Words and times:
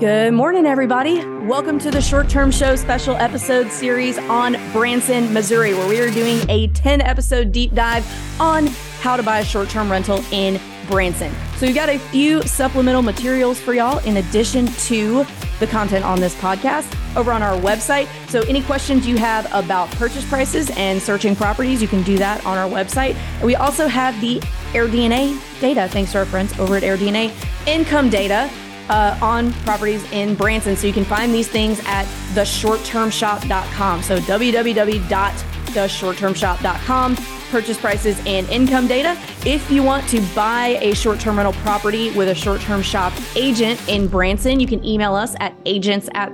Good 0.00 0.32
morning, 0.32 0.64
everybody. 0.64 1.22
Welcome 1.44 1.78
to 1.80 1.90
the 1.90 2.00
Short 2.00 2.30
Term 2.30 2.50
Show 2.50 2.74
special 2.74 3.16
episode 3.16 3.70
series 3.70 4.16
on 4.16 4.56
Branson, 4.72 5.30
Missouri, 5.30 5.74
where 5.74 5.86
we 5.86 6.00
are 6.00 6.10
doing 6.10 6.40
a 6.48 6.68
10 6.68 7.02
episode 7.02 7.52
deep 7.52 7.74
dive 7.74 8.02
on 8.40 8.68
how 9.02 9.18
to 9.18 9.22
buy 9.22 9.40
a 9.40 9.44
short 9.44 9.68
term 9.68 9.92
rental 9.92 10.24
in 10.32 10.58
Branson. 10.88 11.30
So, 11.58 11.66
we 11.66 11.74
got 11.74 11.90
a 11.90 11.98
few 11.98 12.40
supplemental 12.44 13.02
materials 13.02 13.60
for 13.60 13.74
y'all 13.74 13.98
in 14.06 14.16
addition 14.16 14.68
to 14.68 15.26
the 15.58 15.66
content 15.66 16.02
on 16.02 16.18
this 16.18 16.34
podcast 16.36 16.90
over 17.14 17.30
on 17.30 17.42
our 17.42 17.60
website. 17.60 18.08
So, 18.30 18.40
any 18.44 18.62
questions 18.62 19.06
you 19.06 19.18
have 19.18 19.52
about 19.52 19.90
purchase 19.90 20.26
prices 20.26 20.70
and 20.78 21.02
searching 21.02 21.36
properties, 21.36 21.82
you 21.82 21.88
can 21.88 22.02
do 22.04 22.16
that 22.16 22.42
on 22.46 22.56
our 22.56 22.70
website. 22.70 23.16
And 23.16 23.42
we 23.44 23.54
also 23.54 23.86
have 23.86 24.18
the 24.22 24.38
AirDNA 24.72 25.60
data, 25.60 25.88
thanks 25.88 26.12
to 26.12 26.20
our 26.20 26.24
friends 26.24 26.58
over 26.58 26.76
at 26.76 26.84
AirDNA, 26.84 27.30
income 27.66 28.08
data 28.08 28.50
uh, 28.90 29.16
on 29.22 29.54
properties 29.64 30.04
in 30.12 30.34
Branson. 30.34 30.76
So 30.76 30.86
you 30.86 30.92
can 30.92 31.04
find 31.04 31.32
these 31.32 31.48
things 31.48 31.80
at 31.86 32.04
theshorttermshop.com. 32.34 34.02
So 34.02 34.18
www.theshorttermshop.com. 34.18 37.16
Purchase 37.50 37.78
prices 37.78 38.20
and 38.26 38.46
income 38.48 38.86
data. 38.86 39.18
If 39.44 39.68
you 39.72 39.82
want 39.82 40.08
to 40.10 40.20
buy 40.34 40.78
a 40.80 40.94
short 40.94 41.18
term 41.18 41.36
rental 41.36 41.54
property 41.62 42.12
with 42.12 42.28
a 42.28 42.34
short 42.34 42.60
term 42.60 42.82
shop 42.82 43.12
agent 43.34 43.80
in 43.88 44.06
Branson, 44.06 44.60
you 44.60 44.68
can 44.68 44.84
email 44.84 45.16
us 45.16 45.34
at 45.40 45.52
agents 45.66 46.08
at. 46.14 46.30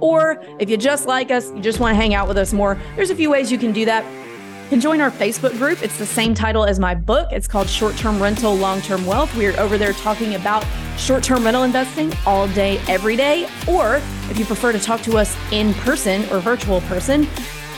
Or 0.00 0.44
if 0.58 0.68
you 0.68 0.76
just 0.76 1.06
like 1.06 1.30
us, 1.30 1.50
you 1.50 1.60
just 1.60 1.80
want 1.80 1.92
to 1.92 1.96
hang 1.96 2.12
out 2.14 2.28
with 2.28 2.36
us 2.36 2.52
more, 2.52 2.78
there's 2.94 3.08
a 3.10 3.14
few 3.14 3.30
ways 3.30 3.50
you 3.50 3.56
can 3.56 3.72
do 3.72 3.86
that 3.86 4.04
can 4.72 4.80
join 4.80 5.02
our 5.02 5.10
Facebook 5.10 5.52
group. 5.58 5.82
It's 5.82 5.98
the 5.98 6.06
same 6.06 6.32
title 6.32 6.64
as 6.64 6.80
my 6.80 6.94
book. 6.94 7.28
It's 7.30 7.46
called 7.46 7.68
Short 7.68 7.94
Term 7.94 8.18
Rental, 8.22 8.54
Long 8.54 8.80
Term 8.80 9.04
Wealth. 9.04 9.36
We're 9.36 9.54
over 9.60 9.76
there 9.76 9.92
talking 9.92 10.34
about 10.34 10.64
short 10.96 11.22
term 11.22 11.44
rental 11.44 11.64
investing 11.64 12.10
all 12.24 12.48
day, 12.48 12.80
every 12.88 13.14
day. 13.14 13.46
Or 13.68 13.96
if 14.30 14.38
you 14.38 14.46
prefer 14.46 14.72
to 14.72 14.78
talk 14.78 15.02
to 15.02 15.18
us 15.18 15.36
in 15.52 15.74
person 15.74 16.24
or 16.30 16.40
virtual 16.40 16.80
person, 16.82 17.28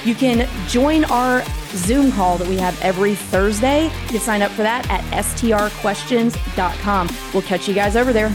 you 0.05 0.14
can 0.14 0.48
join 0.68 1.05
our 1.06 1.42
Zoom 1.70 2.12
call 2.12 2.38
that 2.38 2.46
we 2.46 2.58
have 2.58 2.80
every 2.80 3.16
Thursday. 3.16 3.86
You 3.86 4.08
can 4.11 4.20
sign 4.20 4.42
up 4.42 4.52
for 4.52 4.62
that 4.62 4.88
at 4.88 5.02
strquestions.com. 5.24 7.08
We'll 7.33 7.42
catch 7.42 7.66
you 7.66 7.74
guys 7.74 7.96
over 7.96 8.12
there. 8.12 8.33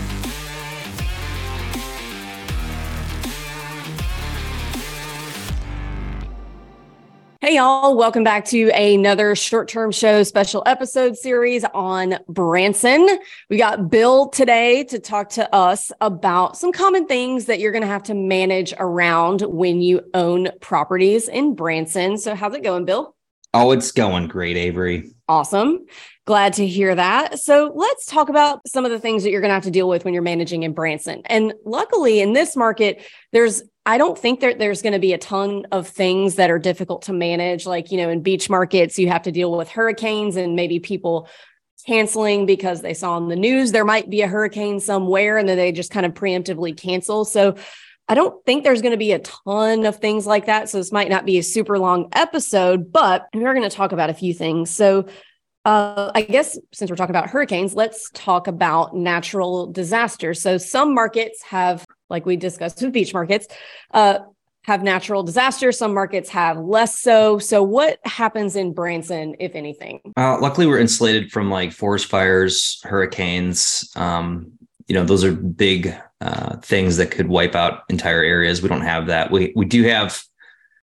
Hey, 7.49 7.55
y'all. 7.55 7.97
Welcome 7.97 8.23
back 8.23 8.45
to 8.49 8.69
another 8.69 9.35
short 9.35 9.69
term 9.69 9.91
show 9.91 10.21
special 10.21 10.61
episode 10.67 11.17
series 11.17 11.65
on 11.73 12.19
Branson. 12.27 13.07
We 13.49 13.57
got 13.57 13.89
Bill 13.89 14.29
today 14.29 14.83
to 14.83 14.99
talk 14.99 15.29
to 15.29 15.51
us 15.51 15.91
about 15.99 16.57
some 16.57 16.71
common 16.71 17.07
things 17.07 17.45
that 17.45 17.59
you're 17.59 17.71
going 17.71 17.81
to 17.81 17.87
have 17.87 18.03
to 18.03 18.13
manage 18.13 18.71
around 18.77 19.41
when 19.41 19.81
you 19.81 20.01
own 20.13 20.49
properties 20.61 21.27
in 21.27 21.55
Branson. 21.55 22.19
So, 22.19 22.35
how's 22.35 22.53
it 22.53 22.61
going, 22.61 22.85
Bill? 22.85 23.15
Oh, 23.51 23.71
it's 23.71 23.91
going 23.91 24.27
great, 24.27 24.55
Avery. 24.55 25.09
Awesome. 25.27 25.87
Glad 26.25 26.53
to 26.53 26.67
hear 26.67 26.93
that. 26.93 27.39
So 27.39 27.71
let's 27.73 28.05
talk 28.05 28.29
about 28.29 28.59
some 28.67 28.85
of 28.85 28.91
the 28.91 28.99
things 28.99 29.23
that 29.23 29.31
you're 29.31 29.41
going 29.41 29.49
to 29.49 29.55
have 29.55 29.63
to 29.63 29.71
deal 29.71 29.89
with 29.89 30.05
when 30.05 30.13
you're 30.13 30.21
managing 30.21 30.61
in 30.61 30.73
Branson. 30.73 31.23
And 31.25 31.53
luckily, 31.65 32.19
in 32.19 32.33
this 32.33 32.55
market, 32.55 33.01
there's 33.31 33.63
I 33.89 33.97
don't 33.97 34.15
think 34.15 34.41
that 34.41 34.59
there's 34.59 34.83
going 34.83 34.93
to 34.93 34.99
be 34.99 35.13
a 35.13 35.17
ton 35.17 35.65
of 35.71 35.87
things 35.87 36.35
that 36.35 36.51
are 36.51 36.59
difficult 36.59 37.01
to 37.03 37.13
manage. 37.13 37.65
Like, 37.65 37.91
you 37.91 37.97
know, 37.97 38.07
in 38.09 38.21
beach 38.21 38.47
markets, 38.47 38.99
you 38.99 39.09
have 39.09 39.23
to 39.23 39.31
deal 39.31 39.51
with 39.51 39.67
hurricanes 39.67 40.35
and 40.35 40.55
maybe 40.55 40.79
people 40.79 41.27
canceling 41.87 42.45
because 42.45 42.81
they 42.83 42.93
saw 42.93 43.15
on 43.15 43.29
the 43.29 43.35
news 43.35 43.71
there 43.71 43.85
might 43.85 44.07
be 44.07 44.21
a 44.21 44.27
hurricane 44.27 44.79
somewhere 44.79 45.39
and 45.39 45.49
then 45.49 45.57
they 45.57 45.71
just 45.71 45.89
kind 45.89 46.05
of 46.05 46.13
preemptively 46.13 46.77
cancel. 46.77 47.25
So 47.25 47.55
I 48.07 48.13
don't 48.13 48.45
think 48.45 48.63
there's 48.63 48.83
going 48.83 48.91
to 48.91 48.97
be 48.97 49.11
a 49.11 49.19
ton 49.19 49.87
of 49.87 49.95
things 49.95 50.27
like 50.27 50.45
that. 50.45 50.69
So 50.69 50.77
this 50.77 50.91
might 50.91 51.09
not 51.09 51.25
be 51.25 51.39
a 51.39 51.43
super 51.43 51.79
long 51.79 52.09
episode, 52.13 52.91
but 52.91 53.27
we're 53.33 53.55
going 53.55 53.67
to 53.67 53.75
talk 53.75 53.91
about 53.91 54.11
a 54.11 54.13
few 54.13 54.35
things. 54.35 54.69
So 54.69 55.07
uh, 55.65 56.11
I 56.13 56.21
guess 56.21 56.59
since 56.73 56.91
we're 56.91 56.95
talking 56.95 57.15
about 57.15 57.31
hurricanes, 57.31 57.73
let's 57.73 58.11
talk 58.13 58.45
about 58.45 58.95
natural 58.95 59.65
disasters. 59.65 60.43
So 60.43 60.59
some 60.59 60.93
markets 60.93 61.41
have, 61.41 61.87
like 62.09 62.25
we 62.25 62.35
discussed 62.35 62.81
with 62.81 62.93
beach 62.93 63.13
markets, 63.13 63.47
uh, 63.93 64.19
have 64.63 64.83
natural 64.83 65.23
disasters. 65.23 65.77
Some 65.77 65.93
markets 65.93 66.29
have 66.29 66.57
less 66.57 66.99
so. 66.99 67.39
So 67.39 67.63
what 67.63 67.99
happens 68.05 68.55
in 68.55 68.73
Branson, 68.73 69.35
if 69.39 69.55
anything? 69.55 69.99
Uh, 70.17 70.39
luckily, 70.39 70.67
we're 70.67 70.79
insulated 70.79 71.31
from 71.31 71.49
like 71.49 71.71
forest 71.71 72.07
fires, 72.07 72.81
hurricanes. 72.83 73.89
Um, 73.95 74.51
you 74.87 74.95
know, 74.95 75.03
those 75.03 75.23
are 75.23 75.31
big 75.31 75.95
uh, 76.21 76.57
things 76.57 76.97
that 76.97 77.11
could 77.11 77.27
wipe 77.27 77.55
out 77.55 77.83
entire 77.89 78.21
areas. 78.21 78.61
We 78.61 78.69
don't 78.69 78.81
have 78.81 79.07
that. 79.07 79.31
We 79.31 79.53
we 79.55 79.65
do 79.65 79.83
have, 79.83 80.21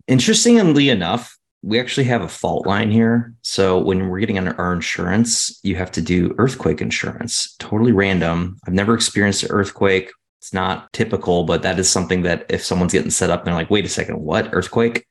interestingly 0.07 0.89
enough, 0.89 1.37
we 1.63 1.81
actually 1.81 2.05
have 2.05 2.23
a 2.23 2.29
fault 2.29 2.67
line 2.67 2.91
here. 2.91 3.35
So 3.41 3.79
when 3.79 4.09
we're 4.09 4.21
getting 4.21 4.39
under 4.39 4.59
our 4.61 4.73
insurance, 4.73 5.59
you 5.63 5.77
have 5.77 5.91
to 5.93 6.03
do 6.03 6.35
earthquake 6.39 6.83
insurance. 6.83 7.57
Totally 7.59 7.93
random. 7.93 8.59
I've 8.67 8.75
never 8.75 8.95
experienced 8.95 9.45
an 9.45 9.51
earthquake. 9.51 10.13
It's 10.45 10.53
not 10.53 10.93
typical, 10.93 11.45
but 11.45 11.63
that 11.63 11.79
is 11.79 11.89
something 11.89 12.21
that 12.25 12.45
if 12.51 12.63
someone's 12.63 12.93
getting 12.93 13.11
set 13.11 13.31
up, 13.31 13.45
they're 13.47 13.55
like, 13.55 13.71
wait 13.71 13.87
a 13.87 13.89
second, 13.89 14.21
what 14.21 14.51
earthquake? 14.53 15.07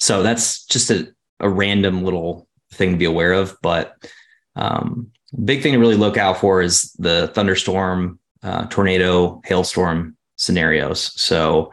So 0.00 0.22
that's 0.22 0.64
just 0.64 0.90
a, 0.90 1.12
a 1.40 1.50
random 1.50 2.04
little 2.04 2.48
thing 2.72 2.92
to 2.92 2.96
be 2.96 3.04
aware 3.04 3.34
of. 3.34 3.54
But 3.60 4.10
um, 4.56 5.10
big 5.44 5.62
thing 5.62 5.74
to 5.74 5.78
really 5.78 5.94
look 5.94 6.16
out 6.16 6.38
for 6.38 6.62
is 6.62 6.90
the 6.92 7.30
thunderstorm, 7.34 8.18
uh, 8.42 8.64
tornado, 8.68 9.42
hailstorm 9.44 10.16
scenarios. 10.36 11.12
So 11.20 11.70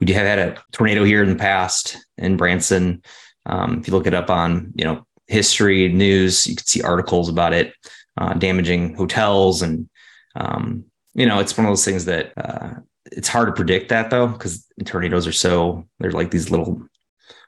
we 0.00 0.12
have 0.12 0.26
had 0.26 0.40
a 0.40 0.60
tornado 0.72 1.04
here 1.04 1.22
in 1.22 1.28
the 1.28 1.36
past 1.36 1.96
in 2.18 2.36
Branson. 2.36 3.04
Um, 3.46 3.78
if 3.78 3.86
you 3.86 3.94
look 3.94 4.08
it 4.08 4.14
up 4.14 4.30
on, 4.30 4.72
you 4.74 4.84
know, 4.84 5.06
history 5.28 5.92
news, 5.92 6.44
you 6.48 6.56
can 6.56 6.66
see 6.66 6.82
articles 6.82 7.28
about 7.28 7.52
it 7.52 7.72
uh, 8.18 8.34
damaging 8.34 8.94
hotels, 8.96 9.62
and 9.62 9.88
um, 10.34 10.84
you 11.14 11.26
know, 11.26 11.38
it's 11.38 11.56
one 11.56 11.66
of 11.66 11.70
those 11.70 11.84
things 11.84 12.04
that 12.06 12.32
uh, 12.36 12.74
it's 13.10 13.28
hard 13.28 13.48
to 13.48 13.52
predict 13.52 13.88
that 13.90 14.10
though, 14.10 14.28
because 14.28 14.66
tornadoes 14.84 15.26
are 15.26 15.32
so 15.32 15.86
they're 15.98 16.12
like 16.12 16.30
these 16.30 16.50
little 16.50 16.82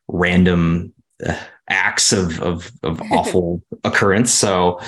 random 0.08 0.92
uh, 1.26 1.38
acts 1.68 2.12
of 2.12 2.40
of, 2.40 2.70
of 2.82 3.00
awful 3.12 3.62
occurrence. 3.84 4.32
So. 4.32 4.80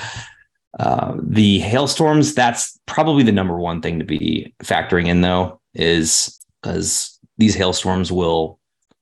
Uh, 0.78 1.16
the 1.22 1.59
hailstorms, 1.60 2.34
that's 2.34 2.78
probably 2.84 3.22
the 3.22 3.32
number 3.32 3.59
one 3.59 3.81
thing 3.81 3.98
to 3.98 4.04
be 4.04 4.54
factoring 4.62 5.06
in, 5.06 5.22
though, 5.22 5.58
is 5.72 6.38
because 6.60 7.19
these 7.38 7.54
hailstorms 7.54 8.12
will 8.12 8.58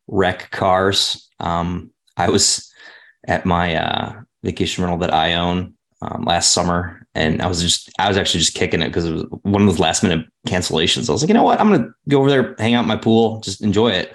wreck 0.06 0.50
cars. 0.50 1.28
Um, 1.40 1.90
I 2.16 2.28
was 2.28 2.70
at 3.26 3.46
my 3.46 3.76
uh, 3.76 4.20
vacation 4.42 4.84
rental 4.84 4.98
that 4.98 5.12
I 5.12 5.34
own 5.34 5.73
um, 6.04 6.24
last 6.24 6.52
summer, 6.52 7.06
and 7.14 7.40
I 7.40 7.46
was 7.46 7.62
just 7.62 7.90
I 7.98 8.08
was 8.08 8.16
actually 8.16 8.40
just 8.40 8.54
kicking 8.54 8.82
it 8.82 8.88
because 8.88 9.06
it 9.06 9.12
was 9.12 9.24
one 9.42 9.62
of 9.62 9.68
those 9.68 9.78
last 9.78 10.02
minute 10.02 10.26
cancellations. 10.46 11.08
I 11.08 11.12
was 11.12 11.22
like, 11.22 11.28
you 11.28 11.34
know 11.34 11.42
what, 11.42 11.60
I'm 11.60 11.70
gonna 11.70 11.90
go 12.08 12.20
over 12.20 12.30
there, 12.30 12.54
hang 12.58 12.74
out 12.74 12.82
in 12.82 12.88
my 12.88 12.96
pool, 12.96 13.40
just 13.40 13.62
enjoy 13.62 13.90
it. 13.90 14.14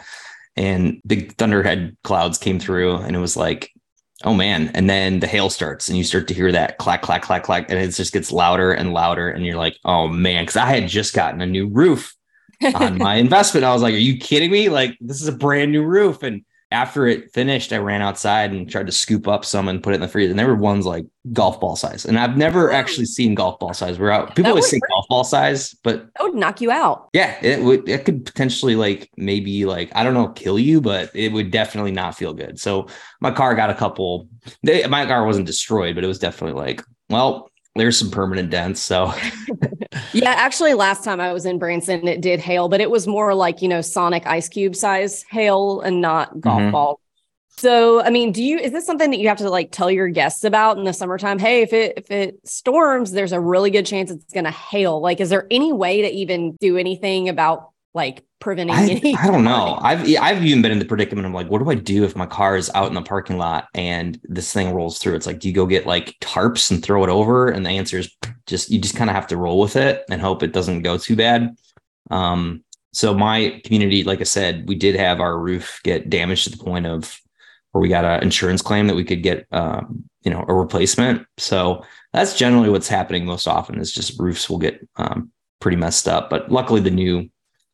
And 0.56 1.02
big 1.08 1.36
thunderhead 1.38 1.96
clouds 2.04 2.38
came 2.38 2.60
through, 2.60 2.98
and 2.98 3.16
it 3.16 3.20
was 3.20 3.38
like, 3.38 3.72
oh 4.24 4.34
man! 4.34 4.70
And 4.74 4.90
then 4.90 5.20
the 5.20 5.28
hail 5.28 5.50
starts, 5.50 5.88
and 5.88 5.98
you 5.98 6.04
start 6.04 6.28
to 6.28 6.34
hear 6.34 6.52
that 6.52 6.78
clack, 6.78 7.02
clack, 7.02 7.22
clack, 7.24 7.44
clack, 7.44 7.70
and 7.70 7.80
it 7.80 7.90
just 7.90 8.14
gets 8.14 8.32
louder 8.32 8.72
and 8.72 8.94
louder, 8.94 9.30
and 9.30 9.46
you're 9.46 9.58
like, 9.58 9.78
oh 9.86 10.08
man, 10.08 10.44
because 10.44 10.58
I 10.58 10.66
had 10.66 10.88
just 10.88 11.14
gotten 11.14 11.42
a 11.42 11.48
new 11.48 11.68
roof 11.68 12.16
on 12.76 12.98
my 12.98 13.16
investment. 13.16 13.66
I 13.66 13.74
was 13.74 13.82
like, 13.82 13.94
are 13.94 13.98
you 13.98 14.18
kidding 14.18 14.52
me? 14.52 14.70
Like 14.70 14.98
this 15.02 15.22
is 15.22 15.28
a 15.28 15.34
brand 15.34 15.72
new 15.72 15.84
roof, 15.84 16.22
and 16.24 16.44
after 16.72 17.08
it 17.08 17.34
finished, 17.34 17.74
I 17.74 17.78
ran 17.78 18.02
outside 18.02 18.52
and 18.52 18.70
tried 18.70 18.86
to 18.86 18.92
scoop 18.92 19.28
up 19.28 19.44
some 19.44 19.68
and 19.68 19.82
put 19.82 19.94
it 19.94 19.96
in 19.96 20.02
the 20.02 20.08
freezer. 20.08 20.30
And 20.30 20.38
there 20.38 20.48
were 20.48 20.56
ones 20.56 20.86
like 20.86 21.06
golf 21.34 21.60
ball 21.60 21.76
size. 21.76 22.06
And 22.06 22.20
I've 22.20 22.38
never 22.38 22.72
oh. 22.72 22.76
actually 22.76 23.06
seen 23.06 23.34
golf 23.34 23.60
ball 23.60 23.74
size. 23.74 23.98
We're 23.98 24.12
out. 24.12 24.36
People 24.36 24.52
always 24.52 24.70
say 24.70 24.80
golf 24.92 25.08
ball 25.10 25.24
size, 25.24 25.74
but 25.84 26.08
that 26.16 26.24
would 26.24 26.36
knock 26.36 26.62
you 26.62 26.70
out. 26.70 27.10
Yeah, 27.14 27.38
it 27.42 27.64
would. 27.64 27.90
It 27.90 28.06
could 28.06 28.24
potentially 28.26 28.76
like 28.76 29.10
maybe 29.18 29.66
like 29.66 29.92
I 29.96 30.04
don't 30.04 30.14
know 30.14 30.28
kill 30.30 30.60
you, 30.60 30.80
but 30.80 31.10
it 31.16 31.32
would 31.32 31.50
definitely 31.50 31.92
not 31.92 32.16
feel 32.16 32.34
good. 32.34 32.60
So 32.60 32.88
my 33.20 33.32
car 33.32 33.56
got 33.56 33.72
a 33.72 33.76
couple. 33.76 34.28
They, 34.62 34.86
my 34.86 35.08
car 35.08 35.26
wasn't 35.26 35.48
destroyed, 35.48 35.96
but 35.96 36.04
it 36.04 36.08
was 36.08 36.20
definitely 36.20 36.60
like 36.60 36.84
well, 37.10 37.49
there's 37.80 37.98
some 37.98 38.12
permanent 38.12 38.50
dents. 38.50 38.80
So, 38.80 39.14
yeah, 40.14 40.32
actually, 40.32 40.74
last 40.74 41.04
time 41.04 41.20
I 41.20 41.34
was 41.34 41.46
in 41.46 41.58
Branson, 41.58 42.08
it 42.08 42.22
did 42.22 42.40
hail, 42.40 42.70
but 42.70 42.82
it 42.82 42.92
was 42.92 43.08
more 43.08 43.34
like, 43.34 43.62
you 43.62 43.68
know, 43.68 43.82
Sonic 43.82 44.28
ice 44.28 44.50
cube 44.50 44.76
size 44.76 45.24
hail 45.30 45.82
and 45.82 46.02
not 46.02 46.40
golf 46.40 46.62
mm-hmm. 46.62 46.72
ball. 46.72 47.02
So, 47.60 48.02
I 48.02 48.10
mean, 48.10 48.32
do 48.32 48.42
you 48.42 48.58
is 48.58 48.72
this 48.72 48.86
something 48.86 49.12
that 49.12 49.20
you 49.20 49.28
have 49.28 49.40
to 49.40 49.50
like 49.50 49.72
tell 49.72 49.92
your 49.92 50.08
guests 50.08 50.46
about 50.46 50.78
in 50.78 50.86
the 50.86 50.94
summertime? 50.94 51.40
Hey, 51.40 51.62
if 51.62 51.74
it 51.74 51.98
if 51.98 52.10
it 52.10 52.40
storms, 52.48 53.12
there's 53.12 53.34
a 53.34 53.40
really 53.40 53.70
good 53.70 53.86
chance 53.86 54.10
it's 54.12 54.34
going 54.34 54.46
to 54.46 54.52
hail. 54.52 55.02
Like, 55.02 55.20
is 55.20 55.30
there 55.30 55.46
any 55.52 55.74
way 55.74 56.02
to 56.02 56.10
even 56.10 56.56
do 56.62 56.78
anything 56.78 57.28
about 57.28 57.72
like 58.00 58.24
preventing 58.40 58.74
I, 58.74 59.22
I 59.22 59.28
don't 59.28 59.44
know. 59.44 59.78
I've 59.82 60.02
I've 60.18 60.44
even 60.46 60.62
been 60.62 60.72
in 60.72 60.80
the 60.80 60.86
predicament 60.86 61.28
of 61.28 61.34
like, 61.34 61.50
what 61.50 61.62
do 61.62 61.70
I 61.70 61.76
do 61.76 62.06
if 62.06 62.16
my 62.16 62.26
car 62.26 62.56
is 62.56 62.72
out 62.74 62.88
in 62.88 62.94
the 62.94 63.02
parking 63.02 63.38
lot 63.38 63.68
and 63.74 64.18
this 64.24 64.54
thing 64.54 64.74
rolls 64.74 65.00
through? 65.00 65.16
It's 65.16 65.28
like, 65.28 65.40
do 65.40 65.50
you 65.50 65.54
go 65.54 65.66
get 65.66 65.86
like 65.86 66.16
tarps 66.22 66.72
and 66.72 66.82
throw 66.82 67.04
it 67.04 67.10
over? 67.10 67.50
And 67.50 67.66
the 67.66 67.72
answer 67.72 67.98
is 67.98 68.10
just 68.48 68.72
you 68.72 68.80
just 68.80 68.96
kind 68.96 69.10
of 69.10 69.16
have 69.18 69.28
to 69.28 69.38
roll 69.38 69.60
with 69.60 69.76
it 69.76 70.06
and 70.10 70.22
hope 70.22 70.44
it 70.44 70.54
doesn't 70.54 70.84
go 70.84 70.98
too 70.98 71.18
bad. 71.18 71.54
Um, 72.10 72.64
so 72.94 73.14
my 73.14 73.62
community, 73.66 74.06
like 74.06 74.22
I 74.22 74.24
said, 74.24 74.68
we 74.70 74.76
did 74.76 74.96
have 74.96 75.20
our 75.20 75.38
roof 75.38 75.82
get 75.84 76.10
damaged 76.10 76.46
to 76.46 76.52
the 76.52 76.64
point 76.64 76.88
of 76.88 77.20
where 77.72 77.82
we 77.82 77.90
got 77.90 78.06
an 78.06 78.24
insurance 78.24 78.62
claim 78.62 78.88
that 78.88 78.96
we 78.96 79.04
could 79.04 79.22
get, 79.22 79.46
um, 79.52 80.06
you 80.24 80.32
know, 80.32 80.46
a 80.48 80.54
replacement. 80.54 81.28
So 81.38 81.84
that's 82.14 82.38
generally 82.38 82.70
what's 82.70 82.88
happening 82.88 83.26
most 83.26 83.48
often 83.48 83.80
is 83.80 83.94
just 83.94 84.20
roofs 84.20 84.50
will 84.50 84.58
get 84.58 84.80
um, 84.96 85.32
pretty 85.60 85.78
messed 85.78 86.08
up. 86.08 86.30
But 86.30 86.50
luckily, 86.50 86.80
the 86.80 86.90
new 86.90 87.30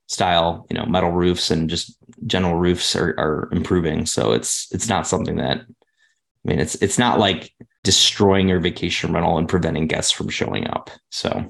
style, 0.08 0.68
you 0.70 0.78
know, 0.78 0.86
metal 0.86 1.12
roofs 1.12 1.52
and 1.52 1.70
just 1.70 1.98
general 2.26 2.56
roofs 2.56 2.96
are, 2.96 3.16
are 3.18 3.50
improving. 3.52 4.06
So 4.06 4.32
it's 4.32 4.68
it's 4.72 4.88
not 4.88 5.08
something 5.08 5.38
that 5.38 5.60
I 5.60 6.48
mean, 6.48 6.60
it's 6.60 6.76
it's 6.76 7.00
not 7.00 7.20
like 7.20 7.54
destroying 7.84 8.48
your 8.48 8.60
vacation 8.60 9.14
rental 9.14 9.38
and 9.38 9.50
preventing 9.50 9.88
guests 9.88 10.12
from 10.12 10.30
showing 10.30 10.68
up. 10.68 10.90
So 11.10 11.50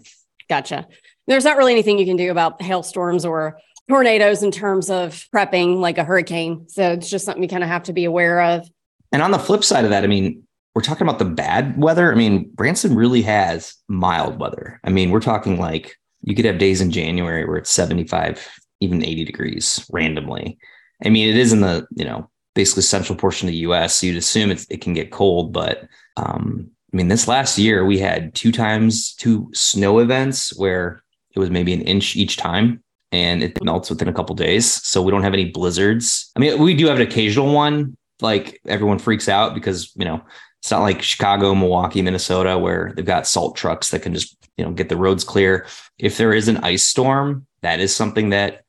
gotcha. 0.50 0.88
There's 1.28 1.44
not 1.44 1.58
really 1.58 1.74
anything 1.74 1.98
you 1.98 2.06
can 2.06 2.18
do 2.18 2.32
about 2.32 2.62
hailstorms 2.62 3.26
or 3.26 3.60
tornadoes 3.90 4.44
in 4.44 4.52
terms 4.52 4.90
of 4.90 5.28
prepping 5.34 5.80
like 5.80 5.98
a 5.98 6.04
hurricane. 6.04 6.68
So 6.70 6.94
it's 6.94 7.10
just 7.10 7.26
something 7.26 7.44
you 7.44 7.50
kind 7.50 7.64
of 7.64 7.70
have 7.70 7.84
to 7.84 7.94
be 7.94 8.06
aware 8.06 8.42
of. 8.42 8.70
And 9.12 9.22
on 9.22 9.32
the 9.32 9.40
flip 9.40 9.64
side 9.64 9.86
of 9.86 9.92
that, 9.92 10.04
I 10.04 10.08
mean, 10.08 10.44
we're 10.74 10.82
talking 10.82 11.08
about 11.08 11.20
the 11.20 11.26
bad 11.26 11.78
weather. 11.78 12.12
I 12.12 12.16
mean, 12.16 12.50
Branson 12.54 12.96
really 12.96 13.22
has 13.24 13.76
mild 13.88 14.40
weather. 14.40 14.80
I 14.84 14.90
mean, 14.90 15.10
we're 15.10 15.22
talking 15.22 15.58
like 15.58 15.98
you 16.26 16.36
could 16.36 16.46
have 16.46 16.58
days 16.58 16.82
in 16.82 16.92
January 16.92 17.46
where 17.46 17.58
it's 17.58 17.70
75, 17.70 18.60
even 18.82 19.06
80 19.06 19.24
degrees 19.24 19.86
randomly. 19.92 20.58
I 21.04 21.10
mean, 21.10 21.30
it 21.30 21.38
is 21.38 21.54
in 21.54 21.62
the, 21.62 21.88
you 21.96 22.04
know, 22.04 22.30
basically 22.56 22.82
central 22.84 23.18
portion 23.18 23.48
of 23.48 23.52
the 23.52 23.60
US. 23.60 23.96
So 23.96 24.08
you'd 24.08 24.18
assume 24.18 24.50
it 24.52 24.82
can 24.82 24.94
get 24.94 25.12
cold, 25.12 25.54
but 25.54 25.88
um, 26.18 26.72
I 26.92 26.98
mean, 26.98 27.10
this 27.10 27.28
last 27.28 27.58
year 27.58 27.86
we 27.86 28.00
had 28.00 28.34
two 28.34 28.52
times 28.52 29.14
two 29.14 29.50
snow 29.54 30.00
events 30.00 30.58
where 30.58 31.04
it 31.36 31.40
was 31.40 31.52
maybe 31.52 31.74
an 31.74 31.82
inch 31.82 32.16
each 32.16 32.38
time 32.38 32.84
and 33.12 33.44
it 33.44 33.64
melts 33.64 33.90
within 33.90 34.08
a 34.08 34.14
couple 34.14 34.36
days. 34.36 34.82
So 34.86 35.02
we 35.02 35.12
don't 35.12 35.24
have 35.24 35.34
any 35.34 35.52
blizzards. 35.52 36.32
I 36.36 36.40
mean, 36.40 36.60
we 36.62 36.74
do 36.74 36.88
have 36.88 36.96
an 36.96 37.08
occasional 37.08 37.54
one. 37.54 37.98
Like 38.22 38.62
everyone 38.66 38.98
freaks 38.98 39.28
out 39.28 39.54
because 39.54 39.92
you 39.96 40.06
know 40.06 40.22
it's 40.66 40.72
not 40.72 40.82
like 40.82 41.04
Chicago, 41.04 41.54
Milwaukee, 41.54 42.02
Minnesota, 42.02 42.58
where 42.58 42.92
they've 42.96 43.06
got 43.06 43.28
salt 43.28 43.56
trucks 43.56 43.92
that 43.92 44.02
can 44.02 44.16
just 44.16 44.36
you 44.58 44.66
know 44.66 44.72
get 44.72 44.90
the 44.90 44.98
roads 44.98 45.24
clear. 45.24 45.68
If 46.00 46.18
there 46.18 46.34
is 46.34 46.48
an 46.48 46.58
ice 46.58 46.82
storm, 46.82 47.46
that 47.62 47.80
is 47.80 47.96
something 47.96 48.32
that 48.32 48.64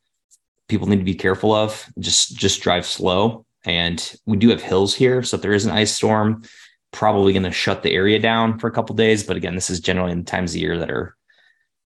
people 0.69 0.88
need 0.88 0.98
to 0.98 1.04
be 1.04 1.14
careful 1.14 1.54
of. 1.54 1.88
Just 1.98 2.37
just 2.37 2.60
drive 2.60 2.84
slow. 2.84 3.46
And 3.64 4.14
we 4.26 4.37
do 4.37 4.50
have 4.50 4.60
hills 4.60 4.94
here, 4.94 5.22
so 5.22 5.37
if 5.37 5.43
there 5.43 5.54
is 5.54 5.64
an 5.64 5.72
ice 5.72 5.90
storm, 5.90 6.43
probably 6.93 7.32
going 7.32 7.44
to 7.44 7.50
shut 7.50 7.82
the 7.82 7.94
area 7.94 8.19
down 8.19 8.58
for 8.58 8.69
a 8.69 8.72
couple 8.72 8.94
days. 8.94 9.25
But 9.25 9.38
again, 9.38 9.54
this 9.54 9.70
is 9.70 9.81
generally 9.81 10.12
in 10.12 10.19
the 10.19 10.31
times 10.31 10.54
of 10.54 10.60
year 10.60 10.76
that 10.76 10.90
are 10.90 11.16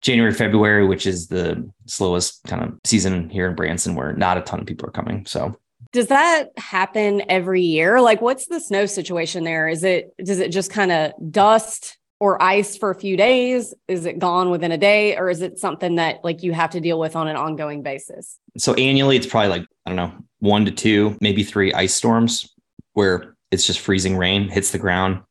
January, 0.01 0.33
February, 0.33 0.87
which 0.87 1.05
is 1.05 1.27
the 1.27 1.69
slowest 1.85 2.45
kind 2.47 2.63
of 2.63 2.79
season 2.85 3.29
here 3.29 3.49
in 3.49 3.55
Branson, 3.55 3.93
where 3.93 4.13
not 4.13 4.37
a 4.37 4.41
ton 4.41 4.61
of 4.61 4.67
people 4.67 4.87
are 4.87 4.91
coming. 4.93 5.25
So 5.25 5.59
does 5.97 6.07
that 6.09 6.49
happen 6.57 7.23
every 7.27 7.63
year? 7.63 7.99
Like 7.99 8.21
what's 8.21 8.45
the 8.45 8.59
snow 8.59 8.85
situation 8.85 9.43
there? 9.43 9.67
Is 9.67 9.83
it 9.83 10.13
does 10.23 10.37
it 10.37 10.51
just 10.51 10.69
kind 10.69 10.91
of 10.91 11.11
dust 11.31 11.97
or 12.19 12.39
ice 12.39 12.77
for 12.77 12.91
a 12.91 12.95
few 12.95 13.17
days? 13.17 13.73
Is 13.87 14.05
it 14.05 14.19
gone 14.19 14.51
within 14.51 14.71
a 14.71 14.77
day? 14.77 15.17
Or 15.17 15.27
is 15.27 15.41
it 15.41 15.57
something 15.57 15.95
that 15.95 16.23
like 16.23 16.43
you 16.43 16.53
have 16.53 16.69
to 16.71 16.79
deal 16.79 16.99
with 16.99 17.15
on 17.15 17.27
an 17.27 17.35
ongoing 17.35 17.81
basis? 17.81 18.37
So 18.59 18.75
annually 18.75 19.17
it's 19.17 19.25
probably 19.25 19.49
like, 19.49 19.65
I 19.87 19.89
don't 19.89 19.95
know, 19.95 20.13
one 20.37 20.65
to 20.65 20.71
two, 20.71 21.17
maybe 21.19 21.41
three 21.41 21.73
ice 21.73 21.95
storms 21.95 22.53
where 22.93 23.35
it's 23.49 23.65
just 23.65 23.79
freezing 23.79 24.17
rain 24.17 24.49
hits 24.49 24.69
the 24.69 24.77
ground. 24.77 25.23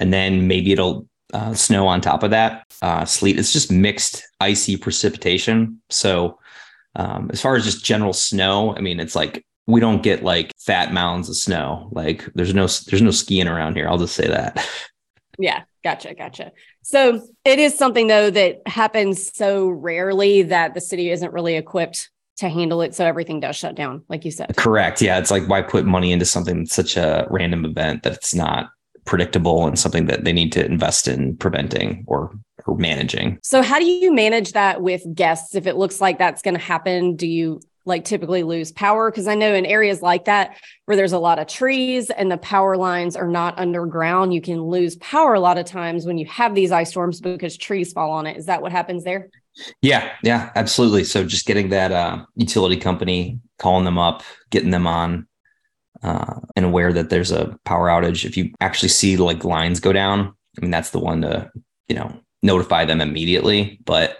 And 0.00 0.12
then 0.12 0.48
maybe 0.48 0.72
it'll 0.72 1.06
uh, 1.32 1.54
snow 1.54 1.86
on 1.86 2.00
top 2.00 2.24
of 2.24 2.30
that, 2.32 2.64
uh, 2.82 3.04
sleet. 3.04 3.38
It's 3.38 3.52
just 3.52 3.70
mixed 3.70 4.26
icy 4.40 4.76
precipitation. 4.76 5.80
So, 5.90 6.40
um, 6.96 7.30
as 7.32 7.40
far 7.40 7.54
as 7.54 7.64
just 7.64 7.84
general 7.84 8.12
snow, 8.12 8.74
I 8.74 8.80
mean, 8.80 8.98
it's 8.98 9.14
like 9.14 9.44
we 9.68 9.80
don't 9.80 10.02
get 10.02 10.24
like 10.24 10.50
fat 10.58 10.92
mounds 10.92 11.28
of 11.28 11.36
snow. 11.36 11.90
Like 11.92 12.24
there's 12.34 12.54
no 12.54 12.66
there's 12.66 13.02
no 13.02 13.10
skiing 13.10 13.46
around 13.46 13.76
here. 13.76 13.86
I'll 13.86 13.98
just 13.98 14.16
say 14.16 14.26
that. 14.26 14.66
Yeah, 15.40 15.62
gotcha, 15.84 16.14
gotcha. 16.14 16.50
So 16.82 17.22
it 17.44 17.60
is 17.60 17.78
something 17.78 18.08
though 18.08 18.28
that 18.28 18.60
happens 18.66 19.32
so 19.32 19.68
rarely 19.68 20.42
that 20.42 20.74
the 20.74 20.80
city 20.80 21.12
isn't 21.12 21.32
really 21.32 21.54
equipped 21.54 22.10
to 22.38 22.48
handle 22.48 22.82
it. 22.82 22.92
So 22.92 23.06
everything 23.06 23.38
does 23.38 23.54
shut 23.54 23.76
down, 23.76 24.02
like 24.08 24.24
you 24.24 24.32
said. 24.32 24.56
Correct. 24.56 25.00
Yeah, 25.00 25.16
it's 25.16 25.30
like 25.30 25.46
why 25.46 25.62
put 25.62 25.84
money 25.84 26.10
into 26.10 26.24
something 26.24 26.58
that's 26.64 26.74
such 26.74 26.96
a 26.96 27.28
random 27.30 27.64
event 27.64 28.02
that 28.02 28.14
it's 28.14 28.34
not 28.34 28.70
predictable 29.04 29.68
and 29.68 29.78
something 29.78 30.06
that 30.06 30.24
they 30.24 30.32
need 30.32 30.50
to 30.54 30.66
invest 30.66 31.06
in 31.06 31.36
preventing 31.36 32.02
or 32.08 32.32
or 32.66 32.76
managing. 32.76 33.38
So 33.44 33.62
how 33.62 33.78
do 33.78 33.84
you 33.84 34.12
manage 34.12 34.54
that 34.54 34.82
with 34.82 35.02
guests 35.14 35.54
if 35.54 35.68
it 35.68 35.76
looks 35.76 36.00
like 36.00 36.18
that's 36.18 36.42
going 36.42 36.54
to 36.54 36.60
happen? 36.60 37.14
Do 37.14 37.28
you 37.28 37.60
like 37.88 38.04
typically 38.04 38.44
lose 38.44 38.70
power 38.70 39.10
because 39.10 39.26
I 39.26 39.34
know 39.34 39.52
in 39.54 39.66
areas 39.66 40.02
like 40.02 40.26
that 40.26 40.56
where 40.84 40.96
there's 40.96 41.12
a 41.12 41.18
lot 41.18 41.38
of 41.38 41.48
trees 41.48 42.10
and 42.10 42.30
the 42.30 42.38
power 42.38 42.76
lines 42.76 43.16
are 43.16 43.26
not 43.26 43.58
underground, 43.58 44.32
you 44.32 44.40
can 44.40 44.62
lose 44.62 44.96
power 44.96 45.34
a 45.34 45.40
lot 45.40 45.58
of 45.58 45.66
times 45.66 46.06
when 46.06 46.18
you 46.18 46.26
have 46.26 46.54
these 46.54 46.70
ice 46.70 46.90
storms 46.90 47.20
because 47.20 47.56
trees 47.56 47.92
fall 47.92 48.10
on 48.10 48.26
it. 48.26 48.36
Is 48.36 48.46
that 48.46 48.62
what 48.62 48.70
happens 48.70 49.02
there? 49.02 49.30
Yeah, 49.82 50.12
yeah, 50.22 50.52
absolutely. 50.54 51.04
So 51.04 51.24
just 51.24 51.46
getting 51.46 51.70
that 51.70 51.90
uh, 51.90 52.24
utility 52.36 52.76
company, 52.76 53.40
calling 53.58 53.84
them 53.84 53.98
up, 53.98 54.22
getting 54.50 54.70
them 54.70 54.86
on 54.86 55.26
uh, 56.02 56.40
and 56.54 56.64
aware 56.64 56.92
that 56.92 57.10
there's 57.10 57.32
a 57.32 57.58
power 57.64 57.88
outage. 57.88 58.24
If 58.24 58.36
you 58.36 58.52
actually 58.60 58.90
see 58.90 59.16
like 59.16 59.44
lines 59.44 59.80
go 59.80 59.92
down, 59.92 60.34
I 60.56 60.60
mean, 60.60 60.70
that's 60.70 60.90
the 60.90 61.00
one 61.00 61.22
to, 61.22 61.50
you 61.88 61.96
know, 61.96 62.20
notify 62.42 62.84
them 62.84 63.00
immediately. 63.00 63.80
But 63.84 64.18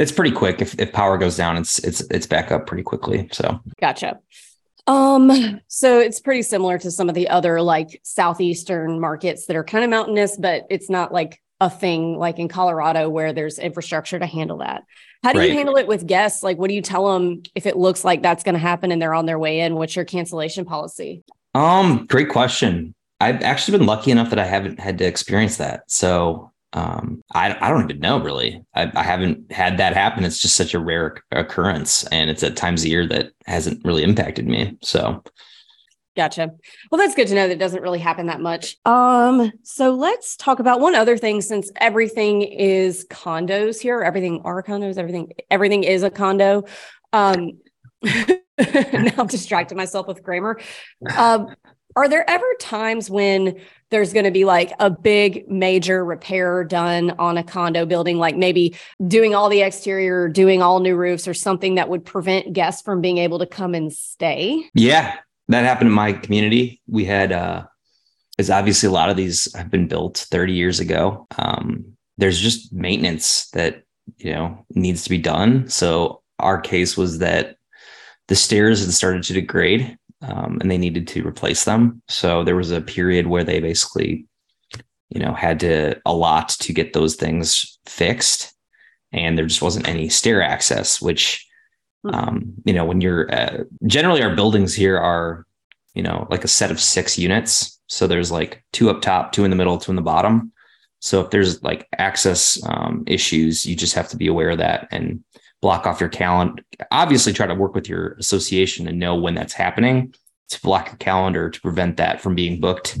it's 0.00 0.12
pretty 0.12 0.32
quick. 0.32 0.62
If, 0.62 0.78
if 0.80 0.92
power 0.92 1.18
goes 1.18 1.36
down, 1.36 1.58
it's 1.58 1.78
it's 1.80 2.00
it's 2.10 2.26
back 2.26 2.50
up 2.50 2.66
pretty 2.66 2.82
quickly. 2.82 3.28
So 3.32 3.60
gotcha. 3.80 4.18
Um, 4.86 5.60
so 5.68 6.00
it's 6.00 6.20
pretty 6.20 6.42
similar 6.42 6.78
to 6.78 6.90
some 6.90 7.08
of 7.08 7.14
the 7.14 7.28
other 7.28 7.60
like 7.60 8.00
southeastern 8.02 8.98
markets 8.98 9.46
that 9.46 9.56
are 9.56 9.62
kind 9.62 9.84
of 9.84 9.90
mountainous, 9.90 10.36
but 10.36 10.64
it's 10.70 10.88
not 10.88 11.12
like 11.12 11.40
a 11.60 11.68
thing 11.68 12.16
like 12.16 12.38
in 12.38 12.48
Colorado 12.48 13.10
where 13.10 13.34
there's 13.34 13.58
infrastructure 13.58 14.18
to 14.18 14.26
handle 14.26 14.58
that. 14.58 14.82
How 15.22 15.34
do 15.34 15.38
right. 15.38 15.50
you 15.50 15.54
handle 15.54 15.76
it 15.76 15.86
with 15.86 16.06
guests? 16.06 16.42
Like, 16.42 16.56
what 16.56 16.68
do 16.68 16.74
you 16.74 16.80
tell 16.80 17.12
them 17.12 17.42
if 17.54 17.66
it 17.66 17.76
looks 17.76 18.02
like 18.02 18.22
that's 18.22 18.42
going 18.42 18.54
to 18.54 18.58
happen 18.58 18.90
and 18.90 19.02
they're 19.02 19.12
on 19.12 19.26
their 19.26 19.38
way 19.38 19.60
in? 19.60 19.74
What's 19.74 19.94
your 19.94 20.06
cancellation 20.06 20.64
policy? 20.64 21.22
Um, 21.54 22.06
great 22.06 22.30
question. 22.30 22.94
I've 23.20 23.42
actually 23.42 23.76
been 23.76 23.86
lucky 23.86 24.10
enough 24.10 24.30
that 24.30 24.38
I 24.38 24.46
haven't 24.46 24.80
had 24.80 24.96
to 24.98 25.04
experience 25.04 25.58
that. 25.58 25.82
So 25.88 26.52
um, 26.72 27.22
I, 27.32 27.56
I 27.60 27.68
don't 27.68 27.90
even 27.90 28.00
know 28.00 28.20
really. 28.20 28.62
I, 28.74 28.90
I 28.94 29.02
haven't 29.02 29.50
had 29.50 29.78
that 29.78 29.94
happen. 29.94 30.24
It's 30.24 30.38
just 30.38 30.56
such 30.56 30.74
a 30.74 30.78
rare 30.78 31.16
occurrence, 31.32 32.04
and 32.06 32.30
it's 32.30 32.42
at 32.42 32.56
times 32.56 32.84
a 32.84 32.88
year 32.88 33.06
that 33.08 33.32
hasn't 33.46 33.84
really 33.84 34.02
impacted 34.02 34.46
me. 34.46 34.78
So 34.82 35.22
Gotcha. 36.16 36.50
Well, 36.90 36.98
that's 36.98 37.14
good 37.14 37.28
to 37.28 37.34
know 37.34 37.46
that 37.48 37.58
doesn't 37.58 37.82
really 37.82 38.00
happen 38.00 38.26
that 38.26 38.40
much. 38.40 38.76
Um, 38.84 39.52
so 39.62 39.94
let's 39.94 40.36
talk 40.36 40.58
about 40.58 40.80
one 40.80 40.94
other 40.94 41.16
thing 41.16 41.40
since 41.40 41.70
everything 41.76 42.42
is 42.42 43.06
condos 43.08 43.80
here, 43.80 44.02
everything 44.02 44.42
are 44.44 44.62
condos, 44.62 44.98
everything, 44.98 45.32
everything 45.50 45.84
is 45.84 46.02
a 46.02 46.10
condo. 46.10 46.64
Um, 47.12 47.60
now 48.02 49.12
I'm 49.18 49.28
distracting 49.28 49.78
myself 49.78 50.08
with 50.08 50.22
grammar. 50.22 50.60
Um, 51.16 51.54
are 51.96 52.08
there 52.08 52.28
ever 52.28 52.46
times 52.60 53.10
when 53.10 53.60
there's 53.90 54.12
going 54.12 54.24
to 54.24 54.30
be 54.30 54.44
like 54.44 54.72
a 54.78 54.88
big 54.88 55.48
major 55.50 56.04
repair 56.04 56.64
done 56.64 57.10
on 57.18 57.36
a 57.36 57.42
condo 57.42 57.84
building, 57.84 58.18
like 58.18 58.36
maybe 58.36 58.76
doing 59.06 59.34
all 59.34 59.48
the 59.48 59.62
exterior, 59.62 60.28
doing 60.28 60.62
all 60.62 60.80
new 60.80 60.96
roofs, 60.96 61.26
or 61.26 61.34
something 61.34 61.74
that 61.74 61.88
would 61.88 62.04
prevent 62.04 62.52
guests 62.52 62.82
from 62.82 63.00
being 63.00 63.18
able 63.18 63.38
to 63.40 63.46
come 63.46 63.74
and 63.74 63.92
stay? 63.92 64.64
Yeah, 64.74 65.16
that 65.48 65.64
happened 65.64 65.88
in 65.88 65.94
my 65.94 66.12
community. 66.12 66.80
We 66.86 67.04
had, 67.04 67.32
uh, 67.32 67.66
because 68.36 68.50
obviously 68.50 68.88
a 68.88 68.92
lot 68.92 69.10
of 69.10 69.16
these 69.16 69.52
have 69.54 69.70
been 69.70 69.88
built 69.88 70.26
30 70.30 70.52
years 70.52 70.80
ago. 70.80 71.26
Um, 71.36 71.96
there's 72.16 72.40
just 72.40 72.72
maintenance 72.72 73.50
that, 73.50 73.82
you 74.18 74.32
know, 74.32 74.64
needs 74.70 75.02
to 75.04 75.10
be 75.10 75.18
done. 75.18 75.68
So 75.68 76.22
our 76.38 76.60
case 76.60 76.96
was 76.96 77.18
that 77.18 77.56
the 78.28 78.36
stairs 78.36 78.82
had 78.82 78.94
started 78.94 79.24
to 79.24 79.34
degrade 79.34 79.98
um, 80.22 80.58
and 80.60 80.70
they 80.70 80.78
needed 80.78 81.08
to 81.08 81.26
replace 81.26 81.64
them. 81.64 82.02
So 82.08 82.44
there 82.44 82.56
was 82.56 82.70
a 82.70 82.80
period 82.80 83.26
where 83.26 83.44
they 83.44 83.60
basically, 83.60 84.26
you 85.08 85.20
know, 85.20 85.34
had 85.34 85.60
to 85.60 86.00
allot 86.06 86.50
to 86.60 86.72
get 86.72 86.92
those 86.92 87.16
things 87.16 87.78
fixed. 87.86 88.54
And 89.12 89.36
there 89.36 89.46
just 89.46 89.62
wasn't 89.62 89.88
any 89.88 90.08
stair 90.08 90.42
access, 90.42 91.00
which 91.02 91.46
Hmm. 92.02 92.14
Um, 92.14 92.54
you 92.64 92.72
know, 92.72 92.84
when 92.84 93.00
you're 93.00 93.32
uh, 93.32 93.64
generally 93.86 94.22
our 94.22 94.34
buildings 94.34 94.74
here 94.74 94.98
are, 94.98 95.46
you 95.94 96.02
know, 96.02 96.26
like 96.30 96.44
a 96.44 96.48
set 96.48 96.70
of 96.70 96.80
six 96.80 97.18
units. 97.18 97.80
So 97.88 98.06
there's 98.06 98.30
like 98.30 98.64
two 98.72 98.90
up 98.90 99.02
top, 99.02 99.32
two 99.32 99.44
in 99.44 99.50
the 99.50 99.56
middle, 99.56 99.78
two 99.78 99.92
in 99.92 99.96
the 99.96 100.02
bottom. 100.02 100.52
So 101.00 101.20
if 101.20 101.30
there's 101.30 101.62
like 101.62 101.88
access 101.98 102.62
um, 102.66 103.04
issues, 103.06 103.66
you 103.66 103.74
just 103.74 103.94
have 103.94 104.08
to 104.10 104.16
be 104.16 104.28
aware 104.28 104.50
of 104.50 104.58
that 104.58 104.88
and 104.90 105.24
block 105.60 105.86
off 105.86 106.00
your 106.00 106.08
calendar. 106.08 106.62
Obviously, 106.90 107.32
try 107.32 107.46
to 107.46 107.54
work 107.54 107.74
with 107.74 107.88
your 107.88 108.12
association 108.14 108.88
and 108.88 108.98
know 108.98 109.16
when 109.16 109.34
that's 109.34 109.52
happening 109.52 110.14
to 110.50 110.60
block 110.62 110.88
your 110.88 110.96
calendar 110.96 111.50
to 111.50 111.60
prevent 111.60 111.96
that 111.98 112.20
from 112.20 112.34
being 112.34 112.60
booked 112.60 112.98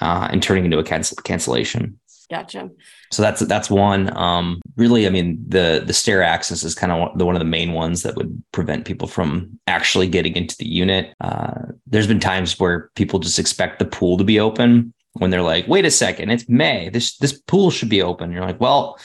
uh, 0.00 0.28
and 0.30 0.42
turning 0.42 0.64
into 0.64 0.78
a 0.78 0.84
cancel- 0.84 1.16
cancellation. 1.22 1.98
Gotcha. 2.30 2.70
So 3.10 3.20
that's 3.20 3.40
that's 3.40 3.68
one. 3.68 4.16
Um, 4.16 4.62
really, 4.76 5.06
I 5.06 5.10
mean, 5.10 5.44
the 5.46 5.82
the 5.86 5.92
stair 5.92 6.22
access 6.22 6.64
is 6.64 6.74
kind 6.74 6.90
of 6.90 7.18
the 7.18 7.26
one 7.26 7.34
of 7.34 7.40
the 7.40 7.44
main 7.44 7.72
ones 7.72 8.02
that 8.04 8.16
would 8.16 8.42
prevent 8.52 8.86
people 8.86 9.06
from 9.06 9.60
actually 9.66 10.08
getting 10.08 10.34
into 10.34 10.56
the 10.56 10.66
unit. 10.66 11.14
Uh, 11.20 11.52
there's 11.86 12.06
been 12.06 12.20
times 12.20 12.58
where 12.58 12.90
people 12.94 13.18
just 13.18 13.38
expect 13.38 13.78
the 13.78 13.84
pool 13.84 14.16
to 14.16 14.24
be 14.24 14.40
open 14.40 14.94
when 15.12 15.28
they're 15.28 15.42
like, 15.42 15.68
"Wait 15.68 15.84
a 15.84 15.90
second, 15.90 16.30
it's 16.30 16.48
May. 16.48 16.88
This 16.88 17.18
this 17.18 17.38
pool 17.38 17.70
should 17.70 17.90
be 17.90 18.00
open." 18.02 18.32
You're 18.32 18.46
like, 18.46 18.60
"Well." 18.60 18.98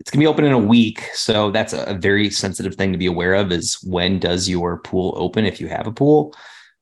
It's 0.00 0.10
gonna 0.10 0.22
be 0.22 0.26
open 0.26 0.44
in 0.44 0.52
a 0.52 0.58
week, 0.58 1.02
so 1.12 1.50
that's 1.50 1.72
a, 1.72 1.84
a 1.84 1.94
very 1.94 2.30
sensitive 2.30 2.74
thing 2.74 2.90
to 2.92 2.98
be 2.98 3.06
aware 3.06 3.34
of. 3.34 3.52
Is 3.52 3.78
when 3.82 4.18
does 4.18 4.48
your 4.48 4.78
pool 4.78 5.14
open 5.16 5.44
if 5.44 5.60
you 5.60 5.68
have 5.68 5.86
a 5.86 5.92
pool? 5.92 6.34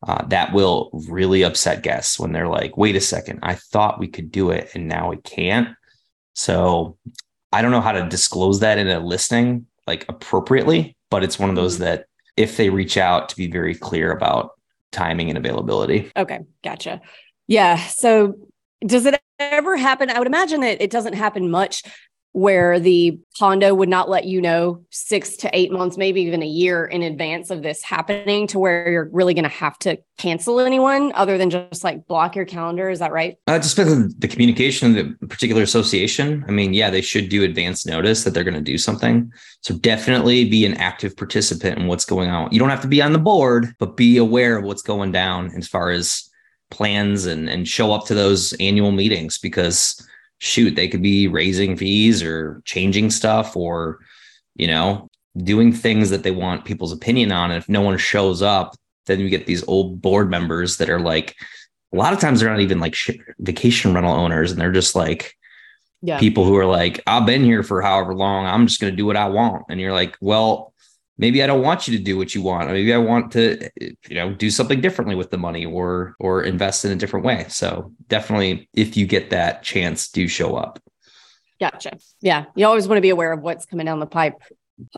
Uh, 0.06 0.24
that 0.28 0.52
will 0.52 0.90
really 1.08 1.42
upset 1.42 1.82
guests 1.82 2.20
when 2.20 2.32
they're 2.32 2.46
like, 2.46 2.76
wait 2.76 2.94
a 2.94 3.00
second, 3.00 3.40
I 3.42 3.54
thought 3.54 3.98
we 3.98 4.06
could 4.06 4.30
do 4.30 4.50
it 4.50 4.70
and 4.74 4.86
now 4.86 5.10
we 5.10 5.16
can't. 5.16 5.70
So 6.34 6.96
I 7.52 7.62
don't 7.62 7.72
know 7.72 7.80
how 7.80 7.90
to 7.90 8.08
disclose 8.08 8.60
that 8.60 8.78
in 8.78 8.86
a 8.88 9.00
listing 9.00 9.66
like 9.88 10.04
appropriately, 10.08 10.96
but 11.10 11.24
it's 11.24 11.38
one 11.38 11.50
of 11.50 11.56
those 11.56 11.74
mm-hmm. 11.74 11.84
that 11.84 12.06
if 12.36 12.56
they 12.56 12.70
reach 12.70 12.96
out 12.96 13.30
to 13.30 13.36
be 13.36 13.50
very 13.50 13.74
clear 13.74 14.12
about 14.12 14.52
timing 14.92 15.28
and 15.30 15.36
availability. 15.36 16.12
Okay, 16.16 16.40
gotcha. 16.62 17.00
Yeah. 17.48 17.76
So 17.88 18.34
does 18.86 19.06
it 19.06 19.20
ever 19.40 19.76
happen? 19.76 20.10
I 20.10 20.18
would 20.18 20.28
imagine 20.28 20.60
that 20.60 20.80
it 20.80 20.90
doesn't 20.90 21.14
happen 21.14 21.50
much, 21.50 21.82
where 22.32 22.78
the 22.78 23.18
condo 23.38 23.74
would 23.74 23.88
not 23.88 24.08
let 24.08 24.24
you 24.24 24.40
know 24.40 24.84
six 24.90 25.36
to 25.36 25.50
eight 25.52 25.72
months, 25.72 25.96
maybe 25.96 26.20
even 26.22 26.42
a 26.42 26.46
year 26.46 26.84
in 26.84 27.02
advance 27.02 27.50
of 27.50 27.62
this 27.62 27.82
happening 27.82 28.46
to 28.46 28.58
where 28.58 28.90
you're 28.90 29.08
really 29.12 29.34
going 29.34 29.44
to 29.44 29.48
have 29.48 29.78
to 29.78 29.98
cancel 30.18 30.60
anyone 30.60 31.10
other 31.14 31.38
than 31.38 31.48
just 31.48 31.82
like 31.82 32.06
block 32.06 32.36
your 32.36 32.44
calendar. 32.44 32.90
Is 32.90 32.98
that 32.98 33.12
right? 33.12 33.36
Uh, 33.46 33.58
just 33.58 33.78
of 33.78 34.20
the 34.20 34.28
communication 34.28 34.96
of 34.96 35.18
the 35.20 35.26
particular 35.26 35.62
association. 35.62 36.44
I 36.46 36.50
mean, 36.50 36.74
yeah, 36.74 36.90
they 36.90 37.00
should 37.00 37.28
do 37.28 37.44
advance 37.44 37.86
notice 37.86 38.24
that 38.24 38.34
they're 38.34 38.44
going 38.44 38.54
to 38.54 38.60
do 38.60 38.78
something. 38.78 39.32
So 39.62 39.76
definitely 39.76 40.44
be 40.44 40.66
an 40.66 40.74
active 40.74 41.16
participant 41.16 41.78
in 41.78 41.86
what's 41.86 42.04
going 42.04 42.30
on. 42.30 42.52
You 42.52 42.58
don't 42.58 42.70
have 42.70 42.82
to 42.82 42.88
be 42.88 43.02
on 43.02 43.12
the 43.12 43.18
board, 43.18 43.74
but 43.78 43.96
be 43.96 44.18
aware 44.18 44.58
of 44.58 44.64
what's 44.64 44.82
going 44.82 45.12
down 45.12 45.50
as 45.56 45.66
far 45.66 45.90
as 45.90 46.28
plans 46.70 47.26
and, 47.26 47.48
and 47.48 47.66
show 47.66 47.92
up 47.92 48.06
to 48.06 48.14
those 48.14 48.52
annual 48.54 48.92
meetings 48.92 49.38
because 49.38 50.06
shoot, 50.38 50.74
they 50.74 50.88
could 50.88 51.02
be 51.02 51.28
raising 51.28 51.76
fees 51.76 52.22
or 52.22 52.62
changing 52.64 53.10
stuff 53.10 53.56
or, 53.56 53.98
you 54.54 54.66
know, 54.66 55.08
doing 55.36 55.72
things 55.72 56.10
that 56.10 56.22
they 56.22 56.30
want 56.30 56.64
people's 56.64 56.92
opinion 56.92 57.32
on. 57.32 57.50
And 57.50 57.58
if 57.58 57.68
no 57.68 57.80
one 57.80 57.98
shows 57.98 58.42
up, 58.42 58.74
then 59.06 59.20
you 59.20 59.28
get 59.28 59.46
these 59.46 59.66
old 59.66 60.00
board 60.00 60.30
members 60.30 60.76
that 60.78 60.90
are 60.90 61.00
like, 61.00 61.34
a 61.92 61.96
lot 61.96 62.12
of 62.12 62.20
times 62.20 62.40
they're 62.40 62.50
not 62.50 62.60
even 62.60 62.80
like 62.80 62.96
vacation 63.38 63.94
rental 63.94 64.12
owners 64.12 64.52
and 64.52 64.60
they're 64.60 64.72
just 64.72 64.94
like 64.94 65.34
yeah. 66.02 66.18
people 66.18 66.44
who 66.44 66.56
are 66.56 66.66
like, 66.66 67.00
I've 67.06 67.26
been 67.26 67.42
here 67.44 67.62
for 67.62 67.80
however 67.80 68.14
long. 68.14 68.46
I'm 68.46 68.66
just 68.66 68.80
going 68.80 68.92
to 68.92 68.96
do 68.96 69.06
what 69.06 69.16
I 69.16 69.28
want. 69.28 69.64
And 69.68 69.80
you're 69.80 69.92
like, 69.92 70.16
well, 70.20 70.67
maybe 71.18 71.42
I 71.42 71.46
don't 71.46 71.62
want 71.62 71.86
you 71.86 71.98
to 71.98 72.02
do 72.02 72.16
what 72.16 72.34
you 72.34 72.42
want. 72.42 72.70
Maybe 72.70 72.94
I 72.94 72.98
want 72.98 73.32
to, 73.32 73.68
you 73.80 74.14
know, 74.14 74.32
do 74.32 74.50
something 74.50 74.80
differently 74.80 75.16
with 75.16 75.30
the 75.30 75.36
money 75.36 75.66
or 75.66 76.14
or 76.18 76.42
invest 76.42 76.84
in 76.84 76.92
a 76.92 76.96
different 76.96 77.26
way. 77.26 77.46
So 77.48 77.92
definitely, 78.06 78.68
if 78.72 78.96
you 78.96 79.06
get 79.06 79.30
that 79.30 79.62
chance, 79.62 80.08
do 80.08 80.28
show 80.28 80.56
up. 80.56 80.80
Gotcha. 81.60 81.98
Yeah, 82.20 82.44
you 82.54 82.66
always 82.66 82.86
want 82.86 82.98
to 82.98 83.02
be 83.02 83.10
aware 83.10 83.32
of 83.32 83.40
what's 83.42 83.66
coming 83.66 83.86
down 83.86 83.98
the 83.98 84.06
pipe. 84.06 84.34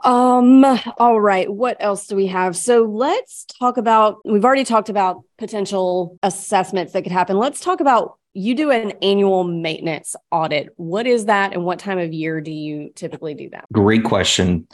Um, 0.05 0.63
all 0.99 1.19
right. 1.19 1.51
What 1.51 1.79
else 1.81 2.07
do 2.07 2.15
we 2.15 2.27
have? 2.27 2.55
So 2.55 2.83
let's 2.83 3.47
talk 3.47 3.79
about 3.79 4.19
we've 4.27 4.45
already 4.45 4.65
talked 4.65 4.91
about 4.91 5.23
potential 5.39 6.19
assessments 6.23 6.93
that 6.93 7.03
could 7.03 7.13
happen. 7.13 7.39
Let's 7.39 7.61
talk 7.61 7.81
about 7.81 8.19
you 8.35 8.55
do 8.55 8.71
an 8.71 8.93
annual 9.03 9.43
maintenance 9.43 10.15
audit. 10.31 10.69
What 10.77 11.07
is 11.07 11.25
that 11.25 11.55
and 11.55 11.65
what 11.65 11.79
time 11.79 11.99
of 11.99 12.13
year 12.13 12.43
do 12.43 12.53
you 12.53 12.93
typically 12.95 13.35
do 13.35 13.49
that? 13.51 13.65
Great 13.73 14.05
question 14.05 14.69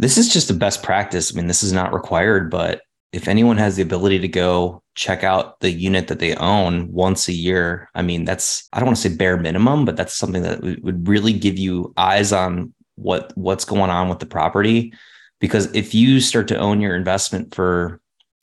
this 0.00 0.16
is 0.16 0.32
just 0.32 0.50
a 0.50 0.54
best 0.54 0.82
practice. 0.82 1.30
I 1.30 1.36
mean, 1.36 1.46
this 1.46 1.62
is 1.62 1.74
not 1.74 1.92
required, 1.92 2.50
but 2.50 2.80
if 3.12 3.28
anyone 3.28 3.58
has 3.58 3.76
the 3.76 3.82
ability 3.82 4.18
to 4.20 4.28
go 4.28 4.82
check 4.94 5.24
out 5.24 5.60
the 5.60 5.70
unit 5.70 6.08
that 6.08 6.20
they 6.20 6.34
own 6.36 6.90
once 6.90 7.28
a 7.28 7.34
year, 7.34 7.90
I 7.94 8.00
mean, 8.00 8.24
that's 8.24 8.66
I 8.72 8.78
don't 8.78 8.86
want 8.86 8.96
to 8.96 9.10
say 9.10 9.14
bare 9.14 9.36
minimum, 9.36 9.84
but 9.84 9.96
that's 9.96 10.16
something 10.16 10.42
that 10.42 10.62
would 10.62 11.06
really 11.06 11.34
give 11.34 11.58
you 11.58 11.92
eyes 11.98 12.32
on 12.32 12.72
what 12.94 13.36
what's 13.36 13.66
going 13.66 13.90
on 13.90 14.08
with 14.08 14.20
the 14.20 14.26
property. 14.26 14.94
Because 15.38 15.66
if 15.74 15.94
you 15.94 16.20
start 16.20 16.48
to 16.48 16.58
own 16.58 16.80
your 16.80 16.96
investment 16.96 17.54
for, 17.54 18.00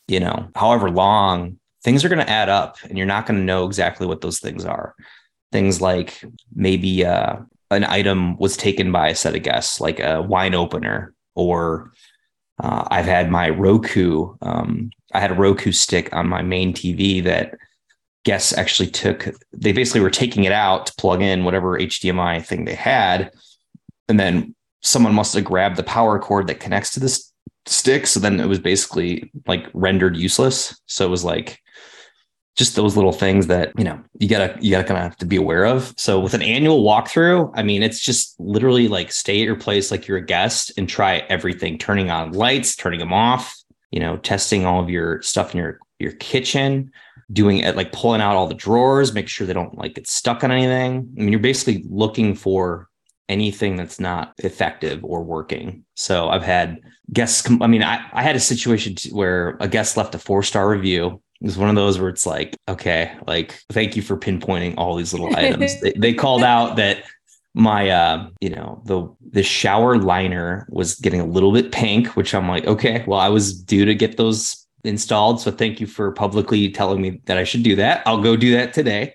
you 0.07 0.19
know, 0.19 0.49
however 0.55 0.91
long, 0.91 1.57
things 1.83 2.05
are 2.05 2.09
going 2.09 2.23
to 2.23 2.29
add 2.29 2.49
up 2.49 2.77
and 2.83 2.99
you're 2.99 3.07
not 3.07 3.25
going 3.25 3.39
to 3.39 3.45
know 3.45 3.65
exactly 3.65 4.05
what 4.05 4.21
those 4.21 4.39
things 4.39 4.63
are. 4.63 4.93
Things 5.51 5.81
like 5.81 6.23
maybe 6.53 7.03
uh, 7.03 7.37
an 7.71 7.83
item 7.83 8.37
was 8.37 8.57
taken 8.57 8.91
by 8.91 9.09
a 9.09 9.15
set 9.15 9.35
of 9.35 9.41
guests, 9.41 9.79
like 9.79 9.99
a 9.99 10.21
wine 10.21 10.53
opener 10.53 11.13
or 11.37 11.93
uh, 12.61 12.85
I've 12.89 13.05
had 13.05 13.29
my 13.29 13.49
Roku. 13.49 14.35
Um, 14.41 14.89
I 15.13 15.19
had 15.19 15.31
a 15.31 15.35
Roku 15.35 15.71
stick 15.71 16.13
on 16.13 16.27
my 16.27 16.41
main 16.41 16.73
TV 16.73 17.23
that 17.23 17.55
guests 18.25 18.57
actually 18.57 18.89
took. 18.89 19.29
They 19.53 19.71
basically 19.71 20.01
were 20.01 20.09
taking 20.09 20.43
it 20.43 20.51
out 20.51 20.87
to 20.87 20.95
plug 20.97 21.21
in 21.21 21.45
whatever 21.45 21.79
HDMI 21.79 22.43
thing 22.43 22.65
they 22.65 22.75
had, 22.75 23.31
and 24.09 24.19
then 24.19 24.55
someone 24.81 25.13
must 25.13 25.35
have 25.35 25.45
grabbed 25.45 25.77
the 25.77 25.83
power 25.83 26.19
cord 26.19 26.47
that 26.47 26.59
connects 26.59 26.93
to 26.95 26.99
this 26.99 27.31
stick. 27.67 28.07
So 28.07 28.19
then 28.19 28.39
it 28.39 28.47
was 28.47 28.59
basically 28.59 29.31
like 29.45 29.67
rendered 29.73 30.17
useless. 30.17 30.79
So 30.87 31.05
it 31.05 31.09
was 31.09 31.23
like 31.23 31.61
just 32.57 32.75
those 32.75 32.95
little 32.95 33.11
things 33.13 33.47
that 33.47 33.71
you 33.77 33.83
know 33.83 34.01
you 34.19 34.27
gotta 34.27 34.57
you 34.59 34.71
gotta 34.71 34.83
kind 34.83 34.97
of 34.97 35.03
have 35.03 35.17
to 35.17 35.25
be 35.25 35.37
aware 35.37 35.65
of. 35.65 35.93
So 35.95 36.19
with 36.19 36.33
an 36.33 36.41
annual 36.41 36.83
walkthrough 36.83 37.51
i 37.55 37.63
mean 37.63 37.83
it's 37.83 37.99
just 37.99 38.37
literally 38.39 38.87
like 38.87 39.11
stay 39.11 39.39
at 39.39 39.45
your 39.45 39.55
place 39.55 39.91
like 39.91 40.07
you're 40.07 40.17
a 40.17 40.25
guest 40.25 40.71
and 40.77 40.89
try 40.89 41.17
everything 41.29 41.77
turning 41.77 42.09
on 42.09 42.31
lights 42.31 42.75
turning 42.75 42.99
them 42.99 43.13
off 43.13 43.55
you 43.91 43.99
know 43.99 44.17
testing 44.17 44.65
all 44.65 44.81
of 44.81 44.89
your 44.89 45.21
stuff 45.21 45.53
in 45.53 45.59
your 45.59 45.79
your 45.99 46.13
kitchen 46.13 46.91
doing 47.31 47.59
it 47.59 47.75
like 47.75 47.91
pulling 47.91 48.21
out 48.21 48.35
all 48.35 48.47
the 48.47 48.53
drawers 48.55 49.13
make 49.13 49.27
sure 49.27 49.45
they 49.45 49.53
don't 49.53 49.77
like 49.77 49.95
get 49.95 50.07
stuck 50.07 50.43
on 50.43 50.51
anything. 50.51 51.13
I 51.17 51.21
mean 51.21 51.31
you're 51.31 51.39
basically 51.39 51.85
looking 51.89 52.35
for 52.35 52.89
anything 53.29 53.75
that's 53.75 53.99
not 53.99 54.33
effective 54.39 55.03
or 55.03 55.23
working. 55.23 55.83
So 55.95 56.29
i've 56.29 56.43
had 56.43 56.79
guests 57.13 57.49
i 57.61 57.67
mean 57.67 57.83
i, 57.83 58.05
I 58.11 58.23
had 58.23 58.35
a 58.35 58.39
situation 58.39 58.95
where 59.11 59.57
a 59.59 59.67
guest 59.67 59.95
left 59.95 60.15
a 60.15 60.19
four 60.19 60.43
star 60.43 60.67
review 60.69 61.21
it's 61.41 61.57
one 61.57 61.69
of 61.69 61.75
those 61.75 61.99
where 61.99 62.09
it's 62.09 62.25
like, 62.25 62.55
okay, 62.67 63.15
like 63.27 63.59
thank 63.71 63.95
you 63.95 64.01
for 64.01 64.17
pinpointing 64.17 64.75
all 64.77 64.95
these 64.95 65.13
little 65.13 65.35
items. 65.35 65.79
they, 65.81 65.93
they 65.93 66.13
called 66.13 66.43
out 66.43 66.75
that 66.77 67.03
my 67.53 67.89
uh 67.89 68.29
you 68.39 68.51
know 68.51 68.83
the 68.85 69.07
the 69.31 69.41
shower 69.41 69.97
liner 69.97 70.67
was 70.69 70.93
getting 70.95 71.19
a 71.19 71.25
little 71.25 71.51
bit 71.51 71.71
pink 71.71 72.09
which 72.09 72.35
i'm 72.35 72.47
like 72.47 72.67
okay 72.67 73.03
well 73.07 73.19
i 73.19 73.29
was 73.29 73.59
due 73.59 73.83
to 73.83 73.95
get 73.95 74.15
those 74.15 74.67
installed. 74.83 75.41
So 75.41 75.51
thank 75.51 75.79
you 75.79 75.87
for 75.87 76.11
publicly 76.11 76.69
telling 76.69 77.01
me 77.01 77.21
that 77.25 77.37
i 77.37 77.43
should 77.43 77.63
do 77.63 77.75
that. 77.75 78.01
I'll 78.05 78.21
go 78.21 78.35
do 78.35 78.53
that 78.53 78.73
today. 78.73 79.13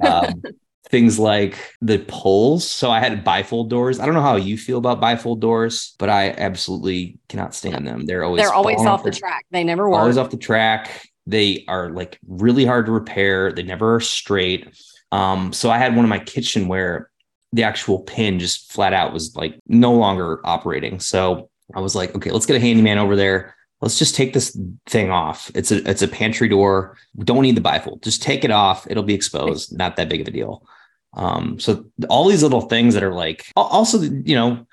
Um, 0.00 0.42
things 0.90 1.18
like 1.18 1.58
the 1.82 1.98
poles. 1.98 2.68
So 2.68 2.90
i 2.90 2.98
had 3.00 3.24
bifold 3.24 3.68
doors. 3.68 4.00
I 4.00 4.06
don't 4.06 4.14
know 4.14 4.22
how 4.22 4.36
you 4.36 4.56
feel 4.56 4.78
about 4.78 5.00
bifold 5.00 5.40
doors 5.40 5.94
but 5.98 6.08
i 6.08 6.30
absolutely 6.30 7.18
cannot 7.28 7.54
stand 7.54 7.86
them. 7.86 8.06
They're 8.06 8.24
always 8.24 8.42
they're 8.42 8.54
always 8.54 8.80
off 8.80 9.04
the 9.04 9.10
track. 9.10 9.44
They 9.50 9.64
never 9.64 9.88
work. 9.88 10.00
always 10.00 10.16
off 10.16 10.30
the 10.30 10.36
track 10.36 11.08
they 11.28 11.64
are 11.68 11.90
like 11.90 12.18
really 12.26 12.64
hard 12.64 12.86
to 12.86 12.92
repair. 12.92 13.52
They 13.52 13.62
never 13.62 13.96
are 13.96 14.00
straight. 14.00 14.74
Um, 15.12 15.52
so 15.52 15.70
I 15.70 15.76
had 15.76 15.94
one 15.94 16.04
in 16.04 16.08
my 16.08 16.18
kitchen 16.18 16.68
where 16.68 17.10
the 17.52 17.64
actual 17.64 18.00
pin 18.00 18.38
just 18.38 18.72
flat 18.72 18.94
out 18.94 19.12
was 19.12 19.36
like 19.36 19.60
no 19.66 19.92
longer 19.92 20.40
operating. 20.44 21.00
So 21.00 21.50
I 21.74 21.80
was 21.80 21.94
like, 21.94 22.14
okay, 22.16 22.30
let's 22.30 22.46
get 22.46 22.56
a 22.56 22.60
handyman 22.60 22.98
over 22.98 23.14
there. 23.14 23.54
Let's 23.82 23.98
just 23.98 24.14
take 24.14 24.32
this 24.32 24.58
thing 24.86 25.10
off. 25.10 25.50
It's 25.54 25.70
a 25.70 25.88
it's 25.88 26.02
a 26.02 26.08
pantry 26.08 26.48
door. 26.48 26.96
We 27.14 27.24
don't 27.24 27.42
need 27.42 27.56
the 27.56 27.60
bifold. 27.60 28.02
Just 28.02 28.22
take 28.22 28.42
it 28.42 28.50
off. 28.50 28.86
It'll 28.90 29.04
be 29.04 29.14
exposed. 29.14 29.76
Not 29.76 29.96
that 29.96 30.08
big 30.08 30.22
of 30.22 30.28
a 30.28 30.30
deal. 30.30 30.66
Um, 31.12 31.60
so 31.60 31.84
all 32.08 32.28
these 32.28 32.42
little 32.42 32.62
things 32.62 32.94
that 32.94 33.02
are 33.02 33.14
like 33.14 33.52
also, 33.54 34.00
you 34.00 34.34
know, 34.34 34.66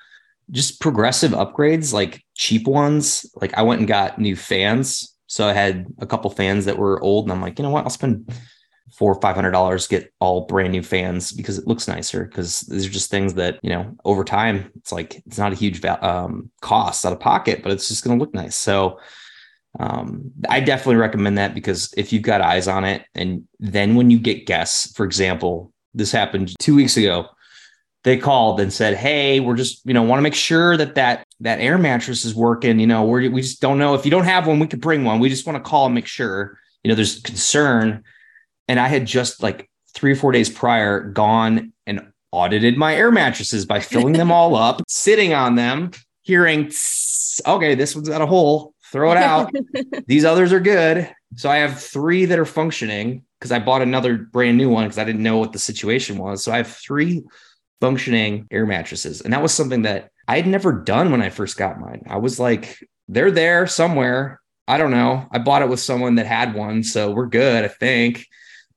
just 0.50 0.80
progressive 0.80 1.32
upgrades, 1.32 1.92
like 1.92 2.24
cheap 2.34 2.66
ones. 2.66 3.26
Like 3.36 3.54
I 3.54 3.62
went 3.62 3.80
and 3.80 3.88
got 3.88 4.18
new 4.18 4.36
fans 4.36 5.15
so 5.36 5.46
I 5.46 5.52
had 5.52 5.84
a 5.98 6.06
couple 6.06 6.30
fans 6.30 6.64
that 6.64 6.78
were 6.78 6.98
old, 7.02 7.26
and 7.26 7.32
I'm 7.32 7.42
like, 7.42 7.58
you 7.58 7.62
know 7.62 7.68
what? 7.68 7.84
I'll 7.84 7.90
spend 7.90 8.32
four 8.94 9.12
or 9.12 9.20
five 9.20 9.34
hundred 9.34 9.50
dollars 9.50 9.86
get 9.86 10.10
all 10.18 10.46
brand 10.46 10.72
new 10.72 10.82
fans 10.82 11.30
because 11.30 11.58
it 11.58 11.66
looks 11.66 11.86
nicer. 11.86 12.24
Because 12.24 12.60
these 12.60 12.86
are 12.86 12.90
just 12.90 13.10
things 13.10 13.34
that 13.34 13.60
you 13.62 13.68
know 13.68 13.94
over 14.06 14.24
time 14.24 14.72
it's 14.76 14.92
like 14.92 15.16
it's 15.26 15.36
not 15.36 15.52
a 15.52 15.56
huge 15.56 15.84
um, 15.84 16.50
cost 16.62 17.04
out 17.04 17.12
of 17.12 17.20
pocket, 17.20 17.62
but 17.62 17.70
it's 17.70 17.86
just 17.86 18.02
going 18.02 18.18
to 18.18 18.24
look 18.24 18.32
nice. 18.32 18.56
So 18.56 18.98
um, 19.78 20.32
I 20.48 20.60
definitely 20.60 20.96
recommend 20.96 21.36
that 21.36 21.52
because 21.52 21.92
if 21.98 22.14
you've 22.14 22.22
got 22.22 22.40
eyes 22.40 22.66
on 22.66 22.84
it, 22.84 23.04
and 23.14 23.46
then 23.60 23.94
when 23.94 24.08
you 24.08 24.18
get 24.18 24.46
guests, 24.46 24.90
for 24.96 25.04
example, 25.04 25.70
this 25.92 26.12
happened 26.12 26.54
two 26.58 26.74
weeks 26.74 26.96
ago 26.96 27.28
they 28.06 28.16
called 28.16 28.60
and 28.60 28.72
said, 28.72 28.94
"Hey, 28.94 29.40
we're 29.40 29.56
just 29.56 29.84
you 29.84 29.92
know 29.92 30.04
want 30.04 30.18
to 30.18 30.22
make 30.22 30.34
sure 30.34 30.76
that 30.76 30.94
that 30.94 31.24
that 31.40 31.58
air 31.58 31.76
mattress 31.76 32.24
is 32.24 32.36
working. 32.36 32.78
You 32.78 32.86
know, 32.86 33.04
we 33.04 33.28
we 33.28 33.42
just 33.42 33.60
don't 33.60 33.78
know 33.78 33.94
if 33.94 34.04
you 34.04 34.12
don't 34.12 34.24
have 34.24 34.46
one, 34.46 34.60
we 34.60 34.68
could 34.68 34.80
bring 34.80 35.02
one. 35.02 35.18
We 35.18 35.28
just 35.28 35.44
want 35.44 35.62
to 35.62 35.68
call 35.68 35.86
and 35.86 35.94
make 35.94 36.06
sure. 36.06 36.56
You 36.84 36.88
know, 36.88 36.94
there's 36.94 37.20
concern." 37.20 38.04
And 38.68 38.78
I 38.78 38.86
had 38.86 39.06
just 39.06 39.42
like 39.42 39.68
three 39.92 40.12
or 40.12 40.16
four 40.16 40.30
days 40.30 40.48
prior 40.48 41.00
gone 41.00 41.72
and 41.84 42.12
audited 42.30 42.76
my 42.76 42.94
air 42.94 43.10
mattresses 43.10 43.66
by 43.66 43.80
filling 43.80 44.12
them 44.12 44.30
all 44.30 44.54
up, 44.68 44.82
sitting 44.86 45.34
on 45.34 45.56
them, 45.56 45.90
hearing, 46.22 46.72
okay, 47.46 47.74
this 47.74 47.94
one's 47.94 48.08
got 48.08 48.20
a 48.20 48.26
hole, 48.26 48.74
throw 48.92 49.12
it 49.12 49.18
out. 49.18 49.52
These 50.06 50.24
others 50.24 50.52
are 50.52 50.60
good. 50.60 51.12
So 51.36 51.48
I 51.48 51.56
have 51.56 51.80
three 51.80 52.24
that 52.24 52.38
are 52.38 52.44
functioning 52.44 53.24
because 53.38 53.52
I 53.52 53.58
bought 53.58 53.82
another 53.82 54.16
brand 54.16 54.58
new 54.58 54.68
one 54.68 54.84
because 54.84 54.98
I 54.98 55.04
didn't 55.04 55.22
know 55.22 55.38
what 55.38 55.52
the 55.52 55.58
situation 55.60 56.18
was. 56.18 56.42
So 56.42 56.52
I 56.52 56.56
have 56.56 56.68
three 56.68 57.22
functioning 57.80 58.46
air 58.50 58.66
mattresses. 58.66 59.20
And 59.20 59.32
that 59.32 59.42
was 59.42 59.52
something 59.52 59.82
that 59.82 60.10
I 60.28 60.36
had 60.36 60.46
never 60.46 60.72
done 60.72 61.10
when 61.10 61.22
I 61.22 61.30
first 61.30 61.56
got 61.56 61.80
mine. 61.80 62.04
I 62.08 62.16
was 62.16 62.40
like, 62.40 62.78
they're 63.08 63.30
there 63.30 63.66
somewhere. 63.66 64.40
I 64.68 64.78
don't 64.78 64.90
know. 64.90 65.26
I 65.30 65.38
bought 65.38 65.62
it 65.62 65.68
with 65.68 65.80
someone 65.80 66.16
that 66.16 66.26
had 66.26 66.54
one. 66.54 66.82
So 66.82 67.12
we're 67.12 67.26
good, 67.26 67.64
I 67.64 67.68
think. 67.68 68.26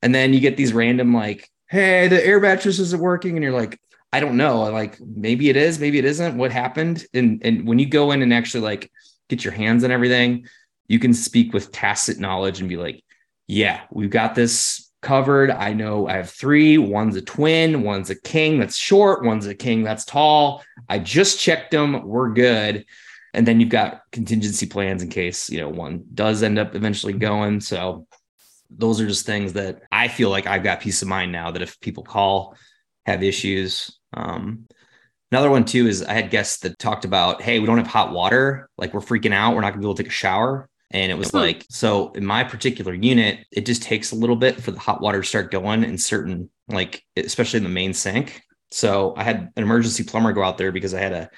And 0.01 0.13
then 0.13 0.33
you 0.33 0.39
get 0.39 0.57
these 0.57 0.73
random, 0.73 1.13
like, 1.13 1.49
hey, 1.67 2.07
the 2.07 2.23
air 2.23 2.39
mattress 2.39 2.79
isn't 2.79 3.01
working. 3.01 3.35
And 3.35 3.43
you're 3.43 3.53
like, 3.53 3.79
I 4.11 4.19
don't 4.19 4.37
know. 4.37 4.63
Like 4.63 4.99
maybe 4.99 5.49
it 5.49 5.55
is, 5.55 5.79
maybe 5.79 5.99
it 5.99 6.05
isn't. 6.05 6.37
What 6.37 6.51
happened? 6.51 7.05
And 7.13 7.41
and 7.45 7.67
when 7.67 7.79
you 7.79 7.87
go 7.87 8.11
in 8.11 8.21
and 8.21 8.33
actually 8.33 8.61
like 8.61 8.91
get 9.29 9.43
your 9.43 9.53
hands 9.53 9.83
on 9.83 9.91
everything, 9.91 10.47
you 10.87 10.99
can 10.99 11.13
speak 11.13 11.53
with 11.53 11.71
tacit 11.71 12.19
knowledge 12.19 12.59
and 12.59 12.69
be 12.69 12.77
like, 12.77 13.03
yeah, 13.47 13.81
we've 13.91 14.09
got 14.09 14.35
this 14.35 14.88
covered. 15.01 15.51
I 15.51 15.73
know 15.73 16.07
I 16.07 16.17
have 16.17 16.29
three. 16.29 16.77
One's 16.77 17.15
a 17.15 17.21
twin, 17.21 17.83
one's 17.83 18.09
a 18.09 18.19
king 18.19 18.59
that's 18.59 18.75
short, 18.75 19.23
one's 19.23 19.45
a 19.45 19.55
king 19.55 19.83
that's 19.83 20.05
tall. 20.05 20.63
I 20.87 20.99
just 20.99 21.39
checked 21.39 21.71
them. 21.71 22.07
We're 22.07 22.33
good. 22.33 22.85
And 23.33 23.47
then 23.47 23.59
you've 23.59 23.69
got 23.69 24.01
contingency 24.11 24.65
plans 24.65 25.03
in 25.03 25.09
case, 25.09 25.49
you 25.49 25.59
know, 25.59 25.69
one 25.69 26.03
does 26.13 26.41
end 26.41 26.57
up 26.57 26.75
eventually 26.75 27.13
going. 27.13 27.61
So 27.61 28.07
those 28.69 28.99
are 28.99 29.07
just 29.07 29.25
things 29.25 29.53
that 29.53 29.83
I 29.91 30.07
feel 30.07 30.29
like 30.29 30.47
I've 30.47 30.63
got 30.63 30.81
peace 30.81 31.01
of 31.01 31.07
mind 31.07 31.31
now 31.31 31.51
that 31.51 31.61
if 31.61 31.79
people 31.79 32.03
call, 32.03 32.55
have 33.05 33.23
issues. 33.23 33.97
Um, 34.13 34.67
another 35.31 35.49
one 35.49 35.65
too 35.65 35.87
is 35.87 36.03
I 36.03 36.13
had 36.13 36.31
guests 36.31 36.59
that 36.61 36.79
talked 36.79 37.05
about, 37.05 37.41
hey, 37.41 37.59
we 37.59 37.65
don't 37.65 37.77
have 37.77 37.87
hot 37.87 38.11
water. 38.11 38.69
Like 38.77 38.93
we're 38.93 38.99
freaking 38.99 39.33
out. 39.33 39.55
We're 39.55 39.61
not 39.61 39.71
gonna 39.71 39.81
be 39.81 39.85
able 39.85 39.95
to 39.95 40.03
take 40.03 40.11
a 40.11 40.15
shower. 40.15 40.69
And 40.91 41.11
it 41.11 41.15
was 41.15 41.33
like, 41.33 41.65
so 41.69 42.11
in 42.13 42.25
my 42.25 42.43
particular 42.43 42.93
unit, 42.93 43.45
it 43.51 43.65
just 43.65 43.83
takes 43.83 44.11
a 44.11 44.15
little 44.15 44.35
bit 44.35 44.61
for 44.61 44.71
the 44.71 44.79
hot 44.79 45.01
water 45.01 45.21
to 45.21 45.27
start 45.27 45.51
going 45.51 45.83
in 45.83 45.99
certain, 45.99 46.49
like, 46.67 47.03
especially 47.15 47.57
in 47.57 47.63
the 47.63 47.69
main 47.69 47.93
sink. 47.93 48.41
So 48.71 49.13
I 49.15 49.23
had 49.23 49.51
an 49.55 49.63
emergency 49.63 50.03
plumber 50.03 50.33
go 50.33 50.43
out 50.43 50.57
there 50.57 50.71
because 50.71 50.95
I 50.95 50.99
had 50.99 51.13
a 51.13 51.29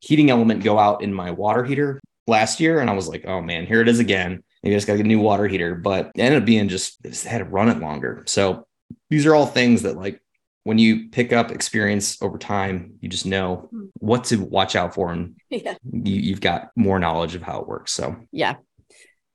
heating 0.00 0.30
element 0.30 0.64
go 0.64 0.78
out 0.78 1.02
in 1.02 1.14
my 1.14 1.30
water 1.30 1.64
heater 1.64 2.00
last 2.26 2.58
year. 2.58 2.80
And 2.80 2.90
I 2.90 2.94
was 2.94 3.08
like, 3.08 3.24
oh 3.24 3.40
man, 3.40 3.66
here 3.66 3.80
it 3.80 3.88
is 3.88 4.00
again. 4.00 4.42
Maybe 4.62 4.74
I 4.74 4.78
just 4.78 4.88
got 4.88 4.94
to 4.94 4.98
get 4.98 5.06
a 5.06 5.08
new 5.08 5.20
water 5.20 5.46
heater. 5.46 5.76
But 5.76 6.10
it 6.16 6.20
ended 6.20 6.42
up 6.42 6.46
being 6.46 6.68
just, 6.68 7.00
just 7.02 7.24
had 7.24 7.38
to 7.38 7.44
run 7.44 7.68
it 7.68 7.78
longer. 7.78 8.24
So 8.26 8.66
these 9.10 9.26
are 9.26 9.34
all 9.34 9.46
things 9.46 9.82
that, 9.82 9.96
like, 9.96 10.20
when 10.64 10.78
you 10.78 11.08
pick 11.08 11.32
up 11.32 11.50
experience 11.50 12.20
over 12.20 12.36
time, 12.36 12.94
you 13.00 13.08
just 13.08 13.26
know 13.26 13.68
hmm. 13.70 13.86
what 13.94 14.24
to 14.24 14.36
watch 14.36 14.76
out 14.76 14.94
for. 14.94 15.12
And 15.12 15.36
yeah. 15.50 15.76
you, 15.90 16.16
you've 16.16 16.40
got 16.40 16.70
more 16.74 16.98
knowledge 16.98 17.34
of 17.36 17.42
how 17.42 17.60
it 17.60 17.68
works. 17.68 17.92
So, 17.92 18.16
yeah, 18.32 18.56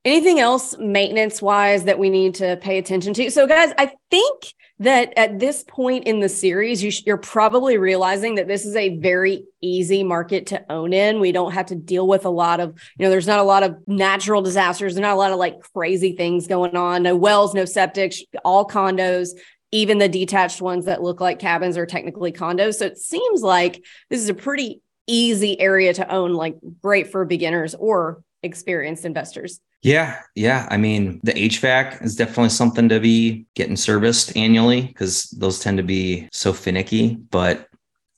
Anything 0.05 0.39
else 0.39 0.75
maintenance 0.77 1.41
wise 1.41 1.85
that 1.85 1.97
we 1.97 2.09
need 2.09 2.35
to 2.35 2.57
pay 2.57 2.77
attention 2.77 3.13
to? 3.13 3.31
So, 3.31 3.47
guys, 3.47 3.71
I 3.77 3.93
think 4.11 4.53
that 4.79 5.13
at 5.15 5.39
this 5.39 5.63
point 5.65 6.05
in 6.05 6.19
the 6.19 6.27
series, 6.27 6.83
you 6.83 6.91
sh- 6.91 7.03
you're 7.05 7.15
probably 7.15 7.77
realizing 7.77 8.35
that 8.35 8.49
this 8.49 8.65
is 8.65 8.75
a 8.75 8.97
very 8.97 9.45
easy 9.61 10.03
market 10.03 10.47
to 10.47 10.61
own 10.69 10.91
in. 10.91 11.21
We 11.21 11.31
don't 11.31 11.53
have 11.53 11.67
to 11.67 11.75
deal 11.75 12.05
with 12.05 12.25
a 12.25 12.29
lot 12.29 12.59
of, 12.59 12.77
you 12.97 13.05
know, 13.05 13.09
there's 13.09 13.27
not 13.27 13.39
a 13.39 13.43
lot 13.43 13.63
of 13.63 13.77
natural 13.87 14.41
disasters. 14.41 14.93
There's 14.93 15.01
not 15.01 15.13
a 15.13 15.17
lot 15.17 15.31
of 15.31 15.37
like 15.37 15.61
crazy 15.73 16.17
things 16.17 16.47
going 16.47 16.75
on. 16.75 17.03
No 17.03 17.15
wells, 17.15 17.53
no 17.53 17.63
septic, 17.63 18.13
all 18.43 18.67
condos. 18.67 19.29
Even 19.71 19.99
the 19.99 20.09
detached 20.09 20.61
ones 20.61 20.85
that 20.85 21.01
look 21.01 21.21
like 21.21 21.39
cabins 21.39 21.77
are 21.77 21.85
technically 21.85 22.33
condos. 22.33 22.75
So 22.75 22.87
it 22.87 22.97
seems 22.97 23.41
like 23.41 23.81
this 24.09 24.19
is 24.19 24.29
a 24.29 24.33
pretty 24.33 24.81
easy 25.07 25.59
area 25.59 25.93
to 25.93 26.11
own, 26.11 26.33
like 26.33 26.57
great 26.81 27.09
for 27.09 27.23
beginners 27.25 27.73
or 27.73 28.21
experienced 28.43 29.05
investors. 29.05 29.59
Yeah, 29.81 30.21
yeah. 30.35 30.67
I 30.69 30.77
mean, 30.77 31.19
the 31.23 31.33
HVAC 31.33 32.03
is 32.03 32.15
definitely 32.15 32.49
something 32.49 32.87
to 32.89 32.99
be 32.99 33.45
getting 33.55 33.75
serviced 33.75 34.35
annually 34.37 34.81
because 34.81 35.29
those 35.31 35.59
tend 35.59 35.77
to 35.77 35.83
be 35.83 36.29
so 36.31 36.53
finicky. 36.53 37.15
But 37.15 37.67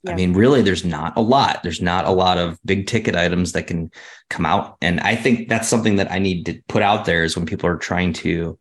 yeah. 0.04 0.12
I 0.12 0.16
mean, 0.16 0.34
really, 0.34 0.62
there's 0.62 0.86
not 0.86 1.18
a 1.18 1.22
lot. 1.22 1.64
There's 1.64 1.82
not 1.82 2.06
a 2.06 2.12
lot 2.12 2.38
of 2.38 2.60
big 2.66 2.86
ticket 2.86 3.16
items 3.16 3.54
that 3.54 3.66
can 3.66 3.90
come 4.30 4.46
out. 4.46 4.78
And 4.82 5.00
I 5.00 5.16
think 5.16 5.50
that's 5.50 5.68
something 5.68 5.96
that 5.96 6.12
I 6.12 6.20
need 6.20 6.46
to 6.46 6.62
put 6.68 6.84
out 6.84 7.06
there 7.06 7.24
is 7.24 7.36
when 7.36 7.48
people 7.48 7.68
are 7.68 7.78
trying 7.78 8.14
to 8.14 8.60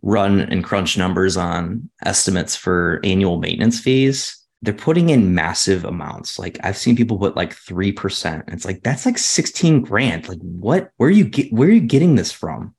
run 0.00 0.40
and 0.40 0.64
crunch 0.64 0.96
numbers 0.96 1.36
on 1.36 1.90
estimates 2.04 2.56
for 2.56 3.00
annual 3.04 3.38
maintenance 3.38 3.80
fees 3.80 4.38
they're 4.62 4.74
putting 4.74 5.10
in 5.10 5.34
massive 5.34 5.84
amounts. 5.84 6.38
Like 6.38 6.58
I've 6.64 6.76
seen 6.76 6.96
people 6.96 7.18
put 7.18 7.36
like 7.36 7.54
3%. 7.54 8.52
It's 8.52 8.64
like 8.64 8.82
that's 8.82 9.06
like 9.06 9.18
16 9.18 9.82
grand. 9.82 10.28
Like 10.28 10.40
what 10.40 10.90
where 10.96 11.08
are 11.08 11.12
you 11.12 11.24
get 11.24 11.52
where 11.52 11.68
are 11.68 11.72
you 11.72 11.80
getting 11.80 12.16
this 12.16 12.32
from? 12.32 12.74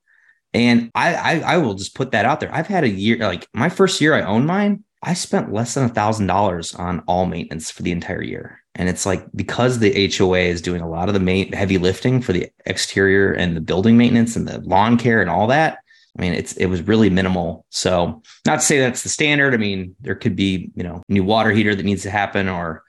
And 0.53 0.91
I, 0.95 1.15
I 1.15 1.39
I 1.53 1.57
will 1.57 1.75
just 1.75 1.95
put 1.95 2.11
that 2.11 2.25
out 2.25 2.39
there. 2.39 2.53
I've 2.53 2.67
had 2.67 2.83
a 2.83 2.89
year 2.89 3.17
like 3.17 3.47
my 3.53 3.69
first 3.69 4.01
year 4.01 4.13
I 4.13 4.23
owned 4.23 4.47
mine, 4.47 4.83
I 5.01 5.13
spent 5.13 5.53
less 5.53 5.75
than 5.75 5.85
a 5.85 5.89
thousand 5.89 6.27
dollars 6.27 6.75
on 6.75 7.01
all 7.07 7.25
maintenance 7.25 7.71
for 7.71 7.83
the 7.83 7.91
entire 7.91 8.21
year. 8.21 8.61
And 8.75 8.89
it's 8.89 9.05
like 9.05 9.25
because 9.35 9.79
the 9.79 10.13
HOA 10.15 10.39
is 10.39 10.61
doing 10.61 10.81
a 10.81 10.89
lot 10.89 11.07
of 11.07 11.13
the 11.13 11.19
main 11.19 11.51
heavy 11.53 11.77
lifting 11.77 12.21
for 12.21 12.33
the 12.33 12.49
exterior 12.65 13.31
and 13.31 13.55
the 13.55 13.61
building 13.61 13.97
maintenance 13.97 14.35
and 14.35 14.47
the 14.47 14.59
lawn 14.61 14.97
care 14.97 15.21
and 15.21 15.29
all 15.29 15.47
that, 15.47 15.79
I 16.17 16.21
mean, 16.21 16.33
it's 16.33 16.53
it 16.53 16.65
was 16.65 16.81
really 16.81 17.09
minimal. 17.09 17.65
So 17.69 18.21
not 18.45 18.57
to 18.57 18.65
say 18.65 18.79
that's 18.79 19.03
the 19.03 19.09
standard. 19.09 19.53
I 19.53 19.57
mean, 19.57 19.95
there 20.01 20.15
could 20.15 20.35
be, 20.35 20.71
you 20.75 20.83
know, 20.83 21.01
new 21.07 21.23
water 21.23 21.51
heater 21.51 21.75
that 21.75 21.85
needs 21.85 22.03
to 22.03 22.09
happen 22.09 22.49
or, 22.49 22.83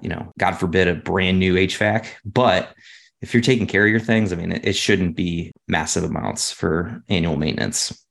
you 0.00 0.08
know, 0.08 0.32
God 0.38 0.52
forbid 0.52 0.88
a 0.88 0.94
brand 0.94 1.38
new 1.38 1.54
HVAC. 1.54 2.06
But 2.24 2.74
if 3.20 3.34
you're 3.34 3.42
taking 3.42 3.66
care 3.66 3.84
of 3.84 3.90
your 3.90 4.00
things, 4.00 4.32
I 4.32 4.36
mean, 4.36 4.52
it, 4.52 4.64
it 4.64 4.76
shouldn't 4.76 5.16
be 5.16 5.52
massive 5.66 6.04
amounts 6.04 6.52
for 6.52 7.02
annual 7.08 7.36
maintenance. 7.36 8.04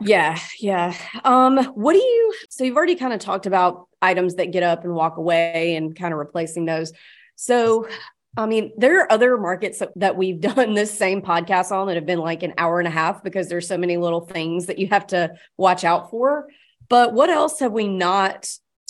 Yeah, 0.00 0.38
yeah. 0.60 0.94
Um, 1.24 1.64
what 1.74 1.92
do 1.92 1.98
you 1.98 2.34
so 2.50 2.64
you've 2.64 2.76
already 2.76 2.96
kind 2.96 3.12
of 3.12 3.20
talked 3.20 3.46
about 3.46 3.88
items 4.00 4.34
that 4.34 4.50
get 4.50 4.62
up 4.62 4.84
and 4.84 4.94
walk 4.94 5.16
away 5.16 5.76
and 5.76 5.96
kind 5.96 6.12
of 6.12 6.18
replacing 6.18 6.66
those. 6.66 6.92
So 7.36 7.88
I 8.36 8.46
mean, 8.46 8.72
there 8.76 9.00
are 9.00 9.12
other 9.12 9.36
markets 9.36 9.82
that 9.96 10.16
we've 10.16 10.40
done 10.40 10.74
this 10.74 10.96
same 10.96 11.22
podcast 11.22 11.70
on 11.70 11.86
that 11.86 11.96
have 11.96 12.06
been 12.06 12.18
like 12.18 12.42
an 12.42 12.54
hour 12.58 12.78
and 12.78 12.88
a 12.88 12.92
half 12.92 13.22
because 13.22 13.48
there's 13.48 13.68
so 13.68 13.78
many 13.78 13.96
little 13.96 14.20
things 14.20 14.66
that 14.66 14.78
you 14.78 14.88
have 14.88 15.06
to 15.08 15.32
watch 15.56 15.84
out 15.84 16.10
for. 16.10 16.48
But 16.88 17.12
what 17.12 17.30
else 17.30 17.60
have 17.60 17.72
we 17.72 17.88
not 17.88 18.48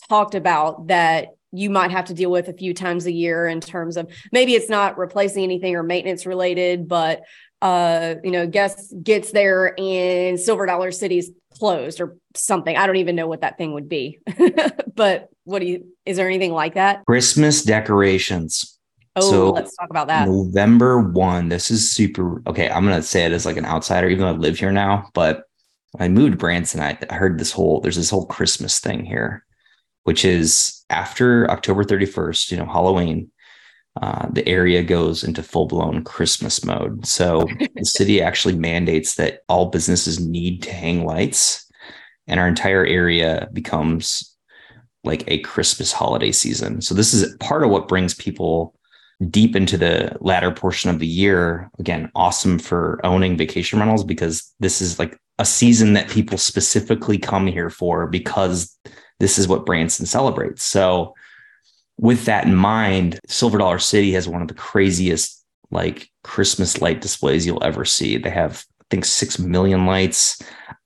talked 0.09 0.35
about 0.35 0.89
that 0.89 1.29
you 1.53 1.69
might 1.69 1.91
have 1.91 2.07
to 2.07 2.15
deal 2.15 2.31
with 2.31 2.49
a 2.49 2.55
few 2.55 2.73
times 2.73 3.07
a 3.07 3.13
year 3.13 3.47
in 3.47 3.61
terms 3.61 3.97
of 3.97 4.11
maybe 4.33 4.55
it's 4.55 4.71
not 4.71 4.97
replacing 4.97 5.45
anything 5.45 5.77
or 5.77 5.83
maintenance 5.83 6.25
related, 6.25 6.89
but 6.89 7.23
uh, 7.61 8.17
you 8.25 8.33
know, 8.33 8.47
guest 8.47 8.93
gets 9.03 9.31
there 9.31 9.79
and 9.79 10.41
Silver 10.41 10.67
Dollar 10.67 10.91
City's 10.91 11.31
closed 11.59 12.01
or 12.01 12.17
something. 12.35 12.77
I 12.77 12.87
don't 12.87 12.97
even 12.97 13.15
know 13.15 13.29
what 13.29 13.43
that 13.43 13.57
thing 13.57 13.75
would 13.75 13.89
be. 13.89 14.19
but 14.95 15.29
what 15.45 15.61
do 15.61 15.67
you 15.67 15.87
is 16.05 16.17
there 16.17 16.27
anything 16.27 16.53
like 16.53 16.75
that? 16.75 17.05
Christmas 17.07 17.63
decorations. 17.63 18.79
Oh, 19.17 19.31
so 19.31 19.51
let's 19.51 19.77
talk 19.77 19.91
about 19.91 20.07
that. 20.09 20.29
November 20.29 21.01
1. 21.01 21.49
This 21.49 21.71
is 21.71 21.91
super. 21.91 22.43
Okay. 22.47 22.71
I'm 22.71 22.85
going 22.87 22.97
to 22.97 23.03
say 23.03 23.25
it 23.25 23.33
as 23.33 23.45
like 23.45 23.57
an 23.57 23.67
outsider, 23.67 24.09
even 24.09 24.21
though 24.21 24.33
I 24.33 24.37
live 24.37 24.59
here 24.59 24.73
now. 24.73 25.11
But 25.13 25.45
I 25.99 26.09
moved 26.09 26.33
to 26.33 26.39
Branson, 26.39 26.81
I, 26.81 26.99
I 27.11 27.15
heard 27.15 27.39
this 27.39 27.53
whole, 27.53 27.81
there's 27.81 27.97
this 27.97 28.11
whole 28.11 28.27
Christmas 28.27 28.81
thing 28.81 29.05
here, 29.05 29.45
which 30.05 30.25
is 30.25 30.85
after 30.89 31.51
October 31.51 31.85
31st, 31.85 32.51
you 32.51 32.57
know, 32.57 32.65
Halloween, 32.65 33.31
uh, 34.01 34.27
the 34.33 34.47
area 34.49 34.83
goes 34.83 35.23
into 35.23 35.43
full 35.43 35.67
blown 35.67 36.03
Christmas 36.03 36.65
mode. 36.65 37.07
So 37.07 37.47
the 37.77 37.85
city 37.85 38.23
actually 38.23 38.57
mandates 38.57 39.17
that 39.17 39.41
all 39.49 39.67
businesses 39.67 40.19
need 40.19 40.63
to 40.63 40.73
hang 40.73 41.05
lights, 41.05 41.71
and 42.27 42.41
our 42.41 42.49
entire 42.49 42.87
area 42.87 43.49
becomes 43.53 44.35
like 45.05 45.25
a 45.27 45.41
Christmas 45.41 45.93
holiday 45.93 46.33
season. 46.33 46.81
So 46.81 46.95
this 46.95 47.13
is 47.13 47.37
part 47.37 47.65
of 47.65 47.71
what 47.71 47.89
brings 47.89 48.15
people 48.15 48.75
deep 49.31 49.55
into 49.55 49.77
the 49.77 50.17
latter 50.21 50.51
portion 50.51 50.91
of 50.91 50.99
the 50.99 51.07
year, 51.07 51.71
again, 51.79 52.11
awesome 52.15 52.59
for 52.59 53.01
owning 53.05 53.37
vacation 53.37 53.79
rentals 53.79 54.05
because 54.05 54.53
this 54.61 54.81
is 54.81 54.99
like 54.99 55.19
a 55.39 55.45
season 55.45 55.93
that 55.95 56.09
people 56.09 56.39
specifically 56.39 57.19
come 57.19 57.47
here 57.47 57.71
for 57.71 58.07
because 58.07 58.77
this 59.21 59.39
is 59.39 59.49
what 59.49 59.67
Branson 59.67 60.07
celebrates. 60.07 60.63
So, 60.63 61.15
with 61.99 62.25
that 62.25 62.47
in 62.47 62.55
mind, 62.55 63.21
Silver 63.29 63.59
Dollar 63.59 63.79
City 63.79 64.13
has 64.13 64.27
one 64.27 64.43
of 64.43 64.49
the 64.49 64.55
craziest 64.55 65.45
like 65.71 66.11
Christmas 66.25 66.81
light 66.81 67.01
displays 67.01 67.47
you'll 67.47 67.63
ever 67.63 67.85
see. 67.85 68.17
They 68.19 68.31
have, 68.31 68.65
I 68.81 68.85
think, 68.91 69.05
six 69.05 69.39
million 69.39 69.87
lights. 69.87 70.41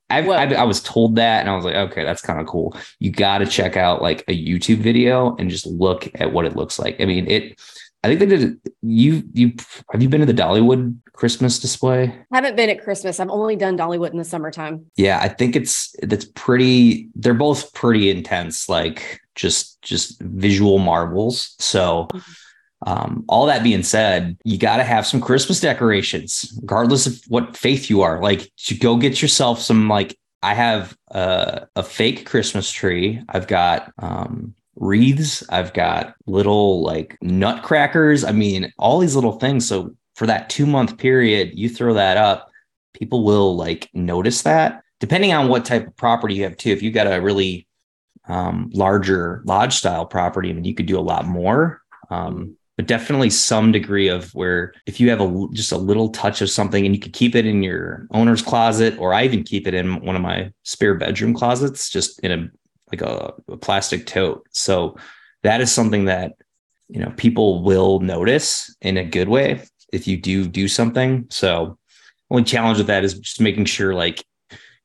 I, 0.09 0.20
I, 0.20 0.62
was 0.62 0.81
told 0.81 1.16
that 1.16 1.40
and 1.40 1.51
I 1.51 1.57
was 1.57 1.64
like, 1.64 1.75
okay, 1.75 2.05
that's 2.05 2.22
kind 2.22 2.40
of 2.40 2.46
cool. 2.46 2.77
You 3.01 3.11
got 3.11 3.38
to 3.38 3.46
check 3.46 3.77
out 3.77 4.03
like 4.03 4.22
a 4.29 4.46
YouTube 4.46 4.79
video 4.79 5.35
and 5.37 5.51
just 5.51 5.66
look 5.66 6.09
at 6.14 6.33
what 6.33 6.44
it 6.44 6.55
looks 6.55 6.79
like. 6.79 7.01
I 7.01 7.07
mean, 7.07 7.29
it 7.29 7.61
I 8.06 8.16
think 8.16 8.20
they 8.20 8.26
did. 8.26 8.60
You 8.82 9.24
you 9.32 9.52
have 9.90 10.00
you 10.00 10.08
been 10.08 10.20
to 10.20 10.26
the 10.26 10.32
Dollywood 10.32 10.96
Christmas 11.12 11.58
display? 11.58 12.04
I 12.32 12.36
haven't 12.36 12.54
been 12.54 12.70
at 12.70 12.82
Christmas. 12.82 13.18
I've 13.18 13.30
only 13.30 13.56
done 13.56 13.76
Dollywood 13.76 14.12
in 14.12 14.18
the 14.18 14.24
summertime. 14.24 14.86
Yeah, 14.96 15.18
I 15.20 15.28
think 15.28 15.56
it's 15.56 15.94
that's 16.02 16.24
pretty. 16.24 17.08
They're 17.16 17.34
both 17.34 17.74
pretty 17.74 18.10
intense, 18.10 18.68
like 18.68 19.20
just 19.34 19.82
just 19.82 20.20
visual 20.20 20.78
marvels. 20.78 21.56
So. 21.58 22.08
Mm-hmm. 22.12 22.32
Um, 22.86 23.24
all 23.26 23.46
that 23.46 23.64
being 23.64 23.82
said, 23.82 24.36
you 24.44 24.58
got 24.58 24.76
to 24.76 24.84
have 24.84 25.06
some 25.06 25.18
Christmas 25.18 25.60
decorations, 25.60 26.52
regardless 26.60 27.06
of 27.06 27.18
what 27.26 27.56
faith 27.56 27.88
you 27.88 28.02
are. 28.02 28.20
Like, 28.20 28.52
to 28.66 28.76
go 28.76 28.98
get 28.98 29.22
yourself 29.22 29.60
some. 29.60 29.88
Like, 29.88 30.16
I 30.42 30.52
have 30.52 30.94
a, 31.10 31.66
a 31.74 31.82
fake 31.82 32.26
Christmas 32.26 32.70
tree. 32.70 33.22
I've 33.30 33.46
got 33.46 33.92
um, 33.98 34.54
wreaths. 34.76 35.42
I've 35.48 35.72
got 35.72 36.14
little 36.26 36.82
like 36.82 37.18
nutcrackers. 37.20 38.24
I 38.24 38.32
mean, 38.32 38.72
all 38.78 38.98
these 38.98 39.14
little 39.14 39.38
things. 39.38 39.66
So 39.66 39.94
for 40.14 40.26
that 40.26 40.48
two 40.48 40.66
month 40.66 40.98
period, 40.98 41.52
you 41.54 41.68
throw 41.68 41.94
that 41.94 42.16
up, 42.16 42.50
people 42.94 43.24
will 43.24 43.56
like 43.56 43.88
notice 43.92 44.42
that. 44.42 44.82
Depending 45.00 45.32
on 45.32 45.48
what 45.48 45.64
type 45.64 45.86
of 45.86 45.96
property 45.96 46.34
you 46.34 46.44
have 46.44 46.56
too. 46.56 46.70
If 46.70 46.82
you 46.82 46.90
got 46.90 47.06
a 47.06 47.20
really 47.20 47.66
um, 48.28 48.70
larger 48.72 49.42
lodge 49.44 49.74
style 49.74 50.06
property, 50.06 50.50
I 50.50 50.52
mean, 50.54 50.64
you 50.64 50.74
could 50.74 50.86
do 50.86 50.98
a 50.98 51.00
lot 51.00 51.26
more. 51.26 51.82
Um, 52.10 52.56
but 52.76 52.86
definitely 52.86 53.30
some 53.30 53.72
degree 53.72 54.08
of 54.08 54.30
where 54.34 54.74
if 54.86 55.00
you 55.00 55.08
have 55.10 55.20
a 55.20 55.46
just 55.52 55.72
a 55.72 55.78
little 55.78 56.10
touch 56.10 56.42
of 56.42 56.50
something 56.50 56.84
and 56.84 56.94
you 56.94 57.00
could 57.00 57.12
keep 57.12 57.34
it 57.34 57.46
in 57.46 57.62
your 57.62 58.06
owner's 58.10 58.42
closet 58.42 58.96
or 58.98 59.14
i 59.14 59.24
even 59.24 59.42
keep 59.42 59.66
it 59.66 59.74
in 59.74 60.00
one 60.04 60.14
of 60.14 60.22
my 60.22 60.52
spare 60.62 60.94
bedroom 60.94 61.32
closets 61.32 61.88
just 61.88 62.20
in 62.20 62.30
a 62.30 62.50
like 62.90 63.03
a, 63.03 63.35
a 63.49 63.57
plastic 63.57 64.07
tote. 64.07 64.46
So 64.51 64.96
that 65.42 65.61
is 65.61 65.72
something 65.72 66.07
that 66.07 66.33
you 66.88 67.01
know 67.01 67.12
people 67.16 67.62
will 67.62 68.01
notice 68.01 68.75
in 68.81 68.96
a 68.96 69.05
good 69.05 69.29
way 69.29 69.62
if 69.92 70.07
you 70.07 70.16
do 70.16 70.46
do 70.46 70.68
something. 70.68 71.27
So 71.31 71.79
only 72.31 72.44
challenge 72.44 72.79
with 72.79 72.88
that 72.88 73.05
is 73.05 73.18
just 73.18 73.40
making 73.40 73.66
sure 73.66 73.94
like 73.94 74.25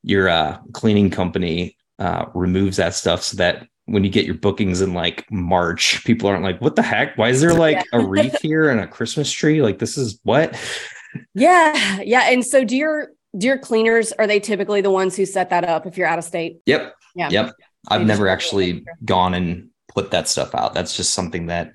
your 0.04 0.30
uh, 0.30 0.58
cleaning 0.74 1.10
company 1.10 1.78
uh, 2.00 2.26
removes 2.34 2.78
that 2.78 2.96
stuff 2.96 3.24
so 3.24 3.38
that 3.38 3.68
when 3.86 4.04
you 4.04 4.10
get 4.10 4.26
your 4.26 4.36
bookings 4.36 4.82
in 4.82 4.94
like 4.94 5.30
March, 5.32 6.04
people 6.06 6.30
aren't 6.30 6.44
like, 6.44 6.62
what 6.62 6.76
the 6.76 6.82
heck? 6.82 7.18
Why 7.18 7.30
is 7.30 7.42
there 7.42 7.54
like 7.54 7.78
yeah. 7.78 8.00
a 8.00 8.06
wreath 8.06 8.42
here 8.42 8.70
and 8.70 8.80
a 8.80 8.88
Christmas 8.88 9.32
tree? 9.32 9.62
Like 9.62 9.80
this 9.80 9.98
is 9.98 10.20
what? 10.24 10.58
Yeah. 11.34 12.00
Yeah. 12.02 12.30
And 12.30 12.46
so 12.46 12.64
do 12.64 12.78
your 12.78 13.12
do 13.38 13.48
your 13.48 13.58
cleaners, 13.58 14.12
are 14.14 14.28
they 14.28 14.40
typically 14.40 14.82
the 14.82 14.92
ones 14.92 15.16
who 15.16 15.26
set 15.26 15.50
that 15.50 15.64
up 15.64 15.86
if 15.86 15.98
you're 15.98 16.08
out 16.08 16.20
of 16.20 16.26
state? 16.26 16.62
Yep. 16.66 16.96
Yeah. 17.16 17.30
Yep. 17.30 17.56
I've 17.88 18.06
never 18.06 18.28
actually 18.28 18.86
gone 19.04 19.34
and 19.34 19.70
put 19.94 20.12
that 20.12 20.28
stuff 20.28 20.56
out. 20.56 20.74
That's 20.74 20.96
just 20.96 21.13
something 21.13 21.48
that 21.48 21.74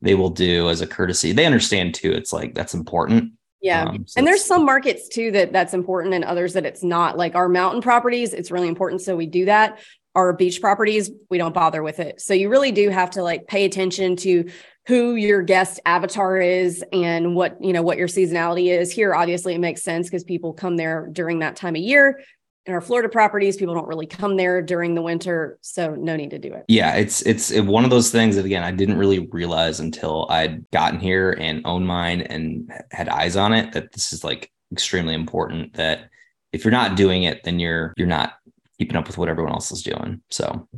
they 0.00 0.14
will 0.14 0.30
do 0.30 0.68
as 0.68 0.80
a 0.80 0.86
courtesy. 0.86 1.32
They 1.32 1.46
understand 1.46 1.94
too. 1.94 2.12
It's 2.12 2.32
like 2.32 2.54
that's 2.54 2.74
important. 2.74 3.32
Yeah. 3.60 3.84
Um, 3.84 4.04
so 4.06 4.18
and 4.18 4.26
there's 4.26 4.44
some 4.44 4.64
markets 4.64 5.08
too 5.08 5.32
that 5.32 5.52
that's 5.52 5.74
important 5.74 6.14
and 6.14 6.24
others 6.24 6.52
that 6.52 6.64
it's 6.64 6.84
not. 6.84 7.18
Like 7.18 7.34
our 7.34 7.48
mountain 7.48 7.82
properties, 7.82 8.32
it's 8.32 8.50
really 8.50 8.68
important. 8.68 9.02
So 9.02 9.16
we 9.16 9.26
do 9.26 9.46
that. 9.46 9.80
Our 10.14 10.32
beach 10.32 10.60
properties, 10.60 11.10
we 11.28 11.38
don't 11.38 11.54
bother 11.54 11.82
with 11.82 12.00
it. 12.00 12.20
So 12.20 12.34
you 12.34 12.48
really 12.48 12.72
do 12.72 12.88
have 12.90 13.10
to 13.10 13.22
like 13.22 13.46
pay 13.46 13.64
attention 13.64 14.16
to 14.16 14.48
who 14.86 15.16
your 15.16 15.42
guest 15.42 15.80
avatar 15.84 16.38
is 16.38 16.82
and 16.92 17.34
what, 17.34 17.62
you 17.62 17.72
know, 17.72 17.82
what 17.82 17.98
your 17.98 18.08
seasonality 18.08 18.68
is. 18.68 18.90
Here, 18.90 19.14
obviously, 19.14 19.54
it 19.54 19.58
makes 19.58 19.82
sense 19.82 20.08
because 20.08 20.24
people 20.24 20.54
come 20.54 20.76
there 20.76 21.08
during 21.12 21.40
that 21.40 21.56
time 21.56 21.76
of 21.76 21.82
year 21.82 22.20
in 22.68 22.74
our 22.74 22.82
Florida 22.82 23.08
properties, 23.08 23.56
people 23.56 23.74
don't 23.74 23.88
really 23.88 24.06
come 24.06 24.36
there 24.36 24.60
during 24.60 24.94
the 24.94 25.00
winter, 25.00 25.58
so 25.62 25.94
no 25.94 26.16
need 26.16 26.30
to 26.30 26.38
do 26.38 26.52
it. 26.52 26.66
Yeah, 26.68 26.96
it's 26.96 27.22
it's 27.22 27.50
one 27.60 27.82
of 27.82 27.90
those 27.90 28.10
things 28.10 28.36
that 28.36 28.44
again 28.44 28.62
I 28.62 28.72
didn't 28.72 28.98
really 28.98 29.26
realize 29.30 29.80
until 29.80 30.26
I'd 30.28 30.70
gotten 30.70 31.00
here 31.00 31.32
and 31.40 31.62
owned 31.64 31.86
mine 31.86 32.20
and 32.20 32.70
had 32.92 33.08
eyes 33.08 33.36
on 33.36 33.54
it 33.54 33.72
that 33.72 33.92
this 33.92 34.12
is 34.12 34.22
like 34.22 34.52
extremely 34.70 35.14
important. 35.14 35.72
That 35.74 36.10
if 36.52 36.62
you're 36.62 36.72
not 36.72 36.94
doing 36.94 37.22
it, 37.22 37.42
then 37.42 37.58
you're 37.58 37.94
you're 37.96 38.06
not 38.06 38.34
keeping 38.78 38.96
up 38.96 39.06
with 39.06 39.16
what 39.16 39.30
everyone 39.30 39.54
else 39.54 39.72
is 39.72 39.82
doing. 39.82 40.20
So 40.28 40.68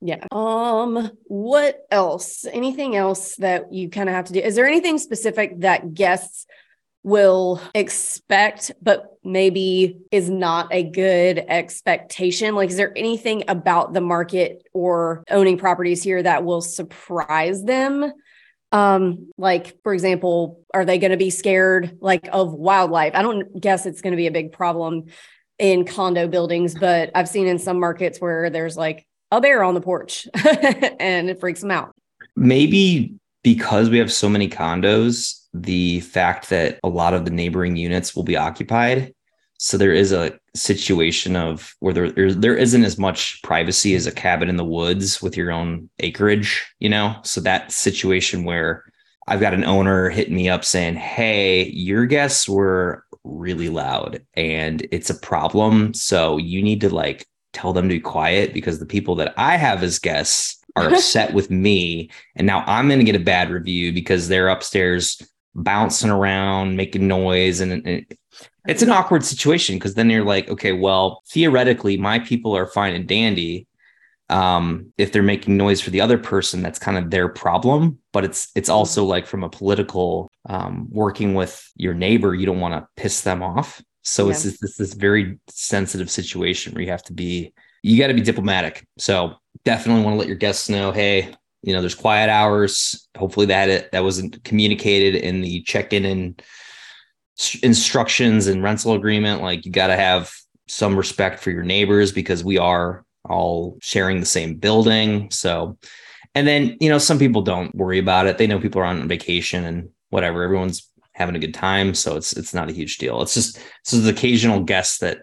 yeah. 0.00 0.24
Um, 0.30 1.10
what 1.24 1.84
else? 1.90 2.46
Anything 2.46 2.94
else 2.94 3.34
that 3.36 3.72
you 3.72 3.90
kind 3.90 4.08
of 4.08 4.14
have 4.14 4.26
to 4.26 4.34
do? 4.34 4.38
Is 4.38 4.54
there 4.54 4.68
anything 4.68 4.98
specific 4.98 5.60
that 5.60 5.94
guests 5.94 6.46
will 7.04 7.60
expect, 7.74 8.72
but 8.82 9.18
maybe 9.22 9.98
is 10.10 10.28
not 10.28 10.72
a 10.72 10.82
good 10.82 11.38
expectation? 11.38 12.56
Like, 12.56 12.70
is 12.70 12.76
there 12.76 12.96
anything 12.96 13.44
about 13.46 13.92
the 13.92 14.00
market 14.00 14.66
or 14.72 15.22
owning 15.30 15.58
properties 15.58 16.02
here 16.02 16.22
that 16.22 16.44
will 16.44 16.62
surprise 16.62 17.62
them? 17.62 18.10
Um, 18.72 19.30
like, 19.38 19.80
for 19.84 19.94
example, 19.94 20.64
are 20.72 20.84
they 20.84 20.98
going 20.98 21.12
to 21.12 21.16
be 21.16 21.30
scared 21.30 21.98
like 22.00 22.28
of 22.32 22.52
wildlife? 22.52 23.14
I 23.14 23.22
don't 23.22 23.60
guess 23.60 23.86
it's 23.86 24.00
going 24.00 24.12
to 24.12 24.16
be 24.16 24.26
a 24.26 24.32
big 24.32 24.50
problem 24.50 25.04
in 25.58 25.84
condo 25.84 26.26
buildings, 26.26 26.74
but 26.74 27.10
I've 27.14 27.28
seen 27.28 27.46
in 27.46 27.58
some 27.58 27.78
markets 27.78 28.18
where 28.18 28.50
there's 28.50 28.76
like 28.76 29.06
a 29.30 29.40
bear 29.40 29.62
on 29.62 29.74
the 29.74 29.80
porch 29.80 30.26
and 30.98 31.30
it 31.30 31.38
freaks 31.38 31.60
them 31.60 31.70
out. 31.70 31.94
Maybe 32.34 33.14
because 33.42 33.90
we 33.90 33.98
have 33.98 34.12
so 34.12 34.28
many 34.28 34.48
condos, 34.48 35.43
the 35.54 36.00
fact 36.00 36.50
that 36.50 36.80
a 36.82 36.88
lot 36.88 37.14
of 37.14 37.24
the 37.24 37.30
neighboring 37.30 37.76
units 37.76 38.14
will 38.14 38.24
be 38.24 38.36
occupied. 38.36 39.14
So 39.58 39.78
there 39.78 39.92
is 39.92 40.12
a 40.12 40.38
situation 40.56 41.36
of 41.36 41.74
where 41.78 41.94
there, 41.94 42.10
there, 42.10 42.34
there 42.34 42.56
isn't 42.56 42.84
as 42.84 42.98
much 42.98 43.40
privacy 43.42 43.94
as 43.94 44.06
a 44.06 44.12
cabin 44.12 44.48
in 44.48 44.56
the 44.56 44.64
woods 44.64 45.22
with 45.22 45.36
your 45.36 45.52
own 45.52 45.88
acreage, 46.00 46.66
you 46.80 46.88
know? 46.88 47.16
So 47.22 47.40
that 47.42 47.70
situation 47.70 48.44
where 48.44 48.84
I've 49.28 49.40
got 49.40 49.54
an 49.54 49.64
owner 49.64 50.10
hitting 50.10 50.34
me 50.34 50.48
up 50.48 50.64
saying, 50.64 50.96
Hey, 50.96 51.68
your 51.70 52.04
guests 52.04 52.48
were 52.48 53.04
really 53.22 53.68
loud 53.68 54.22
and 54.34 54.86
it's 54.90 55.08
a 55.08 55.18
problem. 55.18 55.94
So 55.94 56.36
you 56.36 56.62
need 56.62 56.80
to 56.82 56.92
like 56.92 57.26
tell 57.52 57.72
them 57.72 57.88
to 57.88 57.94
be 57.94 58.00
quiet 58.00 58.52
because 58.52 58.80
the 58.80 58.86
people 58.86 59.14
that 59.14 59.32
I 59.36 59.56
have 59.56 59.82
as 59.84 60.00
guests 60.00 60.58
are 60.76 60.88
upset 60.92 61.32
with 61.32 61.50
me. 61.50 62.10
And 62.34 62.46
now 62.46 62.64
I'm 62.66 62.88
going 62.88 62.98
to 62.98 63.04
get 63.04 63.16
a 63.16 63.24
bad 63.24 63.50
review 63.50 63.92
because 63.92 64.28
they're 64.28 64.48
upstairs 64.48 65.22
bouncing 65.54 66.10
around, 66.10 66.76
making 66.76 67.06
noise. 67.06 67.60
And, 67.60 68.06
it's 68.66 68.82
an 68.82 68.90
awkward 68.90 69.24
situation 69.24 69.76
because 69.76 69.94
then 69.94 70.08
you're 70.08 70.24
like, 70.24 70.48
okay, 70.48 70.72
well, 70.72 71.22
theoretically, 71.28 71.96
my 71.96 72.18
people 72.18 72.56
are 72.56 72.66
fine 72.66 72.94
and 72.94 73.06
dandy. 73.06 73.66
Um, 74.30 74.92
if 74.96 75.12
they're 75.12 75.22
making 75.22 75.56
noise 75.58 75.82
for 75.82 75.90
the 75.90 76.00
other 76.00 76.16
person, 76.16 76.62
that's 76.62 76.78
kind 76.78 76.96
of 76.96 77.10
their 77.10 77.28
problem. 77.28 77.98
But 78.12 78.24
it's 78.24 78.50
it's 78.54 78.70
mm-hmm. 78.70 78.76
also 78.76 79.04
like 79.04 79.26
from 79.26 79.44
a 79.44 79.50
political 79.50 80.30
um, 80.48 80.88
working 80.90 81.34
with 81.34 81.70
your 81.76 81.92
neighbor, 81.92 82.34
you 82.34 82.46
don't 82.46 82.60
want 82.60 82.72
to 82.72 82.88
piss 82.96 83.20
them 83.20 83.42
off. 83.42 83.82
So 84.02 84.24
yeah. 84.24 84.30
it's 84.30 84.44
this, 84.44 84.58
this 84.60 84.76
this 84.78 84.94
very 84.94 85.38
sensitive 85.48 86.10
situation 86.10 86.72
where 86.72 86.82
you 86.82 86.90
have 86.90 87.02
to 87.04 87.12
be 87.12 87.52
you 87.82 87.98
got 87.98 88.06
to 88.06 88.14
be 88.14 88.22
diplomatic. 88.22 88.86
So 88.96 89.34
definitely 89.64 90.04
want 90.04 90.14
to 90.14 90.18
let 90.18 90.26
your 90.26 90.38
guests 90.38 90.70
know, 90.70 90.90
hey, 90.90 91.34
you 91.64 91.72
know, 91.72 91.80
there's 91.80 91.94
quiet 91.94 92.28
hours. 92.28 93.08
Hopefully 93.16 93.46
that 93.46 93.90
that 93.92 94.04
wasn't 94.04 94.42
communicated 94.44 95.14
in 95.14 95.40
the 95.40 95.62
check-in 95.62 96.04
and 96.04 96.42
instructions 97.62 98.46
and 98.46 98.62
rental 98.62 98.92
agreement. 98.92 99.42
Like 99.42 99.64
you 99.64 99.72
got 99.72 99.88
to 99.88 99.96
have 99.96 100.32
some 100.68 100.96
respect 100.96 101.40
for 101.40 101.50
your 101.50 101.62
neighbors 101.62 102.12
because 102.12 102.44
we 102.44 102.58
are 102.58 103.04
all 103.28 103.78
sharing 103.82 104.20
the 104.20 104.26
same 104.26 104.56
building. 104.56 105.30
So, 105.30 105.78
and 106.34 106.46
then, 106.46 106.76
you 106.80 106.88
know, 106.90 106.98
some 106.98 107.18
people 107.18 107.42
don't 107.42 107.74
worry 107.74 107.98
about 107.98 108.26
it. 108.26 108.38
They 108.38 108.46
know 108.46 108.60
people 108.60 108.80
are 108.80 108.86
on 108.86 109.08
vacation 109.08 109.64
and 109.64 109.88
whatever. 110.10 110.42
Everyone's 110.42 110.90
having 111.12 111.36
a 111.36 111.38
good 111.38 111.54
time. 111.54 111.94
So 111.94 112.16
it's, 112.16 112.34
it's 112.34 112.52
not 112.52 112.68
a 112.68 112.72
huge 112.72 112.98
deal. 112.98 113.22
It's 113.22 113.34
just, 113.34 113.58
so 113.82 113.98
the 113.98 114.10
occasional 114.10 114.60
guests 114.62 114.98
that 114.98 115.18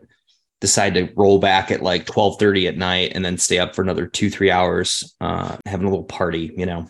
decide 0.62 0.93
to 0.93 1.10
roll 1.15 1.39
back 1.39 1.71
at 1.71 1.82
like 1.82 2.06
12 2.06 2.39
30 2.39 2.67
at 2.67 2.78
night 2.78 3.12
and 3.13 3.26
then 3.26 3.38
stay 3.38 3.60
up 3.60 3.76
for 3.76 3.82
another 3.82 4.08
two 4.08 4.30
three 4.30 4.52
hours 4.52 5.15
uh, 5.19 5.58
having 5.65 5.88
a 5.88 5.89
little 5.89 6.06
party 6.06 6.54
you 6.56 6.65
know? 6.65 6.88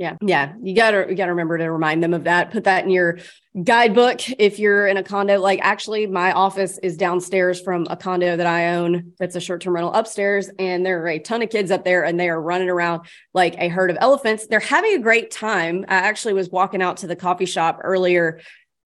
Yeah. 0.00 0.16
Yeah. 0.22 0.54
You 0.62 0.74
gotta 0.74 1.04
you 1.10 1.14
gotta 1.14 1.32
remember 1.32 1.58
to 1.58 1.70
remind 1.70 2.02
them 2.02 2.14
of 2.14 2.24
that. 2.24 2.52
Put 2.52 2.64
that 2.64 2.84
in 2.84 2.90
your 2.90 3.18
guidebook 3.62 4.30
if 4.40 4.58
you're 4.58 4.86
in 4.86 4.96
a 4.96 5.02
condo. 5.02 5.38
Like 5.38 5.60
actually 5.62 6.06
my 6.06 6.32
office 6.32 6.78
is 6.78 6.96
downstairs 6.96 7.60
from 7.60 7.86
a 7.90 7.98
condo 7.98 8.34
that 8.34 8.46
i 8.46 8.76
own 8.76 9.12
that's 9.18 9.36
a 9.36 9.40
short-term 9.40 9.74
rental 9.74 9.92
upstairs 9.92 10.48
and 10.58 10.86
there 10.86 11.02
are 11.02 11.08
a 11.08 11.18
ton 11.18 11.42
of 11.42 11.50
kids 11.50 11.70
up 11.70 11.84
there 11.84 12.02
and 12.02 12.18
they 12.18 12.30
are 12.30 12.40
running 12.40 12.70
around 12.70 13.02
like 13.34 13.56
a 13.58 13.68
herd 13.68 13.90
of 13.90 13.98
elephants. 14.00 14.46
They're 14.46 14.58
having 14.58 14.94
a 14.94 15.00
great 15.00 15.30
time. 15.30 15.84
I 15.86 15.96
actually 15.96 16.32
was 16.32 16.48
walking 16.48 16.80
out 16.80 16.96
to 16.98 17.06
the 17.06 17.16
coffee 17.16 17.44
shop 17.44 17.80
earlier 17.82 18.40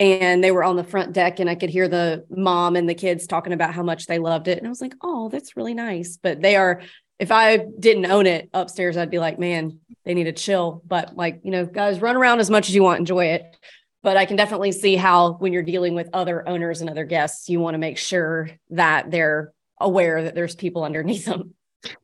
and 0.04 0.42
they 0.42 0.50
were 0.50 0.64
on 0.64 0.76
the 0.76 0.84
front 0.84 1.12
deck 1.12 1.40
and 1.40 1.48
i 1.48 1.54
could 1.54 1.70
hear 1.70 1.88
the 1.88 2.24
mom 2.30 2.76
and 2.76 2.88
the 2.88 2.94
kids 2.94 3.26
talking 3.26 3.52
about 3.52 3.74
how 3.74 3.82
much 3.82 4.06
they 4.06 4.18
loved 4.18 4.48
it. 4.48 4.58
And 4.58 4.66
i 4.66 4.70
was 4.70 4.80
like 4.80 4.94
oh 5.02 5.28
that's 5.28 5.56
really 5.56 5.74
nice. 5.74 6.18
But 6.22 6.40
they 6.40 6.56
are 6.56 6.82
if 7.18 7.30
i 7.30 7.58
didn't 7.78 8.06
own 8.06 8.26
it 8.26 8.48
upstairs 8.52 8.96
i'd 8.96 9.10
be 9.10 9.18
like 9.18 9.38
man 9.38 9.78
they 10.04 10.14
need 10.14 10.24
to 10.24 10.32
chill. 10.32 10.82
But 10.86 11.16
like 11.16 11.40
you 11.44 11.50
know 11.50 11.66
guys 11.66 12.00
run 12.00 12.16
around 12.16 12.40
as 12.40 12.50
much 12.50 12.68
as 12.68 12.74
you 12.74 12.82
want 12.82 12.98
enjoy 13.00 13.26
it. 13.26 13.56
But 14.02 14.16
i 14.16 14.26
can 14.26 14.36
definitely 14.36 14.72
see 14.72 14.96
how 14.96 15.34
when 15.34 15.52
you're 15.52 15.62
dealing 15.62 15.94
with 15.94 16.08
other 16.12 16.46
owners 16.48 16.80
and 16.80 16.90
other 16.90 17.04
guests 17.04 17.48
you 17.48 17.60
want 17.60 17.74
to 17.74 17.78
make 17.78 17.98
sure 17.98 18.50
that 18.70 19.10
they're 19.10 19.52
aware 19.80 20.22
that 20.24 20.34
there's 20.34 20.54
people 20.54 20.84
underneath 20.84 21.24
them. 21.24 21.54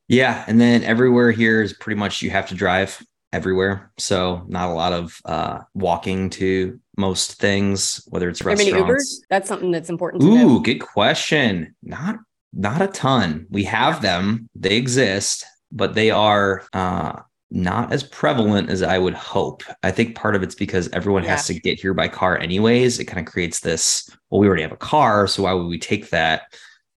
Yeah 0.07 0.43
and 0.47 0.59
then 0.59 0.83
everywhere 0.83 1.31
here 1.31 1.61
is 1.61 1.73
pretty 1.73 1.99
much 1.99 2.21
you 2.21 2.29
have 2.31 2.49
to 2.49 2.55
drive 2.55 3.01
everywhere. 3.33 3.91
So 3.97 4.43
not 4.47 4.69
a 4.69 4.73
lot 4.73 4.93
of 4.93 5.17
uh, 5.25 5.59
walking 5.73 6.29
to 6.31 6.80
most 6.97 7.33
things, 7.39 8.03
whether 8.09 8.29
it's 8.29 8.43
restaurants. 8.43 9.23
That's 9.29 9.47
something 9.47 9.71
that's 9.71 9.89
important 9.89 10.21
to 10.23 10.27
Ooh, 10.29 10.35
know. 10.35 10.59
good 10.59 10.79
question. 10.79 11.75
Not 11.83 12.17
not 12.53 12.81
a 12.81 12.87
ton. 12.87 13.47
We 13.49 13.63
have 13.65 14.01
them. 14.01 14.49
They 14.55 14.75
exist, 14.75 15.45
but 15.71 15.95
they 15.95 16.11
are 16.11 16.63
uh 16.73 17.21
not 17.53 17.91
as 17.91 18.03
prevalent 18.03 18.69
as 18.69 18.81
I 18.81 18.97
would 18.97 19.13
hope. 19.13 19.63
I 19.83 19.91
think 19.91 20.15
part 20.15 20.35
of 20.37 20.43
it's 20.43 20.55
because 20.55 20.87
everyone 20.93 21.23
has 21.23 21.47
to 21.47 21.59
get 21.59 21.81
here 21.81 21.93
by 21.93 22.07
car 22.07 22.37
anyways. 22.39 22.97
It 22.97 23.05
kind 23.05 23.25
of 23.25 23.29
creates 23.31 23.59
this, 23.59 24.09
well, 24.29 24.39
we 24.39 24.47
already 24.47 24.61
have 24.61 24.71
a 24.71 24.77
car, 24.77 25.27
so 25.27 25.43
why 25.43 25.53
would 25.53 25.67
we 25.67 25.79
take 25.79 26.09
that? 26.11 26.43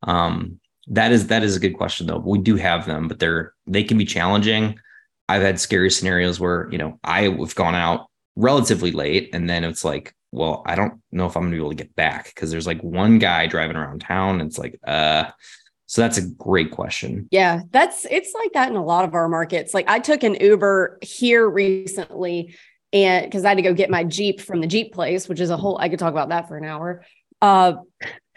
Um 0.03 0.59
that 0.87 1.11
is 1.11 1.27
that 1.27 1.43
is 1.43 1.55
a 1.55 1.59
good 1.59 1.77
question 1.77 2.07
though. 2.07 2.19
We 2.19 2.39
do 2.39 2.55
have 2.55 2.85
them, 2.85 3.07
but 3.07 3.19
they're 3.19 3.53
they 3.67 3.83
can 3.83 3.97
be 3.97 4.05
challenging. 4.05 4.79
I've 5.29 5.41
had 5.41 5.59
scary 5.59 5.89
scenarios 5.89 6.39
where, 6.39 6.67
you 6.71 6.77
know, 6.77 6.99
I 7.05 7.23
have 7.23 7.55
gone 7.55 7.75
out 7.75 8.10
relatively 8.35 8.91
late 8.91 9.29
and 9.33 9.49
then 9.49 9.63
it's 9.63 9.83
like, 9.83 10.13
well, 10.31 10.63
I 10.65 10.75
don't 10.75 11.01
know 11.11 11.25
if 11.25 11.35
I'm 11.35 11.43
gonna 11.43 11.51
be 11.51 11.57
able 11.57 11.69
to 11.69 11.75
get 11.75 11.95
back 11.95 12.25
because 12.25 12.51
there's 12.51 12.67
like 12.67 12.81
one 12.81 13.19
guy 13.19 13.47
driving 13.47 13.75
around 13.75 14.01
town. 14.01 14.39
And 14.39 14.49
it's 14.49 14.57
like, 14.57 14.79
uh, 14.85 15.25
so 15.87 16.01
that's 16.01 16.17
a 16.17 16.25
great 16.25 16.71
question. 16.71 17.27
Yeah, 17.31 17.63
that's 17.71 18.05
it's 18.09 18.33
like 18.33 18.53
that 18.53 18.69
in 18.69 18.77
a 18.77 18.83
lot 18.83 19.03
of 19.03 19.13
our 19.13 19.27
markets. 19.27 19.73
Like 19.73 19.89
I 19.89 19.99
took 19.99 20.23
an 20.23 20.35
Uber 20.35 20.99
here 21.01 21.49
recently 21.49 22.55
and 22.93 23.25
because 23.25 23.43
I 23.43 23.49
had 23.49 23.55
to 23.57 23.61
go 23.61 23.73
get 23.73 23.89
my 23.89 24.05
Jeep 24.05 24.39
from 24.39 24.61
the 24.61 24.67
Jeep 24.67 24.93
place, 24.93 25.27
which 25.27 25.41
is 25.41 25.49
a 25.49 25.57
whole 25.57 25.77
I 25.79 25.89
could 25.89 25.99
talk 25.99 26.13
about 26.13 26.29
that 26.29 26.47
for 26.47 26.57
an 26.57 26.63
hour. 26.63 27.03
Uh 27.41 27.73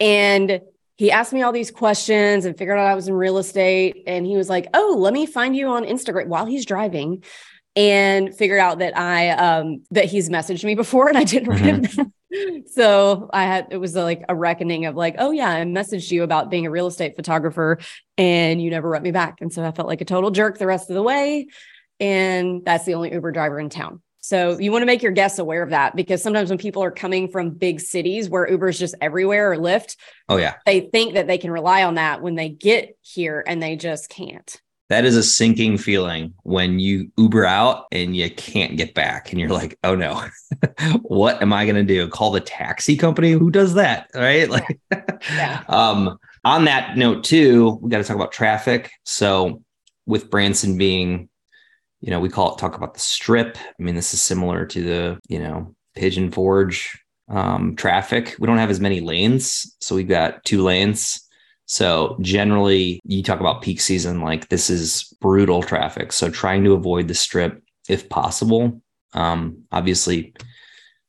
and 0.00 0.62
he 0.96 1.12
asked 1.12 1.32
me 1.32 1.42
all 1.42 1.52
these 1.52 1.70
questions 1.70 2.44
and 2.44 2.58
figured 2.58 2.76
out 2.76 2.88
I 2.88 2.96
was 2.96 3.06
in 3.06 3.14
real 3.14 3.38
estate. 3.38 4.02
And 4.08 4.26
he 4.26 4.36
was 4.36 4.48
like, 4.48 4.66
Oh, 4.74 4.96
let 4.98 5.12
me 5.12 5.24
find 5.24 5.56
you 5.56 5.68
on 5.68 5.84
Instagram 5.84 6.26
while 6.26 6.46
he's 6.46 6.66
driving 6.66 7.22
and 7.76 8.34
figured 8.36 8.60
out 8.60 8.78
that 8.78 8.96
I 8.96 9.30
um 9.30 9.82
that 9.90 10.04
he's 10.06 10.30
messaged 10.30 10.64
me 10.64 10.74
before 10.74 11.08
and 11.08 11.18
I 11.18 11.24
didn't 11.24 11.48
write 11.48 11.60
him 11.60 11.82
down. 11.82 12.12
So 12.66 13.30
I 13.32 13.44
had 13.44 13.68
it 13.70 13.76
was 13.76 13.94
like 13.94 14.24
a 14.28 14.34
reckoning 14.34 14.86
of 14.86 14.96
like, 14.96 15.14
oh 15.18 15.30
yeah, 15.30 15.48
I 15.48 15.62
messaged 15.62 16.10
you 16.10 16.24
about 16.24 16.50
being 16.50 16.66
a 16.66 16.70
real 16.70 16.88
estate 16.88 17.14
photographer 17.14 17.78
and 18.18 18.60
you 18.60 18.70
never 18.70 18.88
wrote 18.88 19.02
me 19.02 19.12
back. 19.12 19.40
And 19.40 19.52
so 19.52 19.64
I 19.64 19.70
felt 19.70 19.86
like 19.86 20.00
a 20.00 20.04
total 20.04 20.32
jerk 20.32 20.58
the 20.58 20.66
rest 20.66 20.90
of 20.90 20.94
the 20.94 21.02
way. 21.02 21.46
And 22.00 22.64
that's 22.64 22.86
the 22.86 22.94
only 22.94 23.12
Uber 23.12 23.30
driver 23.30 23.60
in 23.60 23.68
town. 23.68 24.02
So 24.20 24.58
you 24.58 24.72
want 24.72 24.82
to 24.82 24.86
make 24.86 25.02
your 25.02 25.12
guests 25.12 25.38
aware 25.38 25.62
of 25.62 25.70
that 25.70 25.94
because 25.94 26.22
sometimes 26.22 26.48
when 26.48 26.58
people 26.58 26.82
are 26.82 26.90
coming 26.90 27.28
from 27.28 27.50
big 27.50 27.78
cities 27.78 28.28
where 28.28 28.50
Uber 28.50 28.70
is 28.70 28.80
just 28.80 28.96
everywhere 29.00 29.52
or 29.52 29.56
Lyft, 29.56 29.96
Oh 30.28 30.36
yeah. 30.38 30.54
they 30.66 30.80
think 30.80 31.14
that 31.14 31.28
they 31.28 31.38
can 31.38 31.52
rely 31.52 31.84
on 31.84 31.94
that 31.96 32.20
when 32.20 32.34
they 32.34 32.48
get 32.48 32.96
here 33.02 33.44
and 33.46 33.62
they 33.62 33.76
just 33.76 34.08
can't. 34.08 34.60
That 34.90 35.04
is 35.04 35.16
a 35.16 35.22
sinking 35.22 35.78
feeling 35.78 36.34
when 36.42 36.78
you 36.78 37.10
Uber 37.16 37.46
out 37.46 37.86
and 37.90 38.14
you 38.14 38.28
can't 38.30 38.76
get 38.76 38.94
back 38.94 39.30
and 39.30 39.40
you're 39.40 39.50
like, 39.50 39.78
oh 39.82 39.94
no, 39.94 40.26
what 41.02 41.40
am 41.40 41.52
I 41.52 41.64
going 41.64 41.76
to 41.76 41.82
do? 41.82 42.06
Call 42.08 42.30
the 42.30 42.40
taxi 42.40 42.96
company? 42.96 43.32
Who 43.32 43.50
does 43.50 43.74
that? 43.74 44.10
Right. 44.14 44.48
Like, 44.48 44.78
Yeah. 45.32 45.62
um, 45.68 46.18
on 46.44 46.66
that 46.66 46.96
note 46.96 47.24
too, 47.24 47.78
we 47.80 47.88
got 47.88 47.98
to 47.98 48.04
talk 48.04 48.16
about 48.16 48.32
traffic. 48.32 48.90
So 49.04 49.62
with 50.06 50.30
Branson 50.30 50.76
being, 50.76 51.28
you 52.00 52.10
know, 52.10 52.20
we 52.20 52.28
call 52.28 52.54
it 52.54 52.58
talk 52.58 52.76
about 52.76 52.92
the 52.92 53.00
strip. 53.00 53.56
I 53.58 53.82
mean, 53.82 53.94
this 53.94 54.12
is 54.12 54.22
similar 54.22 54.66
to 54.66 54.82
the, 54.82 55.18
you 55.28 55.38
know, 55.38 55.74
Pigeon 55.94 56.30
Forge 56.30 57.02
um, 57.28 57.76
traffic. 57.76 58.36
We 58.38 58.46
don't 58.46 58.58
have 58.58 58.70
as 58.70 58.80
many 58.80 59.00
lanes. 59.00 59.74
So 59.80 59.94
we've 59.94 60.08
got 60.08 60.44
two 60.44 60.62
lanes. 60.62 61.23
So 61.66 62.16
generally, 62.20 63.00
you 63.04 63.22
talk 63.22 63.40
about 63.40 63.62
peak 63.62 63.80
season, 63.80 64.20
like 64.20 64.48
this 64.48 64.68
is 64.68 65.14
brutal 65.20 65.62
traffic. 65.62 66.12
So 66.12 66.30
trying 66.30 66.64
to 66.64 66.74
avoid 66.74 67.08
the 67.08 67.14
strip 67.14 67.62
if 67.88 68.08
possible. 68.08 68.80
Um, 69.14 69.64
obviously, 69.72 70.34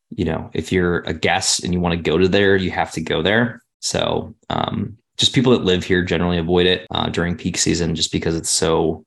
you 0.10 0.26
know, 0.26 0.50
if 0.54 0.72
you're 0.72 1.00
a 1.00 1.14
guest 1.14 1.64
and 1.64 1.74
you 1.74 1.80
want 1.80 1.94
to 1.94 2.02
go 2.02 2.18
to 2.18 2.28
there, 2.28 2.56
you 2.56 2.72
have 2.72 2.92
to 2.94 3.02
go 3.02 3.22
there. 3.22 3.62
So 3.80 4.36
um, 4.50 4.98
just 5.18 5.34
people 5.34 5.52
that 5.52 5.64
live 5.64 5.84
here 5.84 6.04
generally 6.04 6.38
avoid 6.38 6.66
it 6.68 6.88
uh, 6.92 7.10
during 7.10 7.36
peak 7.36 7.58
season 7.58 7.96
just 7.96 8.12
because 8.12 8.36
it's 8.36 8.50
so 8.50 9.06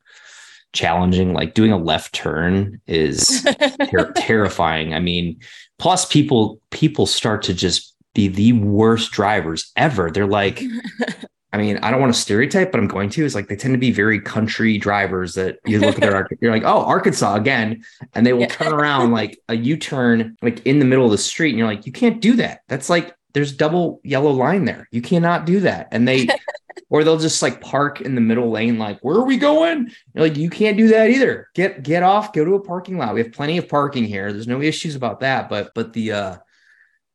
challenging. 0.72 1.32
Like 1.32 1.54
doing 1.54 1.72
a 1.72 1.78
left 1.78 2.14
turn 2.14 2.80
is 2.86 3.46
ter- 3.90 4.12
terrifying. 4.12 4.94
I 4.94 5.00
mean, 5.00 5.40
plus 5.78 6.04
people 6.04 6.60
people 6.70 7.06
start 7.06 7.42
to 7.44 7.54
just 7.54 7.94
be 8.14 8.28
the 8.28 8.52
worst 8.52 9.12
drivers 9.12 9.70
ever. 9.76 10.10
They're 10.10 10.26
like, 10.26 10.62
I 11.52 11.56
mean, 11.56 11.78
I 11.78 11.90
don't 11.90 12.00
want 12.00 12.14
to 12.14 12.20
stereotype, 12.20 12.70
but 12.70 12.78
I'm 12.78 12.88
going 12.88 13.08
to. 13.10 13.24
Is 13.24 13.34
like 13.34 13.48
they 13.48 13.56
tend 13.56 13.72
to 13.74 13.78
be 13.78 13.90
very 13.90 14.20
country 14.20 14.76
drivers 14.76 15.34
that 15.34 15.58
you 15.64 15.78
look 15.80 15.94
at 15.94 16.00
their, 16.02 16.28
you're 16.40 16.52
like, 16.52 16.64
oh, 16.64 16.84
Arkansas 16.84 17.36
again, 17.36 17.84
and 18.14 18.26
they 18.26 18.32
will 18.34 18.42
Yeah. 18.42 18.48
turn 18.48 18.72
around 18.80 19.12
like 19.12 19.38
a 19.48 19.54
U-turn, 19.56 20.36
like 20.42 20.64
in 20.66 20.78
the 20.78 20.84
middle 20.84 21.06
of 21.06 21.10
the 21.10 21.18
street, 21.18 21.50
and 21.50 21.58
you're 21.58 21.66
like, 21.68 21.86
you 21.86 21.92
can't 21.92 22.20
do 22.20 22.34
that. 22.36 22.60
That's 22.68 22.90
like 22.90 23.14
there's 23.32 23.52
double 23.52 24.00
yellow 24.04 24.30
line 24.30 24.64
there. 24.66 24.88
You 24.90 25.00
cannot 25.02 25.46
do 25.46 25.60
that. 25.60 25.88
And 25.90 26.06
they, 26.08 26.28
or 26.90 27.04
they'll 27.04 27.18
just 27.18 27.42
like 27.42 27.60
park 27.60 28.00
in 28.02 28.14
the 28.14 28.20
middle 28.20 28.50
lane, 28.50 28.78
like, 28.78 28.98
where 29.00 29.16
are 29.16 29.24
we 29.24 29.36
going? 29.38 29.90
You're 30.14 30.24
like, 30.28 30.36
you 30.36 30.50
can't 30.50 30.76
do 30.76 30.88
that 30.88 31.08
either. 31.10 31.48
Get 31.54 31.82
get 31.82 32.02
off, 32.02 32.32
go 32.32 32.44
to 32.44 32.54
a 32.56 32.60
parking 32.60 32.98
lot. 32.98 33.14
We 33.14 33.22
have 33.22 33.32
plenty 33.32 33.56
of 33.58 33.68
parking 33.68 34.04
here. 34.04 34.32
There's 34.32 34.46
no 34.48 34.60
issues 34.60 34.96
about 34.96 35.20
that. 35.20 35.48
But 35.48 35.72
but 35.74 35.92
the 35.94 36.12
uh 36.12 36.36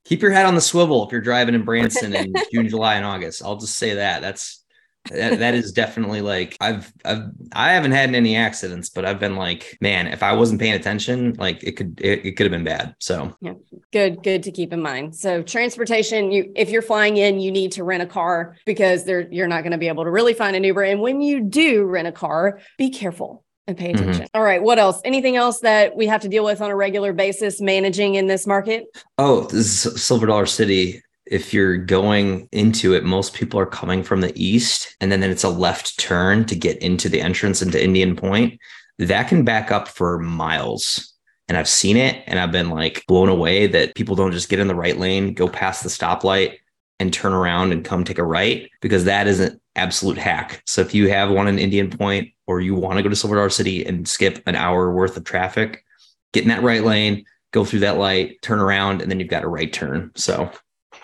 keep 0.05 0.21
your 0.21 0.31
head 0.31 0.45
on 0.45 0.55
the 0.55 0.61
swivel 0.61 1.05
if 1.05 1.11
you're 1.11 1.21
driving 1.21 1.55
in 1.55 1.63
Branson 1.63 2.13
in 2.13 2.33
June, 2.53 2.69
July, 2.69 2.95
and 2.95 3.05
August. 3.05 3.43
I'll 3.43 3.57
just 3.57 3.77
say 3.77 3.95
that. 3.95 4.21
That's 4.21 4.63
that, 5.11 5.39
that 5.39 5.53
is 5.53 5.73
definitely 5.73 6.21
like 6.21 6.55
I've 6.61 6.91
I've 7.03 7.23
I 7.51 7.73
haven't 7.73 7.91
had 7.91 8.15
any 8.15 8.35
accidents, 8.35 8.89
but 8.89 9.05
I've 9.05 9.19
been 9.19 9.35
like, 9.35 9.77
man, 9.81 10.07
if 10.07 10.23
I 10.23 10.33
wasn't 10.33 10.61
paying 10.61 10.75
attention, 10.75 11.33
like 11.33 11.63
it 11.63 11.73
could 11.73 11.99
it, 12.01 12.25
it 12.25 12.31
could 12.37 12.45
have 12.45 12.51
been 12.51 12.63
bad. 12.63 12.95
So 12.99 13.35
yeah, 13.41 13.53
good 13.93 14.23
good 14.23 14.43
to 14.43 14.51
keep 14.51 14.73
in 14.73 14.81
mind 14.81 15.15
so 15.15 15.41
transportation 15.43 16.31
you 16.31 16.51
if 16.55 16.69
you're 16.69 16.81
flying 16.81 17.17
in 17.17 17.39
you 17.39 17.51
need 17.51 17.71
to 17.71 17.83
rent 17.83 18.01
a 18.01 18.07
car 18.07 18.57
because 18.65 19.05
there 19.05 19.27
you're 19.31 19.47
not 19.47 19.61
going 19.61 19.71
to 19.71 19.77
be 19.77 19.87
able 19.87 20.03
to 20.03 20.11
really 20.11 20.33
find 20.33 20.55
an 20.55 20.63
uber 20.63 20.81
and 20.81 20.99
when 20.99 21.21
you 21.21 21.41
do 21.41 21.85
rent 21.85 22.07
a 22.07 22.11
car 22.11 22.59
be 22.77 22.89
careful 22.89 23.45
and 23.67 23.77
pay 23.77 23.93
Mhm. 23.93 23.99
attention 24.01 24.27
all 24.33 24.43
right 24.43 24.61
what 24.61 24.79
else 24.79 24.99
anything 25.05 25.35
else 25.35 25.59
that 25.61 25.95
we 25.95 26.05
have 26.07 26.21
to 26.21 26.29
deal 26.29 26.43
with 26.43 26.61
on 26.61 26.69
a 26.69 26.75
regular 26.75 27.13
basis 27.13 27.61
managing 27.61 28.15
in 28.15 28.27
this 28.27 28.45
market 28.45 28.85
oh, 29.17 29.41
this 29.45 29.85
is 29.85 30.03
Silver 30.03 30.25
Dollar 30.27 30.45
City. 30.45 31.01
If 31.25 31.53
you're 31.53 31.77
going 31.77 32.49
into 32.51 32.93
it, 32.93 33.05
most 33.05 33.33
people 33.33 33.57
are 33.59 33.65
coming 33.65 34.03
from 34.03 34.19
the 34.19 34.33
east, 34.35 34.93
and 34.99 35.09
then, 35.09 35.21
then 35.21 35.31
it's 35.31 35.45
a 35.45 35.49
left 35.49 35.97
turn 35.97 36.43
to 36.45 36.55
get 36.55 36.77
into 36.79 37.07
the 37.07 37.21
entrance 37.21 37.61
into 37.61 37.81
Indian 37.81 38.15
Point. 38.17 38.59
That 38.99 39.29
can 39.29 39.45
back 39.45 39.71
up 39.71 39.87
for 39.87 40.19
miles. 40.19 41.13
And 41.47 41.57
I've 41.57 41.69
seen 41.69 41.95
it 41.95 42.23
and 42.27 42.39
I've 42.39 42.51
been 42.51 42.69
like 42.69 43.03
blown 43.07 43.29
away 43.29 43.67
that 43.67 43.95
people 43.95 44.15
don't 44.15 44.31
just 44.33 44.49
get 44.49 44.59
in 44.59 44.67
the 44.67 44.75
right 44.75 44.97
lane, 44.97 45.33
go 45.33 45.47
past 45.47 45.83
the 45.83 45.89
stoplight 45.89 46.55
and 46.99 47.13
turn 47.13 47.33
around 47.33 47.71
and 47.71 47.83
come 47.83 48.03
take 48.03 48.17
a 48.17 48.23
right 48.23 48.69
because 48.81 49.05
that 49.05 49.27
is 49.27 49.39
an 49.39 49.59
absolute 49.75 50.17
hack. 50.17 50.61
So 50.65 50.81
if 50.81 50.93
you 50.93 51.09
have 51.09 51.31
one 51.31 51.47
in 51.47 51.59
Indian 51.59 51.89
Point 51.89 52.29
or 52.47 52.61
you 52.61 52.75
want 52.75 52.97
to 52.97 53.03
go 53.03 53.09
to 53.09 53.15
Silver 53.15 53.35
Dollar 53.35 53.49
City 53.49 53.85
and 53.85 54.07
skip 54.07 54.41
an 54.45 54.55
hour 54.55 54.91
worth 54.91 55.17
of 55.17 55.23
traffic, 55.23 55.83
get 56.31 56.43
in 56.43 56.49
that 56.49 56.63
right 56.63 56.83
lane, 56.83 57.25
go 57.51 57.65
through 57.65 57.79
that 57.79 57.97
light, 57.97 58.41
turn 58.41 58.59
around, 58.59 59.01
and 59.01 59.09
then 59.09 59.19
you've 59.19 59.29
got 59.29 59.43
a 59.43 59.47
right 59.47 59.71
turn. 59.71 60.11
So 60.15 60.51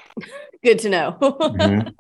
good 0.64 0.80
to 0.80 0.90
know 0.90 1.18
mhm. 1.22 1.94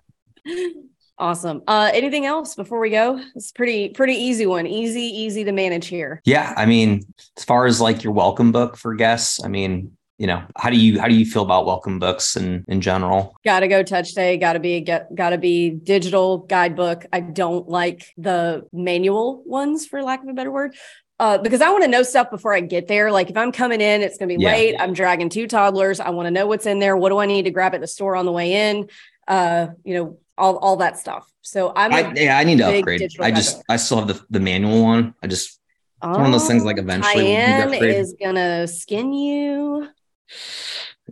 awesome 1.17 1.62
uh 1.67 1.89
anything 1.93 2.25
else 2.25 2.56
before 2.56 2.80
we 2.80 2.89
go 2.89 3.21
it's 3.36 3.52
pretty 3.52 3.89
pretty 3.89 4.13
easy 4.13 4.45
one 4.45 4.65
easy 4.65 5.02
easy 5.02 5.43
to 5.45 5.52
manage 5.52 5.88
here 5.88 6.21
yeah, 6.25 6.54
I 6.56 6.65
mean, 6.65 7.02
as 7.38 7.43
far 7.43 7.65
as 7.65 7.82
like 7.82 8.04
your 8.04 8.13
welcome 8.13 8.52
book 8.52 8.78
for 8.78 8.93
guests, 8.93 9.43
I 9.43 9.47
mean, 9.47 9.97
you 10.19 10.27
know, 10.27 10.43
how 10.58 10.69
do 10.69 10.77
you 10.77 10.99
how 10.99 11.08
do 11.08 11.15
you 11.15 11.25
feel 11.25 11.43
about 11.43 11.65
welcome 11.65 11.97
books 11.97 12.36
in 12.36 12.65
in 12.67 12.82
general? 12.82 13.36
gotta 13.45 13.69
go 13.69 13.82
Touch 13.82 14.10
Stay 14.10 14.38
gotta 14.38 14.60
be 14.60 14.82
get 14.82 15.15
gotta 15.15 15.38
be 15.38 15.69
digital 15.69 16.39
guidebook 16.39 17.05
i 17.13 17.21
don't 17.21 17.69
like 17.69 18.13
the 18.17 18.67
manual 18.73 19.41
ones 19.45 19.86
for 19.86 20.03
lack 20.03 20.21
of 20.21 20.27
a 20.27 20.34
better 20.34 20.51
word 20.51 20.75
uh, 21.21 21.38
because 21.38 21.62
I 21.62 21.69
want 21.69 21.84
to 21.84 21.89
know 21.89 22.01
stuff 22.01 22.29
before 22.32 22.53
I 22.53 22.62
get 22.62 22.88
there. 22.88 23.12
Like 23.12 23.29
if 23.29 23.36
I'm 23.36 23.51
coming 23.51 23.82
in, 23.82 24.01
it's 24.01 24.17
going 24.17 24.29
to 24.29 24.38
be 24.38 24.41
Yeah. 24.41 24.51
late. 24.53 24.75
I'm 24.79 24.93
dragging 24.93 25.27
two 25.27 25.47
toddlers. 25.47 25.99
I 25.99 26.12
want 26.12 26.27
to 26.27 26.32
know 26.32 26.47
what's 26.47 26.65
in 26.65 26.79
there. 26.79 26.95
What 26.95 27.10
do 27.10 27.17
I 27.17 27.25
need 27.25 27.43
to 27.43 27.51
grab 27.51 27.75
at 27.75 27.82
the 27.82 27.88
store 27.88 28.15
on 28.15 28.25
the 28.25 28.32
way 28.32 28.69
in? 28.69 28.88
Uh, 29.27 29.67
you 29.84 29.95
know, 29.95 30.17
all 30.38 30.55
all 30.58 30.77
that 30.77 30.97
stuff. 30.97 31.29
So 31.41 31.73
I'm. 31.75 31.91
I, 31.93 32.13
yeah, 32.15 32.38
I 32.38 32.45
need 32.45 32.60
to 32.60 32.67
upgrade. 32.67 33.01
I 33.19 33.32
just 33.32 33.49
guidebook. 33.58 33.65
I 33.67 33.75
still 33.75 33.97
have 33.97 34.08
the 34.08 34.25
the 34.29 34.39
manual 34.39 34.82
one. 34.82 35.13
I 35.21 35.27
just 35.27 35.60
one 36.01 36.25
of 36.25 36.32
those 36.32 36.47
things, 36.47 36.63
like, 36.63 36.77
eventually 36.77 37.23
need 37.23 37.58
to 37.58 37.67
Diane 37.67 37.84
is 37.84 38.15
gonna 38.21 38.67
skin 38.67 39.12
you. 39.12 39.89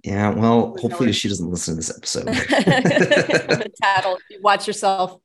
Yeah. 0.04 0.30
Well, 0.30 0.76
hopefully 0.80 1.12
she 1.12 1.30
doesn't 1.30 1.50
listen 1.50 1.74
to 1.74 1.78
this 1.78 1.96
episode. 1.96 2.28
Tattle. 3.82 4.20
Watch 4.42 4.68
yourself. 4.68 5.20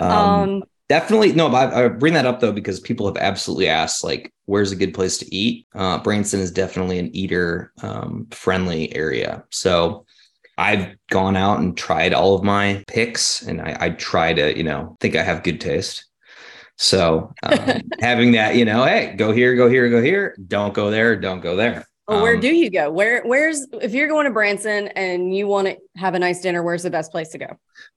Um, 0.00 0.52
Um, 0.60 0.64
Definitely 0.88 1.32
no, 1.34 1.48
but 1.48 1.72
I, 1.72 1.84
I 1.84 1.88
bring 1.88 2.14
that 2.14 2.26
up 2.26 2.40
though 2.40 2.50
because 2.52 2.80
people 2.80 3.06
have 3.06 3.16
absolutely 3.16 3.68
asked 3.68 4.02
like, 4.02 4.32
where's 4.46 4.72
a 4.72 4.76
good 4.76 4.92
place 4.92 5.18
to 5.18 5.34
eat? 5.34 5.68
Uh, 5.72 5.98
Branson 6.02 6.40
is 6.40 6.50
definitely 6.50 6.98
an 6.98 7.14
eater 7.14 7.72
um, 7.82 8.26
friendly 8.32 8.92
area. 8.94 9.44
So 9.50 10.04
I've 10.58 10.96
gone 11.08 11.36
out 11.36 11.60
and 11.60 11.76
tried 11.76 12.12
all 12.12 12.34
of 12.34 12.42
my 12.42 12.82
picks, 12.88 13.42
and 13.42 13.60
I, 13.62 13.76
I 13.80 13.90
try 13.90 14.32
to, 14.34 14.56
you 14.56 14.64
know, 14.64 14.96
think 15.00 15.14
I 15.16 15.22
have 15.22 15.44
good 15.44 15.60
taste. 15.60 16.06
So 16.76 17.32
um, 17.44 17.82
having 18.00 18.32
that, 18.32 18.56
you 18.56 18.64
know, 18.64 18.84
hey, 18.84 19.14
go 19.16 19.32
here, 19.32 19.54
go 19.54 19.68
here, 19.68 19.88
go 19.90 20.02
here. 20.02 20.36
Don't 20.48 20.74
go 20.74 20.90
there. 20.90 21.16
Don't 21.16 21.40
go 21.40 21.54
there. 21.56 21.86
Well, 22.10 22.22
where 22.22 22.34
Um, 22.34 22.40
do 22.40 22.48
you 22.48 22.70
go? 22.70 22.90
Where 22.90 23.22
where's 23.22 23.68
if 23.80 23.94
you're 23.94 24.08
going 24.08 24.24
to 24.24 24.32
Branson 24.32 24.88
and 24.88 25.32
you 25.32 25.46
want 25.46 25.68
to 25.68 25.76
have 25.96 26.14
a 26.14 26.18
nice 26.18 26.40
dinner, 26.40 26.62
where's 26.64 26.82
the 26.82 26.90
best 26.90 27.12
place 27.12 27.28
to 27.28 27.38
go? 27.38 27.46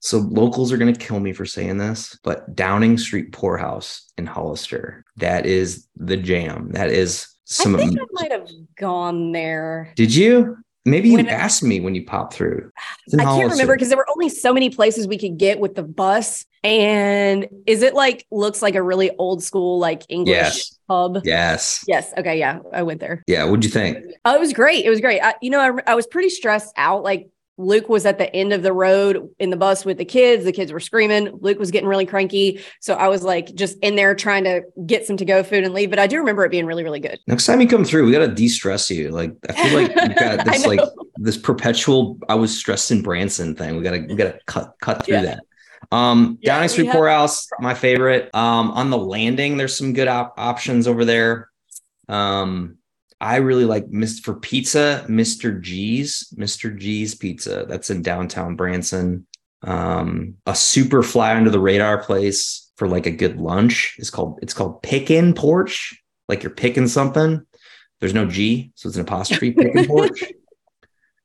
So 0.01 0.19
locals 0.19 0.71
are 0.71 0.77
going 0.77 0.93
to 0.93 0.99
kill 0.99 1.19
me 1.19 1.33
for 1.33 1.45
saying 1.45 1.79
this, 1.79 2.17
but 2.23 2.55
Downing 2.55 2.99
Street 2.99 3.31
Pour 3.31 3.57
House 3.57 4.11
in 4.19 4.27
Hollister, 4.27 5.03
that 5.17 5.47
is 5.47 5.87
the 5.97 6.15
jam. 6.15 6.69
That 6.73 6.91
is 6.91 7.27
some. 7.45 7.75
I 7.75 7.79
think 7.79 7.99
I 7.99 8.05
might 8.11 8.31
have 8.31 8.47
gone 8.77 9.31
there. 9.31 9.91
Did 9.95 10.13
you? 10.13 10.57
Maybe 10.85 11.09
you 11.09 11.15
When- 11.15 11.27
asked 11.29 11.63
me 11.63 11.79
when 11.79 11.95
you 11.95 12.05
popped 12.05 12.33
through. 12.35 12.69
I 13.17 13.23
can't 13.23 13.51
remember 13.51 13.73
because 13.73 13.87
there 13.89 13.97
were 13.97 14.07
only 14.15 14.29
so 14.29 14.53
many 14.53 14.69
places 14.69 15.07
we 15.07 15.17
could 15.17 15.37
get 15.37 15.59
with 15.59 15.73
the 15.73 15.83
bus. 15.83 16.45
And 16.63 17.47
is 17.67 17.81
it 17.81 17.93
like 17.93 18.25
looks 18.31 18.61
like 18.61 18.75
a 18.75 18.81
really 18.83 19.11
old 19.17 19.43
school 19.43 19.79
like 19.79 20.03
English 20.09 20.35
Yes. 20.35 20.79
pub? 20.87 21.19
Yes. 21.23 21.83
Yes. 21.87 22.13
Okay. 22.17 22.39
Yeah, 22.39 22.59
I 22.71 22.83
went 22.83 22.99
there. 23.01 23.23
Yeah. 23.27 23.43
What'd 23.45 23.65
you 23.65 23.69
think? 23.71 23.97
Oh, 24.25 24.35
it 24.35 24.39
was 24.39 24.53
great. 24.53 24.85
It 24.85 24.89
was 24.89 25.01
great. 25.01 25.19
I, 25.21 25.35
you 25.41 25.49
know, 25.49 25.59
I, 25.59 25.91
I 25.91 25.95
was 25.95 26.07
pretty 26.07 26.29
stressed 26.29 26.73
out. 26.77 27.03
Like 27.03 27.27
Luke 27.57 27.87
was 27.89 28.05
at 28.05 28.17
the 28.17 28.33
end 28.35 28.51
of 28.53 28.63
the 28.63 28.73
road 28.73 29.29
in 29.39 29.49
the 29.51 29.57
bus 29.57 29.85
with 29.85 29.97
the 29.97 30.05
kids. 30.05 30.43
The 30.45 30.51
kids 30.51 30.71
were 30.71 30.79
screaming. 30.79 31.37
Luke 31.41 31.59
was 31.59 31.69
getting 31.69 31.87
really 31.87 32.05
cranky. 32.05 32.61
So 32.79 32.95
I 32.95 33.09
was 33.09 33.23
like 33.23 33.53
just 33.53 33.77
in 33.83 33.95
there 33.95 34.15
trying 34.15 34.45
to 34.45 34.63
get 34.87 35.05
some 35.05 35.17
to 35.17 35.25
go 35.25 35.43
food 35.43 35.63
and 35.63 35.73
leave. 35.73 35.89
But 35.91 35.99
I 35.99 36.07
do 36.07 36.17
remember 36.17 36.43
it 36.45 36.49
being 36.49 36.65
really, 36.65 36.83
really 36.83 36.99
good. 36.99 37.19
Next 37.27 37.45
time 37.45 37.61
you 37.61 37.67
come 37.67 37.83
through, 37.85 38.05
we 38.05 38.11
got 38.11 38.19
to 38.19 38.27
de-stress 38.29 38.89
you. 38.89 39.09
Like 39.09 39.33
I 39.49 39.53
feel 39.53 39.81
like 39.81 39.89
you 39.89 40.15
got 40.19 40.45
this 40.45 40.65
like 40.65 40.79
this 41.17 41.37
perpetual 41.37 42.17
I 42.29 42.35
was 42.35 42.57
stressed 42.57 42.89
in 42.89 43.01
Branson 43.03 43.53
thing. 43.53 43.75
We 43.77 43.83
gotta 43.83 44.05
we 44.07 44.15
gotta 44.15 44.39
cut 44.47 44.73
cut 44.81 45.05
through 45.05 45.15
Yeah. 45.17 45.21
that. 45.23 45.39
Um 45.91 46.37
Yeah, 46.41 46.55
Downing 46.55 46.69
Street 46.69 46.91
Pour 46.91 47.07
House, 47.09 47.47
my 47.59 47.73
favorite. 47.73 48.33
Um 48.33 48.71
on 48.71 48.89
the 48.89 48.97
landing, 48.97 49.57
there's 49.57 49.77
some 49.77 49.93
good 49.93 50.07
op- 50.07 50.35
options 50.37 50.87
over 50.87 51.05
there. 51.05 51.49
Um 52.09 52.77
I 53.21 53.37
really 53.37 53.63
like 53.63 53.85
Mr. 53.87 54.21
for 54.21 54.33
pizza, 54.33 55.05
Mr. 55.07 55.61
G's, 55.61 56.33
Mr. 56.37 56.77
G's 56.77 57.15
Pizza. 57.15 57.65
That's 57.69 57.89
in 57.89 58.01
downtown 58.01 58.57
Branson. 58.57 59.25
Um, 59.61 60.35
a 60.45 60.53
super 60.53 61.01
fly 61.01 61.33
under 61.33 61.49
the 61.49 61.59
radar 61.59 62.03
place 62.03 62.69
for 62.75 62.85
like 62.85 63.05
a 63.05 63.11
good 63.11 63.37
lunch 63.37 63.95
is 63.97 64.09
called 64.09 64.39
it's 64.41 64.53
called 64.53 64.83
Pickin' 64.83 65.33
Porch. 65.35 65.97
Like 66.27 66.43
you're 66.43 66.51
picking 66.51 66.87
something. 66.89 67.45
There's 68.01 68.13
no 68.13 68.25
G, 68.25 68.73
so 68.75 68.89
it's 68.89 68.97
an 68.97 69.03
apostrophe 69.03 69.51
Pickin' 69.51 69.85
Porch. 69.87 70.21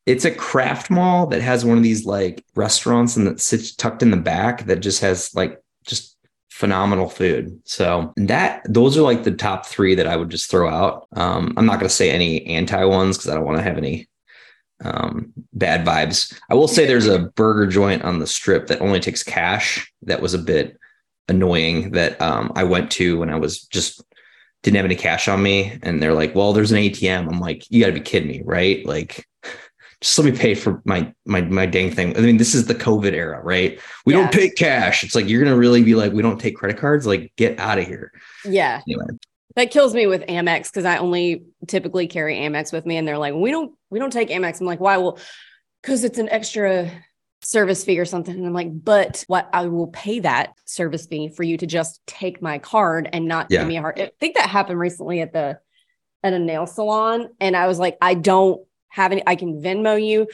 It's 0.09 0.25
a 0.25 0.31
craft 0.31 0.90
mall 0.90 1.27
that 1.27 1.42
has 1.42 1.64
one 1.64 1.77
of 1.77 1.83
these 1.83 2.07
like 2.07 2.44
restaurants 2.55 3.16
and 3.16 3.27
that 3.27 3.40
sits 3.40 3.75
tucked 3.75 4.03
in 4.03 4.11
the 4.11 4.16
back 4.16 4.64
that 4.64 4.81
just 4.81 5.03
has 5.03 5.35
like 5.35 5.62
just 5.85 6.16
phenomenal 6.59 7.09
food. 7.09 7.61
So 7.64 8.12
that 8.16 8.62
those 8.68 8.97
are 8.97 9.03
like 9.03 9.23
the 9.23 9.33
top 9.33 9.66
three 9.66 9.94
that 9.94 10.07
I 10.07 10.16
would 10.16 10.31
just 10.31 10.51
throw 10.51 10.68
out. 10.68 11.07
Um, 11.12 11.55
I'm 11.57 11.66
not 11.66 11.79
going 11.79 11.88
to 11.88 11.94
say 11.94 12.11
any 12.11 12.44
anti 12.47 12.83
ones 12.85 13.16
because 13.16 13.31
I 13.31 13.35
don't 13.35 13.44
want 13.44 13.59
to 13.59 13.62
have 13.62 13.77
any 13.77 14.09
um, 14.85 15.33
bad 15.53 15.87
vibes. 15.87 16.37
I 16.51 16.55
will 16.55 16.68
say 16.68 16.87
there's 16.87 17.07
a 17.07 17.31
burger 17.37 17.66
joint 17.66 18.03
on 18.03 18.18
the 18.18 18.27
strip 18.27 18.66
that 18.68 18.81
only 18.81 19.01
takes 19.01 19.23
cash. 19.23 19.92
That 20.03 20.23
was 20.23 20.35
a 20.35 20.38
bit 20.38 20.77
annoying. 21.29 21.92
That 21.92 22.21
um, 22.21 22.53
I 22.57 22.64
went 22.64 22.90
to 22.92 23.18
when 23.18 23.31
I 23.31 23.37
was 23.37 23.62
just 23.62 24.03
didn't 24.62 24.77
have 24.77 24.85
any 24.85 24.97
cash 24.97 25.29
on 25.29 25.42
me, 25.42 25.79
and 25.83 26.03
they're 26.03 26.14
like, 26.14 26.35
"Well, 26.35 26.53
there's 26.53 26.73
an 26.73 26.79
ATM." 26.79 27.29
I'm 27.29 27.40
like, 27.40 27.71
"You 27.71 27.81
got 27.81 27.88
to 27.88 27.92
be 27.92 28.01
kidding 28.01 28.29
me, 28.29 28.42
right?" 28.44 28.85
Like. 28.85 29.27
Just 30.00 30.16
let 30.18 30.32
me 30.32 30.38
pay 30.38 30.54
for 30.54 30.80
my 30.84 31.12
my 31.26 31.40
my 31.40 31.66
dang 31.66 31.90
thing. 31.90 32.16
I 32.16 32.20
mean, 32.20 32.37
this 32.37 32.54
is 32.54 32.66
the 32.66 32.74
COVID 32.74 33.12
era, 33.14 33.40
right? 33.42 33.80
We 34.06 34.14
Yeah. 34.14 34.20
don't 34.20 34.32
take 34.32 34.54
cash. 34.54 35.02
It's 35.02 35.14
like 35.16 35.28
you're 35.28 35.42
gonna 35.42 35.56
really 35.56 35.82
be 35.82 35.96
like, 35.96 36.12
we 36.12 36.22
don't 36.22 36.38
take 36.40 36.56
credit 36.56 36.78
cards. 36.78 37.04
Like, 37.06 37.32
get 37.37 37.58
out 37.58 37.78
of 37.78 37.87
here. 37.87 38.12
Yeah. 38.44 38.80
Anyway. 38.87 39.06
That 39.56 39.72
kills 39.72 39.94
me 39.94 40.06
with 40.06 40.22
Amex 40.26 40.70
because 40.70 40.84
I 40.84 40.98
only 40.98 41.42
typically 41.66 42.06
carry 42.06 42.37
Amex 42.37 42.72
with 42.72 42.87
me, 42.87 42.96
and 42.96 43.08
they're 43.08 43.18
like, 43.18 43.34
"We 43.34 43.50
don't, 43.50 43.74
we 43.90 43.98
don't 43.98 44.12
take 44.12 44.28
Amex." 44.28 44.61
I'm 44.61 44.66
like, 44.68 44.78
"Why?" 44.78 44.98
Well, 44.98 45.18
because 45.82 46.04
it's 46.04 46.18
an 46.18 46.28
extra 46.28 46.88
service 47.42 47.82
fee 47.84 47.98
or 47.98 48.04
something. 48.04 48.37
And 48.37 48.46
I'm 48.46 48.52
like, 48.52 48.68
"But 48.84 49.24
what? 49.26 49.48
I 49.52 49.66
will 49.66 49.88
pay 49.88 50.20
that 50.20 50.52
service 50.64 51.06
fee 51.06 51.30
for 51.30 51.42
you 51.42 51.56
to 51.56 51.66
just 51.66 52.00
take 52.06 52.40
my 52.40 52.58
card 52.58 53.08
and 53.12 53.26
not 53.26 53.48
Yeah. 53.50 53.61
give 53.61 53.68
me 53.68 53.78
a 53.78 53.80
heart." 53.80 53.98
I 53.98 54.12
think 54.20 54.37
that 54.37 54.48
happened 54.48 54.78
recently 54.78 55.22
at 55.22 55.32
the 55.32 55.58
at 56.22 56.32
a 56.32 56.38
nail 56.38 56.66
salon, 56.68 57.28
and 57.40 57.56
I 57.56 57.66
was 57.66 57.80
like, 57.80 57.96
"I 58.00 58.14
don't 58.14 58.61
have 58.88 59.12
any. 59.12 59.22
I 59.27 59.37
can 59.37 59.61
Venmo 59.62 60.03
you." 60.05 60.27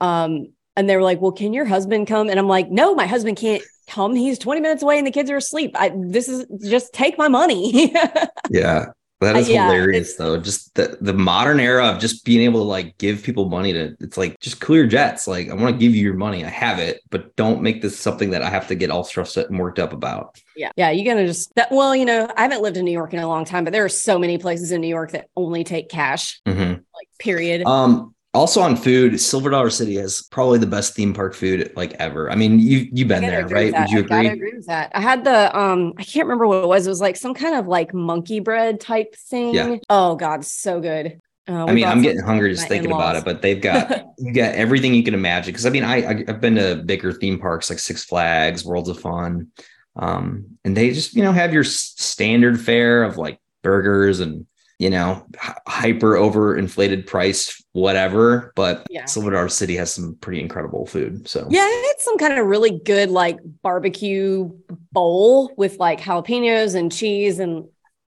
Um, 0.00 0.52
and 0.76 0.88
they 0.88 0.96
were 0.96 1.02
like, 1.02 1.20
"Well, 1.20 1.32
can 1.32 1.52
your 1.52 1.64
husband 1.66 2.06
come?" 2.06 2.28
And 2.28 2.38
I'm 2.38 2.48
like, 2.48 2.70
"No, 2.70 2.94
my 2.94 3.06
husband 3.06 3.36
can't." 3.38 3.62
Come, 3.88 4.14
he's 4.14 4.38
20 4.38 4.60
minutes 4.60 4.84
away 4.84 4.98
and 4.98 5.06
the 5.06 5.10
kids 5.10 5.28
are 5.32 5.36
asleep. 5.36 5.72
I 5.74 5.90
this 5.96 6.28
is 6.28 6.46
just 6.70 6.92
take 6.92 7.18
my 7.18 7.26
money. 7.26 7.92
Yeah. 8.48 8.86
That 9.20 9.36
is 9.36 9.48
Uh, 9.48 9.52
yeah, 9.52 9.64
hilarious 9.66 10.14
though. 10.14 10.38
Just 10.38 10.72
the, 10.76 10.96
the 11.00 11.12
modern 11.12 11.58
era 11.60 11.86
of 11.88 11.98
just 12.00 12.24
being 12.24 12.40
able 12.42 12.60
to 12.60 12.64
like 12.68 12.96
give 12.98 13.22
people 13.22 13.48
money 13.48 13.72
to 13.72 13.96
it's 14.00 14.16
like 14.16 14.38
just 14.38 14.60
clear 14.60 14.86
jets. 14.86 15.26
Like 15.26 15.50
I 15.50 15.54
want 15.54 15.74
to 15.74 15.78
give 15.78 15.92
you 15.94 16.02
your 16.02 16.14
money. 16.14 16.44
I 16.44 16.48
have 16.50 16.78
it, 16.78 17.00
but 17.10 17.34
don't 17.34 17.62
make 17.62 17.82
this 17.82 17.98
something 17.98 18.30
that 18.30 18.42
I 18.42 18.48
have 18.48 18.68
to 18.68 18.76
get 18.76 18.90
all 18.90 19.02
stressed 19.02 19.36
out 19.36 19.50
and 19.50 19.58
worked 19.58 19.80
up 19.80 19.92
about. 19.92 20.40
Yeah. 20.56 20.70
Yeah. 20.76 20.90
You're 20.90 21.04
going 21.04 21.18
to 21.18 21.26
just, 21.26 21.52
that, 21.56 21.72
well, 21.72 21.94
you 21.96 22.04
know, 22.04 22.28
I 22.36 22.42
haven't 22.42 22.62
lived 22.62 22.76
in 22.76 22.84
New 22.84 22.92
York 22.92 23.12
in 23.12 23.18
a 23.18 23.26
long 23.28 23.44
time, 23.44 23.64
but 23.64 23.72
there 23.72 23.84
are 23.84 23.88
so 23.90 24.18
many 24.20 24.38
places 24.38 24.70
in 24.72 24.80
New 24.80 24.88
York 24.88 25.10
that 25.12 25.26
only 25.36 25.64
take 25.64 25.88
cash, 25.90 26.40
Mhm. 26.46 26.79
Like, 27.00 27.08
period. 27.18 27.66
Um 27.66 28.14
also 28.32 28.60
on 28.60 28.76
food, 28.76 29.20
Silver 29.20 29.50
Dollar 29.50 29.70
City 29.70 29.96
has 29.96 30.22
probably 30.30 30.58
the 30.58 30.66
best 30.66 30.94
theme 30.94 31.12
park 31.12 31.34
food 31.34 31.72
like 31.74 31.94
ever. 31.94 32.30
I 32.30 32.36
mean, 32.36 32.60
you 32.60 32.88
you've 32.92 33.08
been 33.08 33.22
there, 33.22 33.46
right? 33.48 33.72
Would 33.76 33.90
you 33.90 33.98
I 33.98 34.22
agree? 34.22 34.28
agree 34.28 34.52
with 34.56 34.66
that. 34.66 34.92
I 34.94 35.00
had 35.00 35.24
the, 35.24 35.56
um, 35.58 35.94
I 35.98 36.04
can't 36.04 36.26
remember 36.26 36.46
what 36.46 36.62
it 36.62 36.68
was. 36.68 36.86
It 36.86 36.90
was 36.90 37.00
like 37.00 37.16
some 37.16 37.34
kind 37.34 37.56
of 37.56 37.66
like 37.66 37.92
monkey 37.92 38.40
bread 38.40 38.80
type 38.80 39.16
thing. 39.16 39.54
Yeah. 39.54 39.76
Oh 39.88 40.14
God, 40.14 40.44
so 40.44 40.80
good. 40.80 41.20
Uh, 41.48 41.64
I 41.64 41.72
mean, 41.72 41.84
I'm 41.84 42.02
getting 42.02 42.22
hungry 42.22 42.52
just 42.52 42.68
thinking 42.68 42.92
about 42.92 43.16
in-laws. 43.16 43.22
it, 43.22 43.24
but 43.24 43.42
they've 43.42 43.60
got 43.60 44.06
you 44.18 44.32
got 44.32 44.54
everything 44.54 44.94
you 44.94 45.02
can 45.02 45.14
imagine. 45.14 45.50
Because 45.52 45.66
I 45.66 45.70
mean, 45.70 45.82
I, 45.82 45.96
I 45.96 46.24
I've 46.28 46.40
been 46.40 46.54
to 46.54 46.76
bigger 46.76 47.12
theme 47.12 47.40
parks 47.40 47.68
like 47.68 47.80
Six 47.80 48.04
Flags, 48.04 48.64
Worlds 48.64 48.88
of 48.88 49.00
Fun, 49.00 49.48
um, 49.96 50.58
and 50.64 50.76
they 50.76 50.92
just 50.92 51.14
you 51.16 51.24
know 51.24 51.32
have 51.32 51.52
your 51.52 51.64
standard 51.64 52.60
fare 52.60 53.02
of 53.02 53.16
like 53.16 53.40
burgers 53.62 54.20
and 54.20 54.46
you 54.80 54.88
know 54.88 55.26
hyper 55.66 56.16
over 56.16 56.56
inflated 56.56 57.06
price 57.06 57.62
whatever. 57.72 58.52
But 58.56 58.86
Yeah. 58.90 59.04
Silver 59.04 59.30
Dollar 59.30 59.48
City 59.48 59.76
has 59.76 59.92
some 59.92 60.16
pretty 60.20 60.40
incredible 60.40 60.86
food. 60.86 61.28
So 61.28 61.46
Yeah, 61.50 61.66
it's 61.68 62.04
some 62.04 62.18
kind 62.18 62.38
of 62.38 62.46
really 62.46 62.80
good 62.84 63.10
like 63.10 63.38
barbecue 63.62 64.50
bowl 64.90 65.52
with 65.56 65.78
like 65.78 66.00
jalapenos 66.00 66.74
and 66.74 66.90
cheese 66.90 67.38
and 67.38 67.66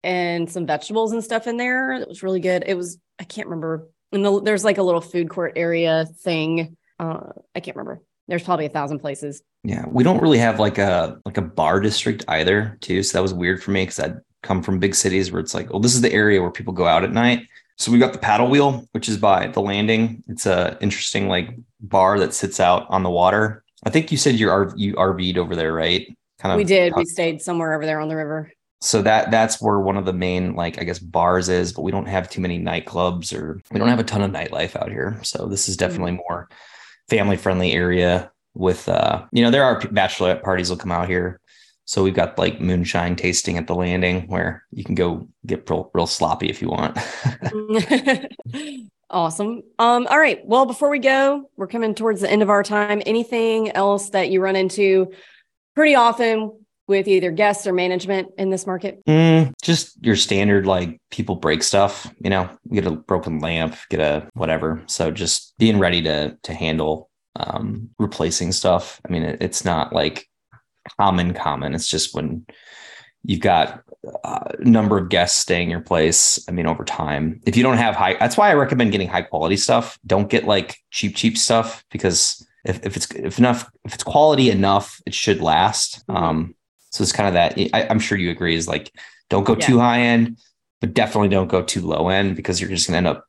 and 0.02 0.50
some 0.50 0.66
vegetables 0.66 1.12
and 1.12 1.22
stuff 1.22 1.46
in 1.46 1.57
there. 1.57 1.92
It 1.92 2.09
was 2.09 2.22
really 2.22 2.40
good. 2.40 2.64
It 2.66 2.76
was 2.76 2.98
I 3.18 3.24
can't 3.24 3.46
remember. 3.46 3.88
And 4.12 4.24
the, 4.24 4.42
there's 4.42 4.64
like 4.64 4.79
a 4.79 4.83
little 4.83 5.00
food 5.00 5.31
court 5.31 5.52
area 5.57 6.05
thing. 6.05 6.76
Uh, 6.98 7.33
I 7.55 7.61
can't 7.61 7.76
remember. 7.76 8.02
There's 8.29 8.42
probably 8.42 8.66
a 8.66 8.70
thousand 8.70 8.98
places. 8.98 9.42
Yeah, 9.62 9.85
we 9.88 10.05
don't 10.05 10.20
really 10.20 10.38
have 10.38 10.59
like 10.59 10.79
a 10.79 11.18
like 11.24 11.38
a 11.38 11.42
bar 11.42 11.81
district 11.81 12.24
either, 12.29 12.76
too. 12.81 13.02
So 13.02 13.18
that 13.18 13.22
was 13.22 13.33
weird 13.33 13.62
for 13.62 13.70
me 13.70 13.83
because 13.83 14.00
I'd 14.00 14.16
come 14.42 14.62
from 14.62 14.79
big 14.79 14.94
cities 14.94 15.33
where 15.33 15.40
it's 15.40 15.55
like, 15.55 15.70
well, 15.70 15.81
this 15.81 15.94
is 15.94 16.01
the 16.01 16.12
area 16.12 16.40
where 16.40 16.51
people 16.51 16.72
go 16.72 16.87
out 16.87 17.05
at 17.05 17.12
night. 17.12 17.46
So 17.79 17.90
we've 17.92 18.01
got 18.01 18.12
the 18.12 18.18
paddle 18.18 18.49
wheel, 18.49 18.88
which 18.92 19.09
is 19.09 19.18
by 19.18 19.49
the 19.49 19.61
landing. 19.61 20.22
It's 20.29 20.46
a 20.46 20.79
interesting 20.81 21.29
like 21.29 21.51
bar 21.81 22.18
that 22.18 22.33
sits 22.33 22.59
out 22.61 22.87
on 22.88 23.03
the 23.03 23.11
water. 23.11 23.64
I 23.85 23.90
think 23.90 24.11
you 24.11 24.18
said 24.18 24.37
you 24.37 24.51
are 24.51 24.72
you 24.77 24.94
RV'd 24.94 25.37
over 25.38 25.55
there, 25.55 25.72
right? 25.72 26.07
Kind 26.38 26.53
of. 26.53 26.57
we 26.57 26.64
did. 26.64 26.94
We 26.96 27.05
stayed 27.05 27.42
somewhere 27.42 27.75
over 27.75 27.85
there 27.85 28.01
on 28.01 28.09
the 28.09 28.16
river. 28.16 28.51
so 28.81 29.03
that 29.03 29.31
that's 29.31 29.61
where 29.61 29.79
one 29.81 29.96
of 29.96 30.05
the 30.05 30.12
main 30.12 30.55
like 30.55 30.81
I 30.81 30.85
guess 30.85 30.99
bars 30.99 31.49
is, 31.49 31.72
but 31.72 31.83
we 31.83 31.90
don't 31.92 32.07
have 32.09 32.31
too 32.31 32.40
many 32.40 32.59
nightclubs 32.59 33.37
or 33.37 33.61
we 33.70 33.79
don't 33.79 33.88
have 33.88 33.99
a 34.01 34.05
ton 34.05 34.22
of 34.22 34.31
nightlife 34.31 34.77
out 34.77 34.90
here. 34.90 35.18
So 35.22 35.46
this 35.46 35.68
is 35.68 35.77
definitely 35.77 36.12
more 36.12 36.49
family 37.09 37.37
friendly 37.37 37.72
area 37.72 38.31
with 38.55 38.88
uh 38.88 39.25
you 39.33 39.42
know 39.44 39.51
there 39.51 39.64
are 39.64 39.79
bachelorette 39.81 40.42
parties 40.42 40.70
will 40.70 40.77
come 40.79 40.92
out 40.92 41.09
here. 41.09 41.40
So 41.87 42.03
we've 42.03 42.14
got 42.14 42.37
like 42.37 42.61
moonshine 42.61 43.14
tasting 43.16 43.57
at 43.57 43.68
the 43.68 43.75
landing 43.75 44.27
where 44.27 44.64
you 44.72 44.85
can 44.85 44.96
go 44.96 45.29
get 45.46 45.70
real, 45.70 45.90
real 45.94 46.07
sloppy 46.07 46.51
if 46.51 46.61
you 46.61 46.68
want. 46.68 46.99
awesome. 49.11 49.62
Um, 49.79 50.07
all 50.09 50.18
right. 50.18 50.44
Well, 50.44 50.66
before 50.66 50.90
we 50.90 50.99
go, 50.99 51.49
we're 51.57 51.68
coming 51.68 51.94
towards 51.94 52.20
the 52.20 52.31
end 52.31 52.42
of 52.42 52.51
our 52.51 52.64
time. 52.64 53.03
Anything 53.07 53.70
else 53.70 54.11
that 54.11 54.31
you 54.31 54.40
run 54.40 54.57
into 54.57 55.12
pretty 55.76 55.95
often 55.95 56.59
with 56.89 57.07
either 57.07 57.30
guests 57.30 57.68
or 57.68 57.72
management 57.72 58.30
in 58.37 58.51
this 58.51 58.66
market? 58.66 59.05
Mm, 59.07 59.53
just 59.62 59.97
your 60.05 60.16
standard 60.16 60.66
like 60.66 61.01
people 61.11 61.37
break 61.37 61.62
stuff, 61.62 62.12
you 62.18 62.30
know, 62.30 62.51
get 62.72 62.87
a 62.87 62.91
broken 62.91 63.39
lamp, 63.39 63.76
get 63.91 64.01
a 64.01 64.28
whatever. 64.34 64.82
So 64.87 65.12
just 65.12 65.57
being 65.59 65.78
ready 65.78 66.03
to 66.03 66.37
to 66.43 66.55
handle 66.55 67.11
um 67.37 67.91
replacing 67.99 68.53
stuff. 68.53 69.01
I 69.07 69.12
mean, 69.12 69.22
it, 69.22 69.39
it's 69.41 69.64
not 69.64 69.93
like 69.93 70.28
common 70.99 71.34
common. 71.34 71.74
It's 71.74 71.89
just 71.89 72.14
when 72.14 72.47
you've 73.24 73.41
got 73.41 73.82
a 74.24 74.55
number 74.61 74.99
of 74.99 75.09
guests 75.09 75.39
staying 75.39 75.70
your 75.70 75.80
place. 75.80 76.45
I 76.49 76.53
mean, 76.53 76.66
over 76.66 76.84
time, 76.84 77.41
if 77.47 77.57
you 77.57 77.62
don't 77.62 77.76
have 77.78 77.97
high, 77.97 78.16
that's 78.18 78.37
why 78.37 78.51
I 78.51 78.55
recommend 78.55 78.93
getting 78.93 79.09
high 79.09 79.22
quality 79.22 79.57
stuff. 79.57 79.99
Don't 80.07 80.30
get 80.30 80.45
like 80.45 80.78
cheap, 80.91 81.16
cheap 81.16 81.37
stuff 81.37 81.84
because 81.91 82.47
if, 82.64 82.84
if 82.84 82.97
it's 82.97 83.11
if 83.12 83.39
enough, 83.39 83.70
if 83.84 83.95
it's 83.95 84.05
quality 84.05 84.51
enough, 84.51 85.01
it 85.07 85.14
should 85.14 85.41
last. 85.41 86.07
Mhm. 86.07 86.16
Um, 86.16 86.55
So 86.91 87.03
it's 87.03 87.12
kind 87.12 87.28
of 87.28 87.34
that. 87.34 87.59
I, 87.74 87.82
am 87.91 87.99
sure 87.99 88.16
you 88.16 88.30
agree. 88.30 88.55
Is 88.55 88.68
like 88.68 88.93
don't 89.28 89.45
go 89.45 89.55
yeah. 89.55 89.66
too 89.66 89.78
high 89.78 90.01
end, 90.01 90.39
but 90.80 90.95
definitely 90.95 91.28
don't 91.28 91.49
go 91.49 91.62
too 91.62 91.82
low 91.82 92.09
end 92.09 92.37
because 92.37 92.61
you're 92.61 92.70
just 92.70 92.89
going 92.89 93.03
to 93.03 93.09
end 93.09 93.16
up 93.16 93.26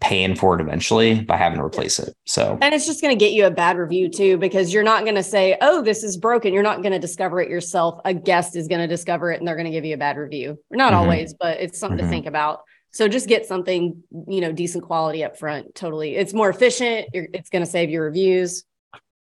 paying 0.00 0.34
for 0.34 0.58
it 0.58 0.60
eventually 0.60 1.22
by 1.22 1.36
having 1.36 1.58
to 1.58 1.64
replace 1.64 1.98
it. 1.98 2.14
So, 2.24 2.58
and 2.60 2.74
it's 2.74 2.86
just 2.86 3.00
going 3.02 3.16
to 3.16 3.18
get 3.18 3.32
you 3.32 3.46
a 3.46 3.50
bad 3.50 3.76
review 3.76 4.08
too, 4.08 4.36
because 4.38 4.72
you're 4.72 4.82
not 4.82 5.04
going 5.04 5.16
to 5.16 5.22
say, 5.22 5.56
Oh, 5.60 5.82
this 5.82 6.02
is 6.02 6.16
broken. 6.16 6.52
You're 6.52 6.62
not 6.62 6.82
going 6.82 6.92
to 6.92 6.98
discover 6.98 7.40
it 7.40 7.48
yourself. 7.48 8.00
A 8.04 8.14
guest 8.14 8.56
is 8.56 8.68
going 8.68 8.80
to 8.80 8.86
discover 8.86 9.32
it 9.32 9.38
and 9.38 9.46
they're 9.46 9.56
going 9.56 9.66
to 9.66 9.72
give 9.72 9.84
you 9.84 9.94
a 9.94 9.98
bad 9.98 10.16
review. 10.16 10.58
Not 10.70 10.92
mm-hmm. 10.92 11.00
always, 11.00 11.34
but 11.34 11.60
it's 11.60 11.78
something 11.78 11.98
mm-hmm. 11.98 12.06
to 12.06 12.10
think 12.10 12.26
about. 12.26 12.60
So 12.92 13.08
just 13.08 13.28
get 13.28 13.44
something, 13.44 14.02
you 14.26 14.40
know, 14.40 14.52
decent 14.52 14.84
quality 14.84 15.22
up 15.22 15.38
front. 15.38 15.74
Totally. 15.74 16.16
It's 16.16 16.32
more 16.32 16.48
efficient. 16.48 17.08
It's 17.12 17.50
going 17.50 17.64
to 17.64 17.70
save 17.70 17.90
your 17.90 18.04
reviews. 18.04 18.64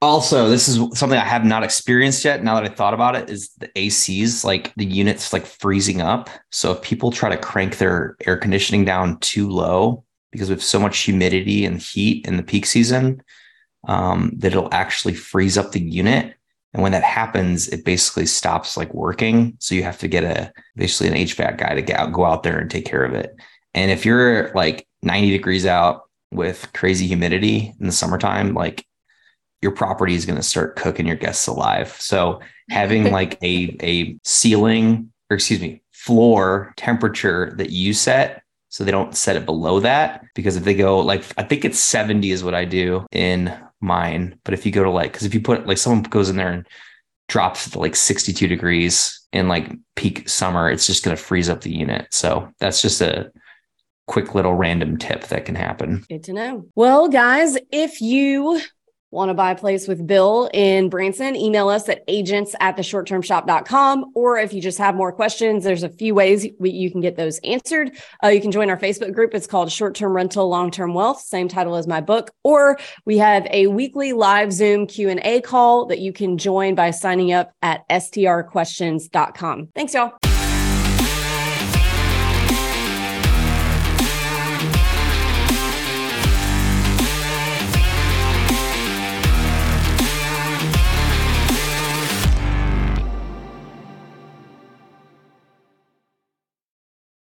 Also, 0.01 0.47
this 0.47 0.67
is 0.67 0.77
something 0.97 1.17
I 1.17 1.25
have 1.25 1.43
not 1.43 1.63
experienced 1.63 2.23
yet. 2.23 2.43
Now 2.43 2.55
that 2.55 2.71
I 2.71 2.73
thought 2.73 2.93
about 2.93 3.15
it, 3.15 3.29
is 3.29 3.49
the 3.57 3.67
ACs 3.69 4.45
like 4.45 4.73
the 4.75 4.85
units 4.85 5.33
like 5.33 5.45
freezing 5.45 6.01
up. 6.01 6.29
So 6.51 6.71
if 6.71 6.81
people 6.81 7.11
try 7.11 7.29
to 7.29 7.37
crank 7.37 7.77
their 7.77 8.15
air 8.25 8.37
conditioning 8.37 8.85
down 8.85 9.19
too 9.19 9.49
low 9.49 10.05
because 10.31 10.49
we 10.49 10.53
have 10.53 10.63
so 10.63 10.79
much 10.79 10.99
humidity 10.99 11.65
and 11.65 11.81
heat 11.81 12.25
in 12.25 12.37
the 12.37 12.43
peak 12.43 12.65
season, 12.65 13.21
um, 13.87 14.31
that 14.37 14.51
it'll 14.51 14.73
actually 14.73 15.13
freeze 15.13 15.57
up 15.57 15.71
the 15.71 15.79
unit. 15.79 16.35
And 16.73 16.83
when 16.83 16.91
that 16.91 17.03
happens, 17.03 17.67
it 17.69 17.85
basically 17.85 18.25
stops 18.25 18.77
like 18.77 18.93
working. 18.93 19.55
So 19.59 19.73
you 19.73 19.83
have 19.83 19.97
to 19.99 20.07
get 20.07 20.23
a 20.23 20.51
basically 20.75 21.07
an 21.07 21.27
HVAC 21.27 21.57
guy 21.57 21.73
to 21.73 21.81
get 21.81 21.99
out, 21.99 22.11
go 22.11 22.25
out 22.25 22.43
there 22.43 22.59
and 22.59 22.69
take 22.69 22.85
care 22.85 23.03
of 23.03 23.13
it. 23.13 23.35
And 23.73 23.89
if 23.89 24.05
you're 24.05 24.51
like 24.53 24.87
90 25.01 25.31
degrees 25.31 25.65
out 25.65 26.03
with 26.31 26.71
crazy 26.73 27.07
humidity 27.07 27.73
in 27.79 27.85
the 27.85 27.91
summertime, 27.91 28.53
like 28.53 28.85
your 29.61 29.71
property 29.71 30.13
is 30.13 30.25
going 30.25 30.37
to 30.37 30.43
start 30.43 30.75
cooking 30.75 31.07
your 31.07 31.15
guests 31.15 31.47
alive. 31.47 31.95
So 31.99 32.41
having 32.69 33.11
like 33.11 33.41
a 33.41 33.75
a 33.81 34.17
ceiling 34.23 35.11
or 35.29 35.35
excuse 35.35 35.61
me, 35.61 35.81
floor 35.91 36.73
temperature 36.77 37.53
that 37.57 37.69
you 37.69 37.93
set 37.93 38.43
so 38.69 38.83
they 38.83 38.91
don't 38.91 39.15
set 39.15 39.35
it 39.35 39.45
below 39.45 39.79
that 39.79 40.25
because 40.35 40.57
if 40.57 40.63
they 40.63 40.73
go 40.73 40.99
like 40.99 41.23
I 41.37 41.43
think 41.43 41.65
it's 41.65 41.79
70 41.79 42.31
is 42.31 42.43
what 42.43 42.53
I 42.53 42.65
do 42.65 43.05
in 43.11 43.53
mine, 43.79 44.39
but 44.43 44.53
if 44.53 44.65
you 44.65 44.71
go 44.71 44.83
to 44.83 44.91
like 44.91 45.13
cuz 45.13 45.23
if 45.23 45.33
you 45.33 45.41
put 45.41 45.67
like 45.67 45.77
someone 45.77 46.03
goes 46.03 46.29
in 46.29 46.35
there 46.35 46.51
and 46.51 46.67
drops 47.27 47.69
to 47.69 47.79
like 47.79 47.95
62 47.95 48.47
degrees 48.47 49.27
in 49.33 49.47
like 49.47 49.71
peak 49.95 50.27
summer, 50.29 50.69
it's 50.69 50.87
just 50.87 51.03
going 51.03 51.15
to 51.15 51.21
freeze 51.21 51.49
up 51.49 51.61
the 51.61 51.75
unit. 51.75 52.07
So 52.11 52.49
that's 52.59 52.81
just 52.81 53.01
a 53.01 53.31
quick 54.07 54.33
little 54.33 54.53
random 54.53 54.97
tip 54.97 55.25
that 55.27 55.45
can 55.45 55.55
happen. 55.55 56.05
Good 56.09 56.23
to 56.25 56.33
know. 56.33 56.65
Well, 56.75 57.09
guys, 57.09 57.57
if 57.71 58.01
you 58.01 58.61
want 59.11 59.29
to 59.29 59.33
buy 59.33 59.51
a 59.51 59.55
place 59.55 59.87
with 59.87 60.05
Bill 60.05 60.49
in 60.53 60.89
Branson, 60.89 61.35
email 61.35 61.69
us 61.69 61.87
at 61.87 62.03
agents 62.07 62.55
at 62.59 62.75
the 62.75 62.81
shorttermshop.com. 62.81 64.11
Or 64.15 64.37
if 64.37 64.53
you 64.53 64.61
just 64.61 64.77
have 64.77 64.95
more 64.95 65.11
questions, 65.11 65.63
there's 65.63 65.83
a 65.83 65.89
few 65.89 66.13
ways 66.13 66.45
we, 66.59 66.71
you 66.71 66.91
can 66.91 67.01
get 67.01 67.15
those 67.15 67.39
answered. 67.39 67.91
Uh, 68.23 68.27
you 68.27 68.41
can 68.41 68.51
join 68.51 68.69
our 68.69 68.77
Facebook 68.77 69.13
group. 69.13 69.33
It's 69.33 69.47
called 69.47 69.71
Short 69.71 69.95
Term 69.95 70.13
Rental, 70.13 70.47
Long 70.49 70.71
Term 70.71 70.93
Wealth, 70.93 71.21
same 71.21 71.47
title 71.47 71.75
as 71.75 71.87
my 71.87 72.01
book. 72.01 72.31
Or 72.43 72.77
we 73.05 73.17
have 73.17 73.47
a 73.49 73.67
weekly 73.67 74.13
live 74.13 74.51
Zoom 74.51 74.87
Q&A 74.87 75.41
call 75.41 75.85
that 75.85 75.99
you 75.99 76.11
can 76.11 76.37
join 76.37 76.75
by 76.75 76.91
signing 76.91 77.31
up 77.31 77.53
at 77.61 77.87
strquestions.com. 77.89 79.69
Thanks, 79.73 79.93
y'all. 79.93 80.17